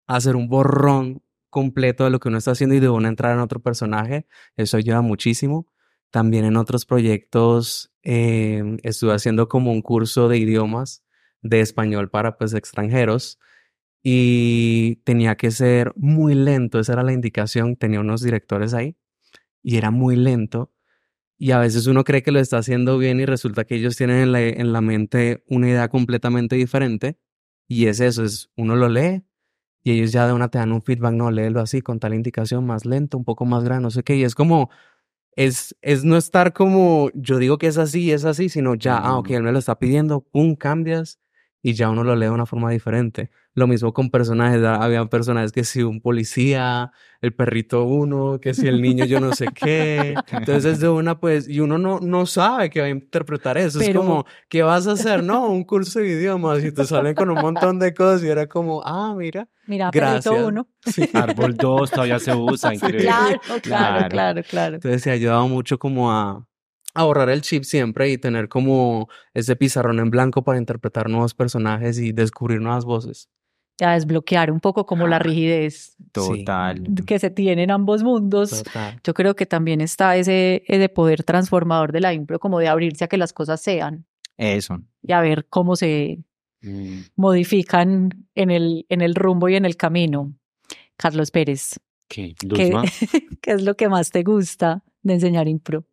hacer 0.08 0.36
un 0.36 0.48
borrón 0.48 1.22
completo 1.56 2.04
de 2.04 2.10
lo 2.10 2.20
que 2.20 2.28
uno 2.28 2.38
está 2.38 2.52
haciendo 2.52 2.76
y 2.76 2.82
de 2.82 2.90
una 2.90 3.08
entrar 3.08 3.34
en 3.34 3.40
otro 3.40 3.62
personaje. 3.62 4.28
Eso 4.58 4.76
ayuda 4.76 5.00
muchísimo. 5.00 5.68
También 6.12 6.44
en 6.44 6.58
otros 6.58 6.86
proyectos 6.86 7.94
eh, 8.04 8.78
estuve 8.84 9.14
haciendo 9.14 9.48
como 9.48 9.72
un 9.72 9.82
curso 9.82 10.28
de 10.28 10.38
idiomas 10.38 11.06
de 11.42 11.62
español 11.62 12.10
para 12.10 12.38
pues 12.38 12.54
extranjeros 12.54 13.40
y 14.04 14.98
tenía 15.06 15.36
que 15.38 15.50
ser 15.52 15.94
muy 15.96 16.36
lento, 16.36 16.78
esa 16.78 16.92
era 16.94 17.04
la 17.04 17.14
indicación, 17.14 17.78
tenía 17.78 18.02
unos 18.02 18.22
directores 18.22 18.74
ahí 18.74 18.98
y 19.64 19.78
era 19.78 19.92
muy 19.92 20.18
lento 20.18 20.74
y 21.38 21.52
a 21.52 21.60
veces 21.60 21.88
uno 21.88 22.04
cree 22.04 22.22
que 22.22 22.32
lo 22.32 22.40
está 22.40 22.58
haciendo 22.58 22.98
bien 22.98 23.20
y 23.22 23.26
resulta 23.26 23.64
que 23.64 23.76
ellos 23.76 23.96
tienen 23.96 24.18
en 24.18 24.32
la, 24.34 24.42
en 24.42 24.74
la 24.74 24.82
mente 24.82 25.44
una 25.48 25.70
idea 25.70 25.88
completamente 25.88 26.58
diferente 26.58 27.18
y 27.68 27.88
es 27.88 28.02
eso, 28.02 28.26
es 28.26 28.52
uno 28.58 28.76
lo 28.76 28.90
lee 28.90 29.25
y 29.86 29.92
ellos 29.92 30.12
ya 30.12 30.26
de 30.26 30.34
una 30.34 30.50
te 30.50 30.58
dan 30.58 30.72
un 30.74 30.82
feedback, 30.82 31.14
no, 31.14 31.30
léelo 31.30 31.62
así, 31.62 31.82
con 31.84 32.00
tal 32.00 32.16
indicación, 32.16 32.66
más 32.66 32.86
lento, 32.86 33.20
un 33.20 33.24
poco 33.24 33.46
más 33.46 33.64
grande, 33.64 33.84
no 33.84 33.92
sé 33.92 34.02
qué, 34.02 34.16
y 34.18 34.24
es 34.24 34.34
como, 34.34 34.72
es, 35.36 35.76
es 35.84 36.04
no 36.04 36.18
estar 36.18 36.54
como, 36.54 37.12
yo 37.14 37.38
digo 37.38 37.60
que 37.60 37.68
es 37.68 37.78
así, 37.78 38.12
es 38.12 38.26
así, 38.26 38.50
sino 38.50 38.74
ya, 38.74 38.98
ah, 38.98 39.20
ok, 39.20 39.30
él 39.30 39.44
me 39.44 39.52
lo 39.52 39.60
está 39.60 39.78
pidiendo, 39.78 40.22
pum, 40.22 40.56
cambias 40.56 41.20
y 41.62 41.74
ya 41.74 41.92
uno 41.92 42.04
lo 42.04 42.16
lee 42.16 42.26
de 42.26 42.32
una 42.32 42.48
forma 42.48 42.72
diferente. 42.72 43.30
Lo 43.58 43.68
mismo 43.68 43.94
con 43.94 44.10
personajes, 44.10 44.62
había 44.64 45.06
personajes 45.06 45.54
que 45.54 45.64
si 45.64 45.82
un 45.82 46.02
policía, 46.02 46.92
el 47.22 47.34
perrito 47.34 47.86
uno, 47.86 48.38
que 48.42 48.54
si 48.54 48.68
el 48.68 48.82
niño 48.82 49.06
yo 49.06 49.22
no 49.22 49.34
sé 49.34 49.48
qué. 49.56 50.14
Entonces 50.32 50.82
de 50.82 50.90
una 50.90 51.18
pues, 51.22 51.48
y 51.48 51.62
uno 51.62 51.78
no, 51.78 52.02
no 52.02 52.26
sabe 52.26 52.70
que 52.70 52.82
va 52.82 52.88
a 52.88 52.90
interpretar 52.90 53.58
eso. 53.58 53.80
Pero- 53.80 53.92
Es 54.02 54.06
como, 54.06 54.26
¿qué 54.50 54.62
vas 54.62 54.88
a 54.88 54.92
hacer? 54.92 55.24
No, 55.24 55.48
un 55.48 55.64
curso 55.64 56.00
de 56.00 56.10
idiomas 56.10 56.64
y 56.66 56.72
te 56.74 56.84
salen 56.86 57.16
con 57.16 57.30
un 57.30 57.40
montón 57.40 57.80
de 57.80 57.94
cosas 57.94 58.24
y 58.24 58.28
era 58.28 58.46
como, 58.48 58.82
ah, 58.86 59.16
mira. 59.18 59.48
Mira, 59.68 59.90
Gracias. 59.92 60.26
perrito 60.26 60.48
uno. 60.48 60.68
Árbol 61.14 61.56
2 61.56 61.92
todavía 61.92 62.20
se 62.20 62.36
usa, 62.36 62.74
increíble. 62.74 63.04
Claro, 63.04 63.40
claro, 63.40 63.62
Claro. 63.64 64.10
claro, 64.10 64.44
claro. 64.44 64.76
Entonces 64.76 65.02
se 65.02 65.10
ha 65.12 65.14
ayudado 65.14 65.48
mucho 65.48 65.80
como 65.80 66.12
a, 66.12 66.46
a 66.94 67.04
borrar 67.06 67.30
el 67.30 67.42
chip 67.42 67.64
siempre 67.64 68.10
y 68.10 68.18
tener 68.18 68.50
como 68.50 69.08
ese 69.34 69.56
pizarrón 69.56 70.00
en 70.00 70.10
blanco 70.12 70.44
para 70.44 70.58
interpretar 70.60 71.10
nuevos 71.10 71.34
personajes 71.34 71.98
y 72.00 72.12
descubrir 72.12 72.60
nuevas 72.60 72.84
voces. 72.84 73.30
Ya 73.78 73.92
desbloquear 73.94 74.52
un 74.52 74.62
poco 74.62 74.86
como 74.86 75.06
la 75.08 75.20
rigidez 75.20 75.98
Total. 76.14 76.82
que 77.06 77.20
se 77.20 77.30
tiene 77.30 77.64
en 77.64 77.72
ambos 77.72 78.04
mundos. 78.04 78.64
Total. 78.64 79.00
Yo 79.04 79.14
creo 79.14 79.36
que 79.36 79.46
también 79.46 79.82
está 79.82 80.16
ese, 80.16 80.64
ese 80.68 80.88
poder 80.90 81.24
transformador 81.24 81.92
de 81.92 82.00
la 82.00 82.14
impro, 82.14 82.40
como 82.40 82.60
de 82.60 82.70
abrirse 82.70 83.04
a 83.04 83.08
que 83.10 83.18
las 83.18 83.34
cosas 83.34 83.62
sean 83.62 84.06
Eso. 84.38 84.80
y 85.02 85.12
a 85.12 85.22
ver 85.22 85.46
cómo 85.50 85.76
se 85.76 86.20
Mm. 86.62 87.02
modifican 87.16 88.10
en 88.34 88.50
el, 88.50 88.86
en 88.90 89.02
el 89.02 89.14
rumbo 89.14 89.50
y 89.50 89.56
en 89.56 89.66
el 89.66 89.76
camino. 89.78 90.34
Carlos 90.98 91.30
Pérez, 91.30 91.80
¿Qué? 92.08 92.34
qué 92.56 92.82
es 93.52 93.62
lo 93.64 93.76
que 93.76 93.88
más 93.88 94.10
te 94.10 94.24
gusta 94.24 94.84
de 95.04 95.14
enseñar 95.14 95.48
impro? 95.48 95.86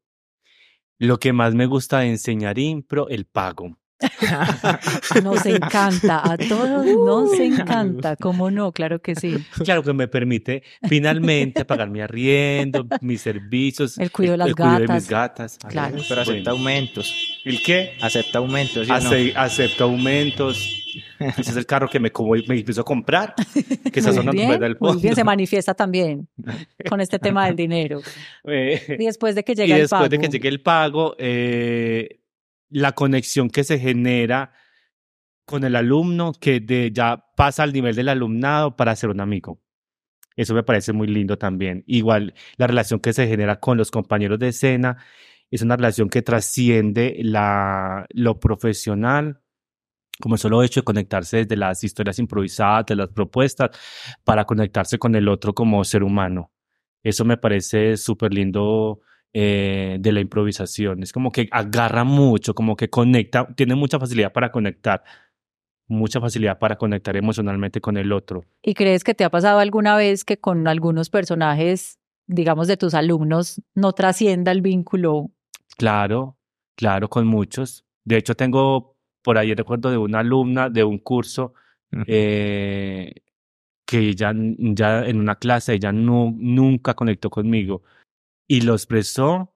Lo 0.99 1.19
que 1.19 1.33
más 1.35 1.55
me 1.55 1.67
gusta 1.67 1.99
de 1.99 2.09
enseñar 2.11 2.59
impro, 2.59 3.09
el 3.11 3.27
pago. 3.27 3.77
Nos 5.23 5.47
encanta, 5.47 6.23
a 6.33 6.37
todos 6.37 6.87
nos 6.87 7.39
encanta, 7.39 8.17
¿cómo 8.17 8.51
no? 8.51 8.73
Claro 8.73 9.01
que 9.01 9.15
sí. 9.15 9.37
Claro 9.65 9.83
que 9.83 9.93
me 9.93 10.09
permite 10.09 10.63
finalmente 10.89 11.65
pagar 11.65 11.91
mi 11.91 12.01
arriendo, 12.01 12.87
mis 13.01 13.21
servicios, 13.21 13.99
El 13.99 14.11
cuidado 14.11 14.33
de 14.33 14.39
las 14.39 14.49
el 14.49 14.55
de 14.55 14.63
gatas. 14.87 14.95
mis 14.97 15.09
gatas. 15.09 15.59
Claro. 15.69 15.97
Pero 16.09 16.21
acepta 16.23 16.51
Bueno. 16.53 16.67
aumentos. 16.67 17.15
¿El 17.45 17.63
qué? 17.63 17.93
Acepta 18.01 18.39
aumentos. 18.39 18.87
¿sí 18.87 18.93
o 18.93 19.01
no? 19.01 19.09
Ace- 19.09 19.33
acepto 19.37 19.85
aumentos. 19.85 20.79
Ese 21.19 21.51
es 21.53 21.57
el 21.57 21.65
carro 21.67 21.89
que 21.89 21.99
me, 22.01 22.11
como, 22.11 22.33
me 22.33 22.59
empiezo 22.59 22.83
a 22.83 22.85
comprar. 22.85 23.35
Que 23.93 24.01
esa 24.01 24.09
Muy 24.11 24.17
zona 24.19 24.33
bien, 24.33 24.61
del 24.61 24.77
muy 24.81 24.91
bien, 24.97 25.15
se 25.15 25.21
fondo. 25.21 25.25
manifiesta 25.25 25.73
también 25.75 26.29
con 26.89 27.01
este 27.01 27.19
tema 27.19 27.47
del 27.47 27.57
dinero. 27.57 28.01
Eh, 28.45 28.97
Y 28.99 29.05
después 29.07 29.35
de 29.37 29.45
que 29.45 29.55
después 29.55 30.11
de 30.11 30.19
llegue 30.29 30.49
el 30.49 30.61
pago, 30.61 31.15
eh, 31.19 32.19
la 32.73 32.93
conexión 32.93 33.51
que 33.51 33.65
se 33.65 33.79
genera 33.79 34.53
con 35.45 35.65
el 35.65 35.77
alumno, 35.77 36.33
que 36.33 36.61
de, 36.61 36.91
ya 36.93 37.25
pasa 37.37 37.63
al 37.63 37.73
nivel 37.73 37.95
del 37.95 38.09
alumnado 38.09 38.77
para 38.77 38.97
ser 38.97 39.11
un 39.11 39.21
amigo. 39.21 39.61
Eso 40.37 40.55
me 40.55 40.63
parece 40.63 40.93
muy 40.93 41.07
lindo 41.07 41.37
también. 41.37 41.85
Igual 41.87 42.35
la 42.57 42.67
relación 42.67 43.01
que 43.01 43.13
se 43.13 43.27
genera 43.27 43.61
con 43.61 43.77
los 43.77 43.91
compañeros 43.91 44.39
de 44.39 44.49
escena 44.49 44.97
es 45.51 45.61
una 45.61 45.77
relación 45.77 46.09
que 46.09 46.23
trasciende 46.23 47.19
la, 47.23 48.07
lo 48.11 48.41
profesional, 48.41 49.43
como 50.21 50.37
el 50.37 50.39
solo 50.39 50.63
hecho 50.63 50.81
de 50.81 50.85
conectarse 50.85 51.39
desde 51.39 51.57
las 51.57 51.85
historias 51.85 52.19
improvisadas, 52.19 52.87
de 52.87 52.97
las 52.97 53.09
propuestas, 53.09 53.71
para 54.25 54.47
conectarse 54.47 54.99
con 54.99 55.15
el 55.15 55.29
otro 55.29 55.53
como 55.55 55.85
ser 55.85 56.03
humano. 56.03 56.51
Eso 57.03 57.25
me 57.25 57.37
parece 57.37 57.97
súper 57.99 58.33
lindo 58.33 59.01
eh, 59.35 59.97
de 59.99 60.13
la 60.13 60.21
improvisación. 60.21 61.03
Es 61.03 61.13
como 61.13 61.33
que 61.33 61.49
agarra 61.51 62.05
mucho, 62.05 62.55
como 62.55 62.77
que 62.77 62.91
conecta, 62.91 63.47
tiene 63.55 63.75
mucha 63.75 63.99
facilidad 63.99 64.31
para 64.33 64.53
conectar, 64.53 65.03
mucha 65.89 66.21
facilidad 66.21 66.59
para 66.59 66.77
conectar 66.77 67.17
emocionalmente 67.17 67.81
con 67.81 67.97
el 67.97 68.13
otro. 68.13 68.45
¿y 68.63 68.75
crees 68.75 69.05
que 69.05 69.15
te 69.15 69.25
ha 69.25 69.31
pasado 69.31 69.59
alguna 69.59 69.97
vez 69.97 70.25
que 70.25 70.37
con 70.37 70.69
algunos 70.69 71.09
personajes, 71.09 71.99
digamos, 72.27 72.69
de 72.69 72.77
tus 72.77 72.93
alumnos, 72.93 73.63
no 73.75 73.93
trascienda 73.93 74.53
el 74.53 74.61
vínculo? 74.61 75.31
Claro, 75.79 76.37
claro, 76.77 77.09
con 77.09 77.27
muchos. 77.27 77.87
De 78.05 78.19
hecho, 78.19 78.35
tengo 78.35 78.97
por 79.23 79.39
ahí 79.39 79.55
recuerdo 79.55 79.91
de 79.91 79.97
una 79.97 80.19
alumna 80.19 80.69
de 80.69 80.85
un 80.85 80.99
curso 80.99 81.55
eh, 82.07 83.15
que 83.87 84.15
ya, 84.15 84.35
ya 84.35 85.07
en 85.07 85.21
una 85.21 85.37
clase 85.37 85.75
ella 85.75 85.93
no, 85.93 86.35
nunca 86.37 86.95
conectó 86.95 87.31
conmigo 87.31 87.83
y 88.57 88.61
lo 88.63 88.75
expresó, 88.75 89.55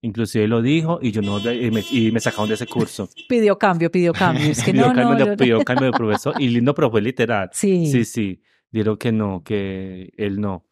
inclusive 0.00 0.48
lo 0.48 0.62
dijo 0.62 0.98
y 1.02 1.12
yo 1.12 1.22
no, 1.22 1.38
y 1.52 1.70
me, 1.70 1.84
y 1.90 2.10
me 2.12 2.20
sacaron 2.20 2.48
de 2.48 2.54
ese 2.54 2.66
curso. 2.66 3.08
Pidió 3.28 3.58
cambio, 3.58 3.90
pidió 3.90 4.12
cambio. 4.12 4.50
Es 4.50 4.62
que 4.62 4.72
pidió 4.72 4.88
no, 4.88 4.94
cambio, 4.94 5.26
no. 5.26 5.36
pidió 5.36 5.60
cambio 5.64 5.86
de 5.86 5.92
profesor 5.98 6.34
y 6.40 6.48
lindo, 6.48 6.74
pero 6.74 6.90
fue 6.90 7.02
literal. 7.02 7.50
Sí. 7.52 7.86
Sí, 7.86 8.04
sí, 8.04 8.42
dijeron 8.70 8.96
que 8.96 9.12
no, 9.12 9.42
que 9.44 10.12
él 10.16 10.40
no. 10.40 10.66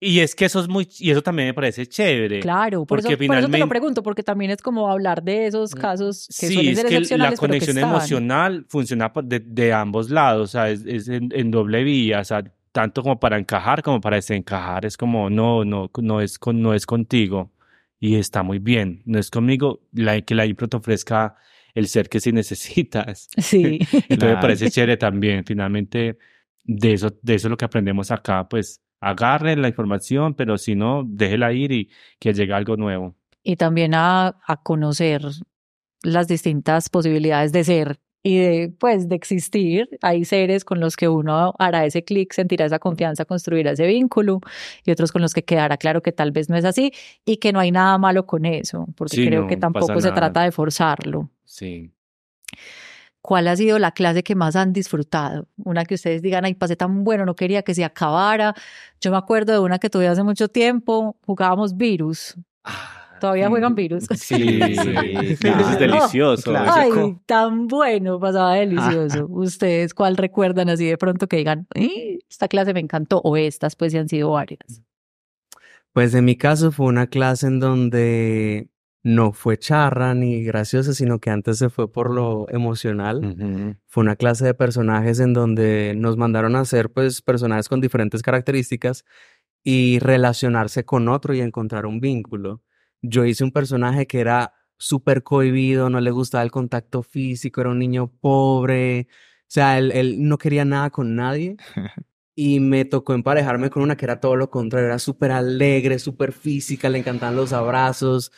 Y 0.00 0.18
es 0.20 0.34
que 0.34 0.44
eso 0.44 0.60
es 0.60 0.68
muy, 0.68 0.86
y 0.98 1.10
eso 1.12 1.22
también 1.22 1.48
me 1.48 1.54
parece 1.54 1.86
chévere. 1.86 2.40
Claro, 2.40 2.84
por, 2.84 2.98
eso, 2.98 3.08
Porque 3.08 3.16
por 3.16 3.24
eso 3.24 3.28
te 3.28 3.38
lo 3.40 3.46
finalmente- 3.46 3.68
pregunto, 3.70 4.02
porque 4.02 4.22
también 4.22 4.50
es 4.50 4.60
como 4.60 4.90
hablar 4.90 5.22
de 5.22 5.46
esos 5.46 5.74
casos 5.74 6.26
que 6.38 6.48
Sí, 6.48 6.54
suelen 6.54 6.72
es 6.72 6.76
que 6.78 6.82
la 6.82 6.88
excepcionales, 6.90 7.40
pero 7.40 7.52
que 7.52 7.58
conexión 7.60 7.78
están. 7.78 7.90
emocional 7.90 8.66
funciona 8.68 9.10
de, 9.22 9.40
de 9.40 9.72
ambos 9.72 10.10
lados, 10.10 10.42
o 10.50 10.52
sea, 10.52 10.68
es, 10.68 10.84
es 10.84 11.08
en, 11.08 11.30
en 11.32 11.50
doble 11.50 11.84
vía, 11.84 12.20
o 12.20 12.24
sea, 12.24 12.44
tanto 12.74 13.04
como 13.04 13.20
para 13.20 13.38
encajar 13.38 13.84
como 13.84 14.00
para 14.00 14.16
desencajar, 14.16 14.84
es 14.84 14.96
como, 14.96 15.30
no, 15.30 15.64
no, 15.64 15.92
no 16.02 16.20
es, 16.20 16.40
con, 16.40 16.60
no 16.60 16.74
es 16.74 16.86
contigo 16.86 17.52
y 18.00 18.16
está 18.16 18.42
muy 18.42 18.58
bien, 18.58 19.00
no 19.06 19.20
es 19.20 19.30
conmigo, 19.30 19.80
la, 19.92 20.20
que 20.22 20.34
la 20.34 20.44
impro 20.44 20.66
te 20.66 20.76
ofrezca 20.76 21.36
el 21.72 21.86
ser 21.86 22.08
que 22.08 22.18
sí 22.18 22.32
necesitas. 22.32 23.28
Sí. 23.38 23.78
Entonces 24.08 24.36
me 24.36 24.42
parece 24.42 24.70
chévere 24.72 24.96
también, 24.96 25.44
finalmente, 25.44 26.18
de 26.64 26.92
eso, 26.94 27.16
de 27.22 27.36
eso 27.36 27.46
es 27.46 27.50
lo 27.50 27.56
que 27.56 27.64
aprendemos 27.64 28.10
acá, 28.10 28.48
pues 28.48 28.82
agarre 29.00 29.54
la 29.54 29.68
información, 29.68 30.34
pero 30.34 30.58
si 30.58 30.74
no, 30.74 31.04
déjela 31.06 31.52
ir 31.52 31.70
y 31.70 31.90
que 32.18 32.34
llegue 32.34 32.54
algo 32.54 32.76
nuevo. 32.76 33.14
y 33.44 33.54
también 33.54 33.94
a, 33.94 34.36
a 34.44 34.62
conocer 34.64 35.22
las 36.02 36.26
distintas 36.26 36.88
posibilidades 36.88 37.52
de 37.52 37.62
ser 37.62 38.00
y 38.26 38.38
de, 38.38 38.74
pues, 38.80 39.08
de 39.08 39.14
existir. 39.14 39.86
Hay 40.00 40.24
seres 40.24 40.64
con 40.64 40.80
los 40.80 40.96
que 40.96 41.08
uno 41.08 41.54
hará 41.58 41.84
ese 41.84 42.02
clic, 42.04 42.32
sentirá 42.32 42.64
esa 42.64 42.78
confianza, 42.78 43.26
construirá 43.26 43.72
ese 43.72 43.86
vínculo 43.86 44.40
y 44.82 44.90
otros 44.90 45.12
con 45.12 45.20
los 45.22 45.34
que 45.34 45.44
quedará 45.44 45.76
claro 45.76 46.02
que 46.02 46.10
tal 46.10 46.32
vez 46.32 46.48
no 46.48 46.56
es 46.56 46.64
así 46.64 46.92
y 47.26 47.36
que 47.36 47.52
no 47.52 47.60
hay 47.60 47.70
nada 47.70 47.98
malo 47.98 48.26
con 48.26 48.46
eso, 48.46 48.86
porque 48.96 49.16
Sí, 49.16 49.26
creo 49.26 49.42
no 49.42 49.46
que 49.46 49.58
tampoco 49.58 50.00
se 50.00 50.10
trata 50.10 50.42
de 50.42 50.50
forzarlo. 50.52 51.30
Sí. 51.44 51.92
¿Cuál 53.20 53.48
ha 53.48 53.56
sido 53.56 53.78
la 53.78 53.92
clase 53.92 54.22
que 54.22 54.34
más 54.34 54.56
han 54.56 54.72
disfrutado? 54.72 55.46
Una 55.62 55.84
que 55.84 55.94
ustedes 55.94 56.22
digan, 56.22 56.46
ay, 56.46 56.54
pasé 56.54 56.76
tan 56.76 57.04
bueno, 57.04 57.26
no 57.26 57.34
quería 57.34 57.62
que 57.62 57.74
se 57.74 57.84
acabara. 57.84 58.54
Yo 59.00 59.10
me 59.10 59.18
acuerdo 59.18 59.52
de 59.52 59.58
una 59.58 59.78
que 59.78 59.90
tuve 59.90 60.08
hace 60.08 60.22
mucho 60.22 60.48
tiempo, 60.48 61.16
jugábamos 61.26 61.76
virus. 61.76 62.36
Todavía 63.24 63.48
juegan 63.48 63.74
virus. 63.74 64.04
Sí, 64.16 64.36
sí. 64.60 64.72
Eso 64.72 65.40
claro. 65.40 65.68
es 65.70 65.78
delicioso. 65.78 66.50
Claro. 66.50 66.70
Ay, 66.74 67.16
tan 67.24 67.68
bueno, 67.68 68.20
pasaba 68.20 68.52
delicioso. 68.56 69.26
¿Ustedes 69.30 69.94
cuál 69.94 70.18
recuerdan 70.18 70.68
así 70.68 70.84
de 70.84 70.98
pronto 70.98 71.26
que 71.26 71.38
digan, 71.38 71.66
"Ay, 71.74 72.18
esta 72.28 72.48
clase 72.48 72.74
me 72.74 72.80
encantó? 72.80 73.22
O 73.24 73.38
estas, 73.38 73.76
pues, 73.76 73.92
sí 73.92 73.98
han 73.98 74.10
sido 74.10 74.32
varias. 74.32 74.82
Pues 75.94 76.12
en 76.14 76.26
mi 76.26 76.36
caso 76.36 76.70
fue 76.70 76.84
una 76.84 77.06
clase 77.06 77.46
en 77.46 77.60
donde 77.60 78.68
no 79.02 79.32
fue 79.32 79.56
charra 79.56 80.12
ni 80.14 80.44
graciosa, 80.44 80.92
sino 80.92 81.18
que 81.18 81.30
antes 81.30 81.56
se 81.56 81.70
fue 81.70 81.90
por 81.90 82.10
lo 82.14 82.46
emocional. 82.50 83.78
Fue 83.86 84.02
una 84.02 84.16
clase 84.16 84.44
de 84.44 84.52
personajes 84.52 85.18
en 85.18 85.32
donde 85.32 85.94
nos 85.96 86.18
mandaron 86.18 86.56
a 86.56 86.60
hacer 86.60 86.90
pues 86.92 87.22
personajes 87.22 87.70
con 87.70 87.80
diferentes 87.80 88.20
características 88.20 89.06
y 89.62 89.98
relacionarse 90.00 90.84
con 90.84 91.08
otro 91.08 91.32
y 91.32 91.40
encontrar 91.40 91.86
un 91.86 92.00
vínculo. 92.00 92.60
Yo 93.06 93.24
hice 93.24 93.44
un 93.44 93.52
personaje 93.52 94.06
que 94.06 94.20
era 94.20 94.54
súper 94.78 95.22
cohibido, 95.22 95.90
no 95.90 96.00
le 96.00 96.10
gustaba 96.10 96.42
el 96.44 96.50
contacto 96.50 97.02
físico, 97.02 97.60
era 97.60 97.70
un 97.70 97.78
niño 97.78 98.08
pobre, 98.20 99.08
o 99.10 99.46
sea, 99.48 99.78
él, 99.78 99.92
él 99.92 100.16
no 100.28 100.38
quería 100.38 100.64
nada 100.64 100.90
con 100.90 101.14
nadie. 101.16 101.56
Y 102.36 102.58
me 102.58 102.84
tocó 102.84 103.14
emparejarme 103.14 103.70
con 103.70 103.84
una 103.84 103.96
que 103.96 104.06
era 104.06 104.18
todo 104.18 104.34
lo 104.34 104.50
contrario, 104.50 104.86
era 104.88 104.98
súper 104.98 105.30
alegre, 105.30 106.00
súper 106.00 106.32
física, 106.32 106.88
le 106.88 106.98
encantaban 106.98 107.36
los 107.36 107.52
abrazos. 107.52 108.32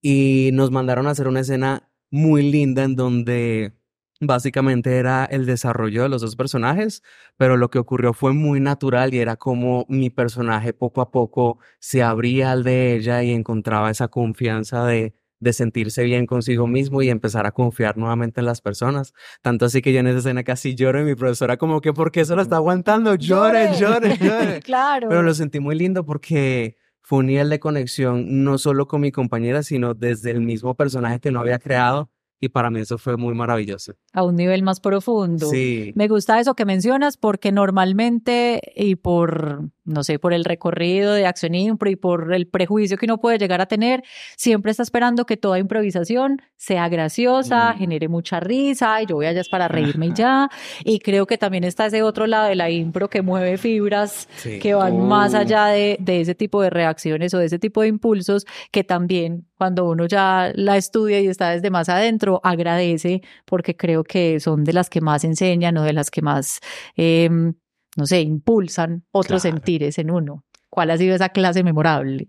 Y 0.00 0.50
nos 0.52 0.70
mandaron 0.70 1.08
a 1.08 1.10
hacer 1.10 1.26
una 1.26 1.40
escena 1.40 1.90
muy 2.10 2.48
linda 2.50 2.84
en 2.84 2.94
donde 2.94 3.79
básicamente 4.20 4.96
era 4.98 5.24
el 5.24 5.46
desarrollo 5.46 6.02
de 6.02 6.08
los 6.10 6.20
dos 6.22 6.36
personajes, 6.36 7.02
pero 7.36 7.56
lo 7.56 7.70
que 7.70 7.78
ocurrió 7.78 8.12
fue 8.12 8.32
muy 8.32 8.60
natural 8.60 9.14
y 9.14 9.18
era 9.18 9.36
como 9.36 9.86
mi 9.88 10.10
personaje 10.10 10.72
poco 10.72 11.00
a 11.00 11.10
poco 11.10 11.58
se 11.78 12.02
abría 12.02 12.52
al 12.52 12.62
de 12.62 12.94
ella 12.94 13.22
y 13.22 13.32
encontraba 13.32 13.90
esa 13.90 14.08
confianza 14.08 14.84
de, 14.84 15.14
de 15.40 15.52
sentirse 15.54 16.04
bien 16.04 16.26
consigo 16.26 16.66
mismo 16.66 17.02
y 17.02 17.08
empezar 17.08 17.46
a 17.46 17.52
confiar 17.52 17.96
nuevamente 17.96 18.40
en 18.40 18.46
las 18.46 18.60
personas. 18.60 19.14
Tanto 19.42 19.64
así 19.64 19.80
que 19.80 19.92
yo 19.92 20.00
en 20.00 20.06
esa 20.06 20.18
escena 20.18 20.44
casi 20.44 20.74
lloro 20.74 21.00
y 21.00 21.04
mi 21.04 21.14
profesora 21.14 21.56
como 21.56 21.80
que, 21.80 21.92
¿por 21.92 22.12
qué 22.12 22.24
se 22.24 22.36
lo 22.36 22.42
está 22.42 22.56
aguantando? 22.56 23.14
Llore, 23.14 23.74
llore, 23.76 24.16
llore. 24.20 24.60
claro. 24.60 25.08
Pero 25.08 25.22
lo 25.22 25.34
sentí 25.34 25.58
muy 25.60 25.76
lindo 25.76 26.04
porque 26.04 26.76
fue 27.00 27.20
un 27.20 27.26
nivel 27.26 27.48
de 27.48 27.58
conexión 27.58 28.44
no 28.44 28.58
solo 28.58 28.86
con 28.86 29.00
mi 29.00 29.10
compañera, 29.10 29.62
sino 29.62 29.94
desde 29.94 30.30
el 30.30 30.42
mismo 30.42 30.76
personaje 30.76 31.20
que 31.20 31.30
no 31.30 31.40
había 31.40 31.58
creado. 31.58 32.10
Y 32.42 32.48
para 32.48 32.70
mí 32.70 32.80
eso 32.80 32.96
fue 32.96 33.16
muy 33.18 33.34
maravilloso. 33.34 33.92
A 34.14 34.22
un 34.22 34.34
nivel 34.36 34.62
más 34.62 34.80
profundo. 34.80 35.46
Sí. 35.50 35.92
Me 35.94 36.08
gusta 36.08 36.40
eso 36.40 36.54
que 36.54 36.64
mencionas 36.64 37.18
porque 37.18 37.52
normalmente 37.52 38.60
y 38.74 38.96
por, 38.96 39.68
no 39.84 40.04
sé, 40.04 40.18
por 40.18 40.32
el 40.32 40.44
recorrido 40.44 41.12
de 41.12 41.26
Acción 41.26 41.54
Impro 41.54 41.90
y 41.90 41.96
por 41.96 42.32
el 42.32 42.46
prejuicio 42.48 42.96
que 42.96 43.04
uno 43.06 43.18
puede 43.18 43.36
llegar 43.38 43.60
a 43.60 43.66
tener, 43.66 44.02
siempre 44.36 44.70
está 44.70 44.82
esperando 44.82 45.26
que 45.26 45.36
toda 45.36 45.58
improvisación 45.58 46.38
sea 46.56 46.88
graciosa, 46.88 47.74
Mm. 47.74 47.78
genere 47.78 48.08
mucha 48.08 48.40
risa 48.40 49.02
y 49.02 49.06
yo 49.06 49.16
voy 49.16 49.26
allá 49.26 49.42
es 49.42 49.48
para 49.50 49.68
reírme 49.68 50.06
y 50.06 50.12
ya. 50.14 50.48
Y 50.84 51.00
creo 51.00 51.26
que 51.26 51.36
también 51.36 51.64
está 51.64 51.86
ese 51.86 52.02
otro 52.02 52.26
lado 52.26 52.48
de 52.48 52.54
la 52.54 52.70
impro 52.70 53.10
que 53.10 53.20
mueve 53.22 53.58
fibras 53.58 54.28
Sí. 54.36 54.58
que 54.60 54.72
van 54.74 54.98
más 55.06 55.34
allá 55.34 55.66
de, 55.66 55.98
de 56.00 56.22
ese 56.22 56.34
tipo 56.34 56.62
de 56.62 56.70
reacciones 56.70 57.34
o 57.34 57.38
de 57.38 57.46
ese 57.46 57.58
tipo 57.58 57.82
de 57.82 57.88
impulsos 57.88 58.46
que 58.70 58.82
también 58.82 59.46
cuando 59.60 59.84
uno 59.90 60.06
ya 60.06 60.52
la 60.54 60.78
estudia 60.78 61.20
y 61.20 61.26
está 61.26 61.50
desde 61.50 61.68
más 61.68 61.90
adentro, 61.90 62.40
agradece 62.42 63.20
porque 63.44 63.76
creo 63.76 64.04
que 64.04 64.40
son 64.40 64.64
de 64.64 64.72
las 64.72 64.88
que 64.88 65.02
más 65.02 65.22
enseñan 65.22 65.76
o 65.76 65.82
de 65.82 65.92
las 65.92 66.10
que 66.10 66.22
más, 66.22 66.60
em, 66.96 67.52
no 67.94 68.06
sé, 68.06 68.22
impulsan 68.22 69.04
otros 69.12 69.42
Claro. 69.42 69.56
sentires 69.58 69.98
en 69.98 70.10
uno. 70.10 70.44
¿Cuál 70.70 70.90
ha 70.92 70.96
sido 70.96 71.14
esa 71.14 71.28
clase 71.28 71.62
memorable? 71.62 72.28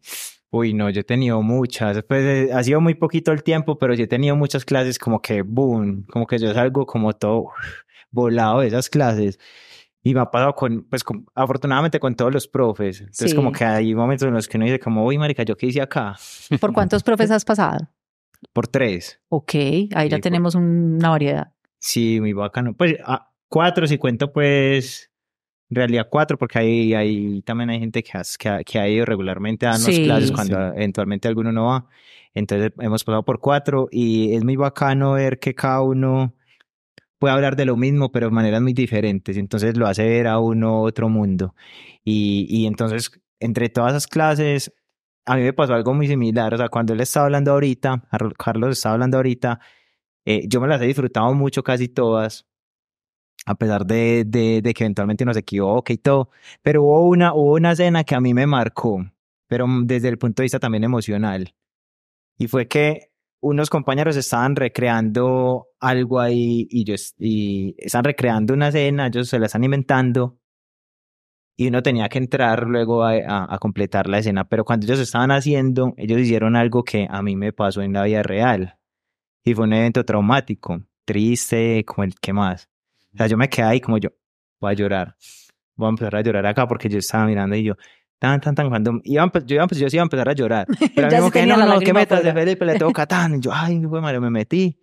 Uy, 0.50 0.74
no, 0.74 0.90
yo 0.90 1.00
he 1.00 1.04
tenido 1.06 1.42
muchas. 1.42 2.04
Pues 2.04 2.22
eh, 2.22 2.50
ha 2.54 2.62
sido 2.66 2.82
muy 2.82 2.96
poquito 2.96 3.32
el 3.32 3.44
tiempo, 3.44 3.78
pero 3.78 3.96
sí 3.96 4.02
he 4.02 4.08
tenido 4.08 4.36
muchas 4.36 4.66
clases 4.66 5.00
como 5.00 5.22
que 5.22 5.42
boom, 5.44 6.06
como 6.12 6.28
que 6.28 6.38
yo 6.38 6.54
salgo 6.54 6.86
como 6.86 7.14
todo 7.14 7.46
volado 8.12 8.60
de 8.60 8.68
esas 8.68 8.90
clases. 8.90 9.40
Y 10.04 10.14
me 10.16 10.20
ha 10.22 10.26
pasado 10.32 10.56
con, 10.56 10.84
pues 10.90 11.04
con- 11.04 11.26
afortunadamente 11.36 12.00
con 12.00 12.16
todos 12.16 12.34
los 12.34 12.48
profes. 12.48 13.02
Entonces 13.02 13.32
Sí. 13.32 13.36
como 13.36 13.52
que 13.52 13.64
hay 13.64 13.94
momentos 13.94 14.28
en 14.28 14.34
los 14.34 14.48
que 14.48 14.58
uno 14.58 14.66
dice 14.66 14.80
como, 14.80 15.06
uy, 15.06 15.18
marica, 15.18 15.44
¿yo 15.44 15.56
qué 15.56 15.68
hice 15.68 15.82
acá? 15.82 16.16
¿Por 16.60 16.74
cuántos 16.74 17.04
profes 17.04 17.30
has 17.32 17.46
pasado? 17.46 17.88
Por 18.54 18.68
tres. 18.68 19.20
Ok, 19.30 19.54
ahí 19.54 19.88
ya 19.92 20.02
Sí, 20.02 20.10
por- 20.10 20.22
tenemos 20.22 20.56
una 20.56 21.10
variedad. 21.10 21.54
Sí, 21.78 22.20
muy 22.20 22.34
bacano. 22.34 22.74
Pues 22.74 22.96
a 23.06 23.32
cuatro, 23.48 23.86
si 23.86 23.98
cuento, 24.00 24.32
pues 24.34 25.12
en 25.70 25.76
realidad 25.76 26.08
cuatro, 26.10 26.38
porque 26.38 26.58
ahí, 26.60 26.94
ahí 26.96 27.42
también 27.44 27.70
hay 27.70 27.80
gente 27.80 28.02
que, 28.04 28.18
has- 28.18 28.38
que, 28.38 28.50
ha, 28.50 28.64
que 28.64 28.80
ha 28.80 28.90
ido 28.90 29.06
regularmente 29.06 29.66
a 29.68 29.72
darnos 29.72 29.86
Sí. 29.96 30.04
clases 30.04 30.32
cuando 30.32 30.58
eventualmente 30.74 31.28
alguno 31.28 31.52
no 31.52 31.66
va. 31.68 31.88
Entonces 32.34 32.72
hemos 32.80 33.04
pasado 33.04 33.24
por 33.24 33.40
cuatro 33.40 33.88
y 33.92 34.34
es 34.34 34.44
muy 34.44 34.56
bacano 34.56 35.14
ver 35.14 35.38
que 35.40 35.54
cada 35.54 35.82
uno 35.82 36.34
puede 37.22 37.36
hablar 37.36 37.56
de 37.58 37.66
lo 37.68 37.78
mismo, 37.78 38.12
pero 38.12 38.28
de 38.28 38.34
maneras 38.34 38.62
muy 38.64 38.74
diferentes. 38.74 39.38
Entonces 39.38 39.78
lo 39.78 39.88
hace 39.88 40.06
ver 40.08 40.28
a 40.28 40.40
uno 40.40 40.82
otro 40.84 41.10
mundo. 41.10 41.56
Y, 42.06 42.48
y 42.50 42.68
entonces, 42.68 43.12
entre 43.40 43.70
todas 43.70 43.94
esas 43.94 44.08
clases, 44.08 44.74
a 45.26 45.38
mí 45.38 45.44
me 45.44 45.54
pasó 45.54 45.76
algo 45.76 45.94
muy 45.96 46.08
similar. 46.08 46.54
O 46.56 46.58
sea, 46.58 46.70
cuando 46.70 46.94
él 46.94 47.02
estaba 47.02 47.28
hablando 47.28 47.54
ahorita, 47.54 48.08
Ar- 48.12 48.36
Carlos 48.38 48.72
estaba 48.78 48.96
hablando 48.96 49.18
ahorita, 49.18 49.60
eh, 50.26 50.46
yo 50.48 50.62
me 50.62 50.68
las 50.70 50.82
he 50.82 50.88
disfrutado 50.88 51.34
mucho 51.36 51.64
casi 51.64 51.90
todas, 51.90 52.48
a 53.46 53.56
pesar 53.56 53.86
de, 53.86 54.24
de, 54.28 54.62
de 54.62 54.74
que 54.74 54.84
eventualmente 54.84 55.24
uno 55.24 55.34
se 55.34 55.40
equivoque 55.42 55.94
y 55.94 55.98
todo. 55.98 56.30
Pero 56.62 56.84
hubo 56.84 57.08
una, 57.10 57.34
hubo 57.34 57.54
una 57.56 57.72
escena 57.74 58.04
que 58.04 58.16
a 58.16 58.22
mí 58.22 58.34
me 58.34 58.46
marcó, 58.48 59.04
pero 59.48 59.66
desde 59.84 60.10
el 60.10 60.18
punto 60.18 60.42
de 60.42 60.46
vista 60.46 60.60
también 60.60 60.84
emocional. 60.84 61.54
Y 62.38 62.48
fue 62.48 62.68
que 62.68 63.11
unos 63.42 63.70
compañeros 63.70 64.16
estaban 64.18 64.56
recreando 64.56 65.68
algo 65.80 66.20
ahí 66.20 66.68
y, 66.70 66.84
yo, 66.86 66.96
y 67.18 67.76
están 67.78 68.04
recreando 68.04 68.54
una 68.54 68.70
escena, 68.70 69.08
ellos 69.08 69.30
se 69.30 69.40
la 69.40 69.48
están 69.48 69.64
inventando. 69.64 70.38
Y 71.58 71.68
uno 71.68 71.84
tenía 71.84 72.10
que 72.10 72.18
entrar 72.18 72.66
luego 72.66 73.04
a, 73.04 73.12
a- 73.14 73.54
a 73.56 73.58
completar 73.60 74.08
la 74.08 74.20
escena. 74.20 74.46
Pero 74.48 74.64
cuando 74.66 74.86
ellos 74.86 75.00
estaban 75.00 75.32
haciendo, 75.32 75.94
ellos 75.98 76.20
hicieron 76.20 76.56
algo 76.56 76.84
que 76.84 77.08
a 77.10 77.22
mí 77.22 77.36
me 77.36 77.54
pasó 77.54 77.82
en 77.82 77.94
la 77.94 78.04
vida 78.04 78.24
real. 78.24 78.78
Y 79.44 79.54
fue 79.54 79.66
un 79.66 79.74
evento 79.74 80.04
traumático, 80.06 80.82
triste, 81.06 81.84
como 81.86 82.04
el 82.04 82.16
que 82.16 82.34
más. 82.34 82.70
O 83.14 83.18
sea, 83.18 83.28
yo 83.28 83.38
me 83.38 83.50
quedé 83.50 83.66
ahí 83.66 83.82
como 83.82 83.98
yo, 83.98 84.10
voy 84.60 84.72
a 84.72 84.76
llorar. 84.76 85.16
Voy 85.76 85.88
a 85.88 85.90
empezar 85.90 86.16
a 86.16 86.22
llorar 86.22 86.46
acá 86.46 86.68
porque 86.68 86.90
yo 86.90 87.00
estaba 87.00 87.26
mirando 87.26 87.56
y 87.56 87.64
yo, 87.64 87.76
tan, 88.22 88.40
tan, 88.40 88.54
tan, 88.54 88.70
cuando 88.70 89.02
iba 89.04 89.28
pues, 89.30 89.48
yo, 89.48 89.56
iba 89.56 89.64
a, 89.64 89.68
pues, 89.68 89.80
yo 89.80 89.88
iba 89.92 90.04
a 90.04 90.06
empezar 90.06 90.30
a 90.30 90.34
llorar. 90.34 90.68
Pero 90.96 91.08
a 91.08 91.22
mí 91.22 91.32
que 91.32 91.46
no, 91.48 91.58
no, 91.58 91.80
que 91.80 91.92
metas 91.92 92.24
de 92.24 92.32
Felipe, 92.32 92.66
le 92.66 92.76
toca 92.80 93.08
tan. 93.08 93.38
Y 93.38 93.40
yo, 93.40 93.52
ay, 93.52 93.84
güey, 93.84 94.00
madre, 94.00 94.20
me 94.20 94.30
metí. 94.30 94.80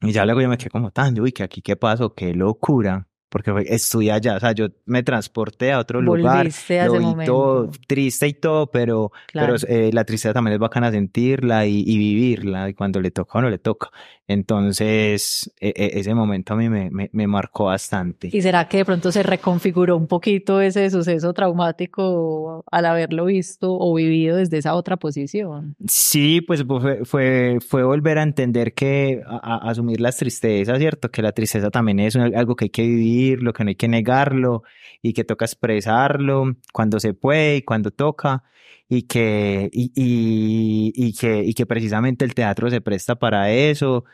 Y 0.00 0.10
ya 0.10 0.24
luego 0.24 0.40
yo 0.40 0.48
me 0.48 0.56
quedé 0.56 0.70
como 0.70 0.90
tan, 0.90 1.14
yo 1.14 1.22
uy, 1.22 1.32
que 1.32 1.42
aquí 1.42 1.60
qué 1.60 1.76
pasó, 1.76 2.14
qué 2.14 2.32
locura. 2.32 3.06
Porque 3.28 3.52
estuve 3.66 4.12
allá, 4.12 4.36
o 4.36 4.40
sea, 4.40 4.52
yo 4.52 4.68
me 4.86 5.02
transporté 5.02 5.72
a 5.72 5.80
otro 5.80 6.00
lugar, 6.00 6.38
Volviste 6.44 6.80
a 6.80 6.86
lo 6.86 6.92
vi 6.98 7.24
todo 7.26 7.70
triste 7.88 8.28
y 8.28 8.34
todo, 8.34 8.68
pero, 8.70 9.10
Claro. 9.26 9.54
pero 9.60 9.72
eh, 9.72 9.90
la 9.92 10.04
tristeza 10.04 10.32
también 10.32 10.54
es 10.54 10.60
bacana 10.60 10.90
sentirla 10.92 11.66
y, 11.66 11.80
y 11.84 11.98
vivirla, 11.98 12.68
y 12.68 12.74
cuando 12.74 13.00
le 13.00 13.10
toca 13.10 13.38
o 13.38 13.42
no 13.42 13.50
le 13.50 13.58
toca. 13.58 13.90
Entonces, 14.28 15.52
e- 15.60 15.72
e- 15.76 15.98
ese 16.00 16.14
momento 16.14 16.54
a 16.54 16.56
mí 16.56 16.68
me, 16.68 16.90
me, 16.90 17.10
me 17.12 17.26
marcó 17.26 17.64
bastante. 17.66 18.30
¿Y 18.32 18.40
será 18.42 18.68
que 18.68 18.78
de 18.78 18.84
pronto 18.84 19.10
se 19.12 19.22
reconfiguró 19.22 19.96
un 19.96 20.06
poquito 20.06 20.60
ese 20.60 20.88
suceso 20.90 21.32
traumático 21.32 22.64
al 22.70 22.86
haberlo 22.86 23.26
visto 23.26 23.76
o 23.78 23.94
vivido 23.94 24.36
desde 24.36 24.58
esa 24.58 24.74
otra 24.74 24.96
posición? 24.96 25.76
Sí, 25.86 26.40
pues 26.40 26.64
fue, 26.64 27.04
fue, 27.04 27.58
fue 27.66 27.82
volver 27.84 28.18
a 28.18 28.22
entender 28.22 28.72
que 28.74 29.20
a, 29.26 29.36
a- 29.66 29.70
asumir 29.70 30.00
las 30.00 30.16
tristezas, 30.16 30.78
¿cierto? 30.78 31.10
Que 31.10 31.22
la 31.22 31.32
tristeza 31.32 31.70
también 31.70 32.00
es 32.00 32.16
algo 32.16 32.56
que 32.56 32.66
hay 32.66 32.70
que 32.70 32.82
vivirlo, 33.16 33.52
que 33.52 33.64
no 33.64 33.68
hay 33.70 33.76
que 33.76 33.88
negarlo 33.88 34.62
y 35.02 35.12
que 35.12 35.24
toca 35.24 35.44
expresarlo 35.44 36.56
cuando 36.72 37.00
se 37.00 37.14
puede 37.14 37.56
y 37.58 37.62
cuando 37.62 37.90
toca 37.90 38.42
y 38.88 39.02
que, 39.02 39.68
y, 39.72 39.92
y, 39.94 40.92
y 40.94 41.12
que, 41.14 41.42
y 41.44 41.54
que 41.54 41.66
precisamente 41.66 42.24
el 42.24 42.34
teatro 42.34 42.70
se 42.70 42.80
presta 42.80 43.16
para 43.16 43.50
eso, 43.52 44.04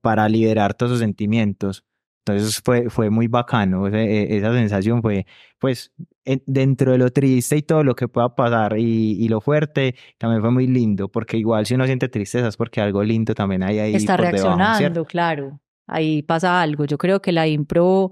para 0.00 0.28
liberar 0.28 0.74
todos 0.74 0.92
esos 0.92 1.00
sentimientos. 1.00 1.84
Entonces 2.24 2.60
fue, 2.64 2.88
fue 2.88 3.10
muy 3.10 3.26
bacano, 3.26 3.88
esa 3.88 4.52
sensación 4.54 5.02
fue, 5.02 5.26
pues, 5.58 5.92
en- 6.24 6.42
dentro 6.46 6.92
de 6.92 6.98
lo 6.98 7.10
triste 7.10 7.56
y 7.56 7.62
todo 7.62 7.82
lo 7.82 7.96
que 7.96 8.06
pueda 8.06 8.36
pasar 8.36 8.78
y, 8.78 9.12
y 9.24 9.28
lo 9.28 9.40
fuerte, 9.40 9.96
también 10.18 10.40
fue 10.40 10.52
muy 10.52 10.68
lindo, 10.68 11.08
porque 11.10 11.36
igual 11.36 11.66
si 11.66 11.74
uno 11.74 11.84
siente 11.86 12.08
tristeza 12.08 12.46
es 12.46 12.56
porque 12.56 12.80
algo 12.80 13.02
lindo 13.02 13.34
también 13.34 13.64
hay 13.64 13.80
ahí 13.80 13.96
Está 13.96 14.16
por 14.16 14.30
debajo, 14.30 14.70
reaccionando, 14.72 14.78
¿cierto? 14.78 15.04
claro. 15.04 15.60
Ahí 15.92 16.22
pasa 16.22 16.60
algo. 16.60 16.84
Yo 16.84 16.98
creo 16.98 17.20
que 17.20 17.32
la 17.32 17.46
impro 17.46 18.10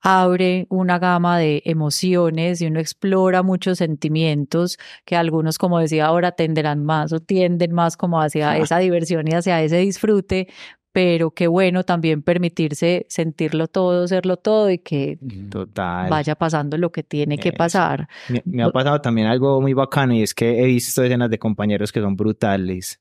abre 0.00 0.66
una 0.70 0.98
gama 0.98 1.38
de 1.38 1.62
emociones 1.64 2.60
y 2.60 2.66
uno 2.66 2.78
explora 2.80 3.42
muchos 3.42 3.78
sentimientos 3.78 4.78
que 5.04 5.16
algunos, 5.16 5.58
como 5.58 5.78
decía 5.80 6.06
ahora, 6.06 6.32
tenderán 6.32 6.84
más 6.84 7.12
o 7.12 7.20
tienden 7.20 7.72
más 7.72 7.96
como 7.96 8.20
hacia 8.20 8.56
esa 8.58 8.78
diversión 8.78 9.26
y 9.26 9.32
hacia 9.32 9.60
ese 9.62 9.78
disfrute, 9.78 10.48
pero 10.92 11.32
qué 11.32 11.48
bueno 11.48 11.84
también 11.84 12.22
permitirse 12.22 13.06
sentirlo 13.08 13.68
todo, 13.68 14.06
serlo 14.08 14.36
todo 14.36 14.70
y 14.70 14.78
que 14.78 15.18
Total. 15.50 16.08
vaya 16.08 16.34
pasando 16.36 16.78
lo 16.78 16.90
que 16.92 17.02
tiene 17.02 17.38
que 17.38 17.52
pasar. 17.52 18.08
Me, 18.28 18.42
me 18.44 18.62
ha 18.62 18.70
pasado 18.70 19.00
también 19.00 19.26
algo 19.26 19.60
muy 19.60 19.74
bacano 19.74 20.14
y 20.14 20.22
es 20.22 20.32
que 20.32 20.62
he 20.62 20.66
visto 20.66 21.02
escenas 21.02 21.30
de 21.30 21.38
compañeros 21.38 21.92
que 21.92 22.00
son 22.00 22.16
brutales 22.16 23.00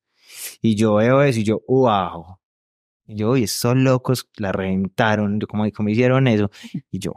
y 0.62 0.76
yo 0.76 0.96
veo 0.96 1.22
eso 1.22 1.40
y 1.40 1.44
yo, 1.44 1.62
wow. 1.68 2.38
Y 3.08 3.16
yo, 3.16 3.32
uy, 3.32 3.44
esos 3.44 3.76
locos 3.76 4.30
la 4.38 4.52
reventaron, 4.52 5.40
yo, 5.40 5.48
¿cómo, 5.48 5.66
cómo 5.72 5.90
hicieron 5.90 6.28
eso? 6.28 6.50
Y 6.92 7.00
yo, 7.00 7.14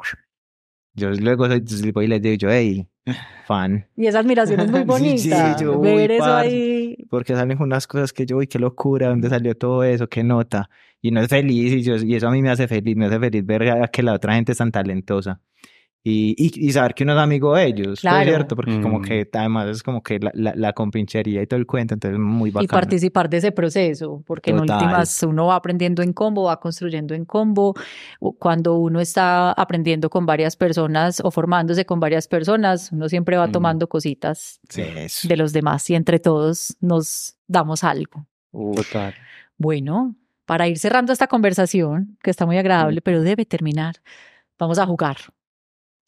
yo 0.94 1.10
luego 1.12 1.46
soy, 1.48 1.62
y 2.02 2.06
les 2.06 2.22
digo, 2.22 2.36
yo, 2.36 2.50
hey, 2.50 2.88
fan. 3.46 3.86
Y 3.96 4.06
esa 4.06 4.20
admiración 4.20 4.60
es 4.60 4.70
muy 4.70 4.80
Sí, 4.98 5.18
sí, 5.18 5.28
bonita. 5.30 5.56
yo, 5.60 5.78
uy, 5.78 5.98
Ver 6.02 6.10
eso 6.12 6.24
parce. 6.24 6.48
ahí. 6.48 6.96
Porque 7.10 7.34
salen 7.34 7.60
unas 7.60 7.86
cosas 7.86 8.12
que 8.12 8.24
yo, 8.26 8.36
uy, 8.36 8.46
qué 8.46 8.58
locura, 8.58 9.08
¿dónde 9.08 9.28
salió 9.28 9.56
todo 9.56 9.82
eso? 9.84 10.08
¿Qué 10.08 10.22
nota? 10.22 10.70
Y 11.02 11.10
uno 11.10 11.22
es 11.22 11.28
feliz 11.28 11.72
y, 11.72 11.82
yo, 11.82 11.96
y 11.96 12.14
eso 12.14 12.28
a 12.28 12.30
mí 12.30 12.40
me 12.42 12.50
hace 12.50 12.68
feliz, 12.68 12.96
me 12.96 13.06
hace 13.06 13.18
feliz 13.18 13.44
ver 13.44 13.68
a- 13.70 13.88
que 13.88 14.02
la 14.02 14.12
otra 14.14 14.34
gente 14.34 14.52
es 14.52 14.58
tan 14.58 14.70
talentosa. 14.70 15.40
Y, 16.02 16.34
y, 16.38 16.66
y 16.66 16.72
saber 16.72 16.94
que 16.94 17.04
uno 17.04 17.12
es 17.12 17.18
amigo 17.18 17.54
de 17.54 17.66
ellos, 17.66 17.88
¿no 17.88 17.94
Claro. 18.00 18.20
es 18.20 18.26
cierto? 18.28 18.56
Porque 18.56 18.80
como 18.80 19.00
Mm. 19.00 19.02
que 19.02 19.28
además 19.34 19.68
es 19.68 19.82
como 19.82 20.02
que 20.02 20.18
la, 20.18 20.30
la, 20.32 20.54
la 20.56 20.72
compinchería 20.72 21.42
y 21.42 21.46
todo 21.46 21.60
el 21.60 21.66
cuento, 21.66 21.92
entonces 21.92 22.14
es 22.14 22.20
muy 22.24 22.48
y 22.48 22.52
bacano. 22.52 22.68
participar 22.70 23.28
de 23.28 23.36
ese 23.36 23.52
proceso, 23.52 24.22
porque 24.26 24.50
en 24.50 24.56
Total. 24.56 24.76
últimas 24.78 25.22
uno 25.24 25.46
va 25.48 25.56
aprendiendo 25.56 26.02
en 26.02 26.14
combo, 26.14 26.44
va 26.44 26.58
construyendo 26.58 27.12
en 27.14 27.26
combo. 27.26 27.74
Cuando 28.38 28.76
uno 28.78 28.98
está 28.98 29.52
aprendiendo 29.52 30.08
con 30.08 30.24
varias 30.24 30.56
personas 30.56 31.20
o 31.22 31.30
formándose 31.30 31.84
con 31.84 32.00
varias 32.00 32.26
personas, 32.28 32.90
uno 32.92 33.06
siempre 33.10 33.36
va 33.36 33.48
Mm. 33.48 33.52
tomando 33.52 33.86
cositas 33.86 34.58
Eso. 34.74 35.28
de 35.28 35.36
los 35.36 35.52
demás 35.52 35.88
y 35.90 35.96
entre 35.96 36.18
todos 36.18 36.76
nos 36.80 37.36
damos 37.46 37.84
algo. 37.84 38.26
Total. 38.52 39.12
Bueno, 39.58 40.16
para 40.46 40.66
ir 40.66 40.78
cerrando 40.78 41.12
esta 41.12 41.26
conversación, 41.26 42.16
que 42.22 42.30
está 42.30 42.46
muy 42.46 42.56
agradable, 42.56 43.02
pero 43.02 43.20
debe 43.20 43.44
terminar, 43.44 43.96
vamos 44.58 44.78
a 44.78 44.86
jugar. 44.86 45.18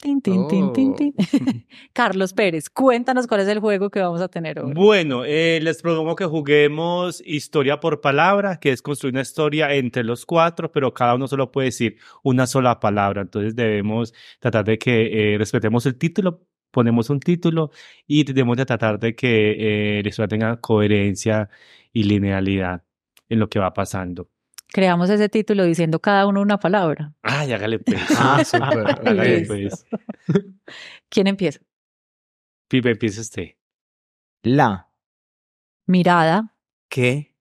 Tin, 0.02 0.20
tin, 0.20 0.48
tin, 0.48 0.72
tin, 0.72 0.90
Oh. 0.90 0.96
tin. 0.96 1.14
Carlos 1.92 2.32
Pérez, 2.32 2.68
cuéntanos 2.68 3.28
cuál 3.28 3.42
es 3.42 3.46
el 3.48 3.60
juego 3.60 3.88
que 3.88 4.00
vamos 4.00 4.20
a 4.20 4.26
tener 4.26 4.58
hoy. 4.58 4.72
Bueno, 4.74 5.24
eh, 5.24 5.60
les 5.62 5.80
propongo 5.80 6.16
que 6.16 6.24
juguemos 6.24 7.22
historia 7.24 7.78
por 7.78 8.00
palabra, 8.00 8.58
que 8.58 8.72
es 8.72 8.82
construir 8.82 9.14
una 9.14 9.20
historia 9.20 9.72
entre 9.72 10.02
los 10.02 10.26
cuatro, 10.26 10.72
pero 10.72 10.92
cada 10.92 11.14
uno 11.14 11.28
solo 11.28 11.52
puede 11.52 11.66
decir 11.66 11.98
una 12.24 12.48
sola 12.48 12.80
palabra. 12.80 13.22
Entonces 13.22 13.54
debemos 13.54 14.12
tratar 14.40 14.64
de 14.64 14.76
que 14.76 15.34
eh, 15.34 15.38
respetemos 15.38 15.86
el 15.86 15.96
título, 15.96 16.42
ponemos 16.72 17.08
un 17.08 17.20
título 17.20 17.70
y 18.04 18.24
debemos 18.24 18.56
de 18.56 18.66
tratar 18.66 18.98
de 18.98 19.14
que 19.14 19.98
eh, 19.98 20.02
la 20.02 20.08
historia 20.08 20.26
tenga 20.26 20.60
coherencia 20.60 21.48
y 21.92 22.02
linealidad 22.02 22.82
en 23.28 23.38
lo 23.38 23.48
que 23.48 23.60
va 23.60 23.72
pasando. 23.72 24.28
Creamos 24.72 25.10
ese 25.10 25.28
título 25.28 25.64
diciendo 25.64 26.00
cada 26.00 26.26
uno 26.26 26.40
una 26.40 26.58
palabra. 26.58 27.14
Ay, 27.22 27.52
hágale 27.52 27.78
pues. 27.78 28.00
Ah, 28.18 28.42
súper. 28.44 28.90
hágale 29.06 29.44
pues. 29.46 29.86
¿Quién 31.10 31.26
empieza? 31.26 31.60
Pipe, 32.68 32.90
empieza 32.90 33.20
usted. 33.20 33.50
La, 34.42 34.88
Mirada. 35.86 36.54
¿Qué? 36.88 37.34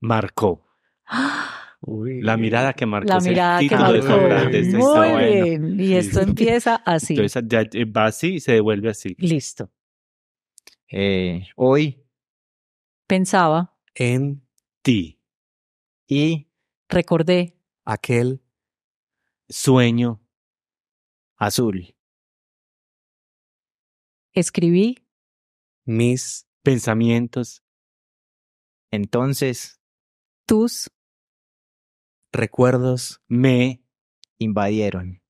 Marcó. 0.00 0.64
Uy. 1.80 2.20
La 2.22 2.36
mirada 2.36 2.72
que 2.72 2.86
marcó. 2.86 3.08
La 3.08 3.20
mirada 3.20 3.58
que 3.60 3.68
título 3.68 3.92
de 3.92 3.98
esta 3.98 4.10
marcó. 4.10 4.24
obra, 4.26 4.44
de 4.44 4.60
esta 4.60 4.78
Muy 4.78 5.24
bien. 5.24 5.80
Y 5.80 5.94
esto 5.94 6.20
empieza 6.20 6.76
así. 6.76 7.14
Entonces 7.14 7.42
ya 7.46 7.60
eh, 7.60 7.84
va 7.84 8.06
así 8.06 8.34
y 8.34 8.40
se 8.40 8.52
devuelve 8.52 8.90
así. 8.90 9.14
Listo. 9.18 9.70
eh, 10.90 11.46
hoy 11.56 12.02
Pensaba, 13.06 13.72
En 13.94 14.42
Ti, 14.82 15.15
y 16.06 16.48
recordé, 16.88 17.58
aquel 17.84 18.42
sueño, 19.48 20.20
azul. 21.36 21.96
escribí, 24.32 25.06
mis 25.84 26.46
pensamientos, 26.62 27.62
Entonces 28.90 29.80
tus, 30.46 30.88
recuerdos 32.32 33.20
me, 33.26 33.82
invadieron. 34.38 35.22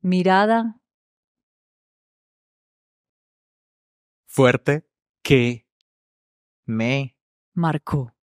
mirada, 0.00 0.80
fuerte 4.26 4.88
que, 5.22 5.66
Me 6.64 7.16
marcó. 7.52 8.14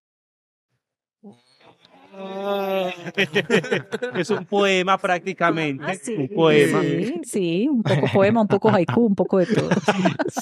es 4.15 4.29
un 4.29 4.45
poema 4.45 4.97
prácticamente. 4.97 5.83
Ah, 5.85 5.95
sí. 5.95 6.15
Un 6.15 6.27
poema. 6.29 6.81
Sí, 6.81 7.21
sí, 7.23 7.67
un 7.69 7.83
poco 7.83 8.07
poema, 8.13 8.41
un 8.41 8.47
poco 8.47 8.69
haiku, 8.69 9.05
un 9.05 9.15
poco 9.15 9.37
de 9.39 9.45
todo. 9.45 9.69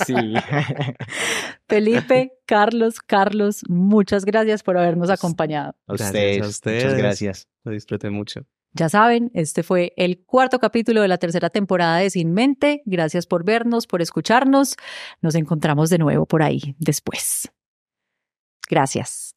sí. 0.05 0.13
Felipe, 1.67 2.31
Carlos, 2.45 2.99
Carlos, 2.99 3.61
muchas 3.67 4.25
gracias 4.25 4.63
por 4.63 4.77
habernos 4.77 5.09
acompañado. 5.09 5.75
A 5.87 5.93
Gracias 5.93 6.09
ustedes, 6.09 6.41
a 6.41 6.47
ustedes. 6.47 6.83
Muchas 6.83 6.97
gracias. 6.97 7.47
lo 7.63 7.71
disfruté 7.71 8.09
mucho. 8.09 8.45
Ya 8.73 8.89
saben, 8.89 9.31
este 9.33 9.63
fue 9.63 9.93
el 9.95 10.19
cuarto 10.25 10.59
capítulo 10.59 11.01
de 11.01 11.07
la 11.07 11.17
tercera 11.17 11.49
temporada 11.49 11.97
de 11.99 12.09
Sin 12.09 12.33
Mente. 12.33 12.81
Gracias 12.85 13.25
por 13.25 13.45
vernos, 13.45 13.87
por 13.87 14.01
escucharnos. 14.01 14.75
Nos 15.21 15.35
encontramos 15.35 15.89
de 15.89 15.97
nuevo 15.97 16.25
por 16.25 16.43
ahí 16.43 16.75
después. 16.77 17.49
Gracias. 18.69 19.33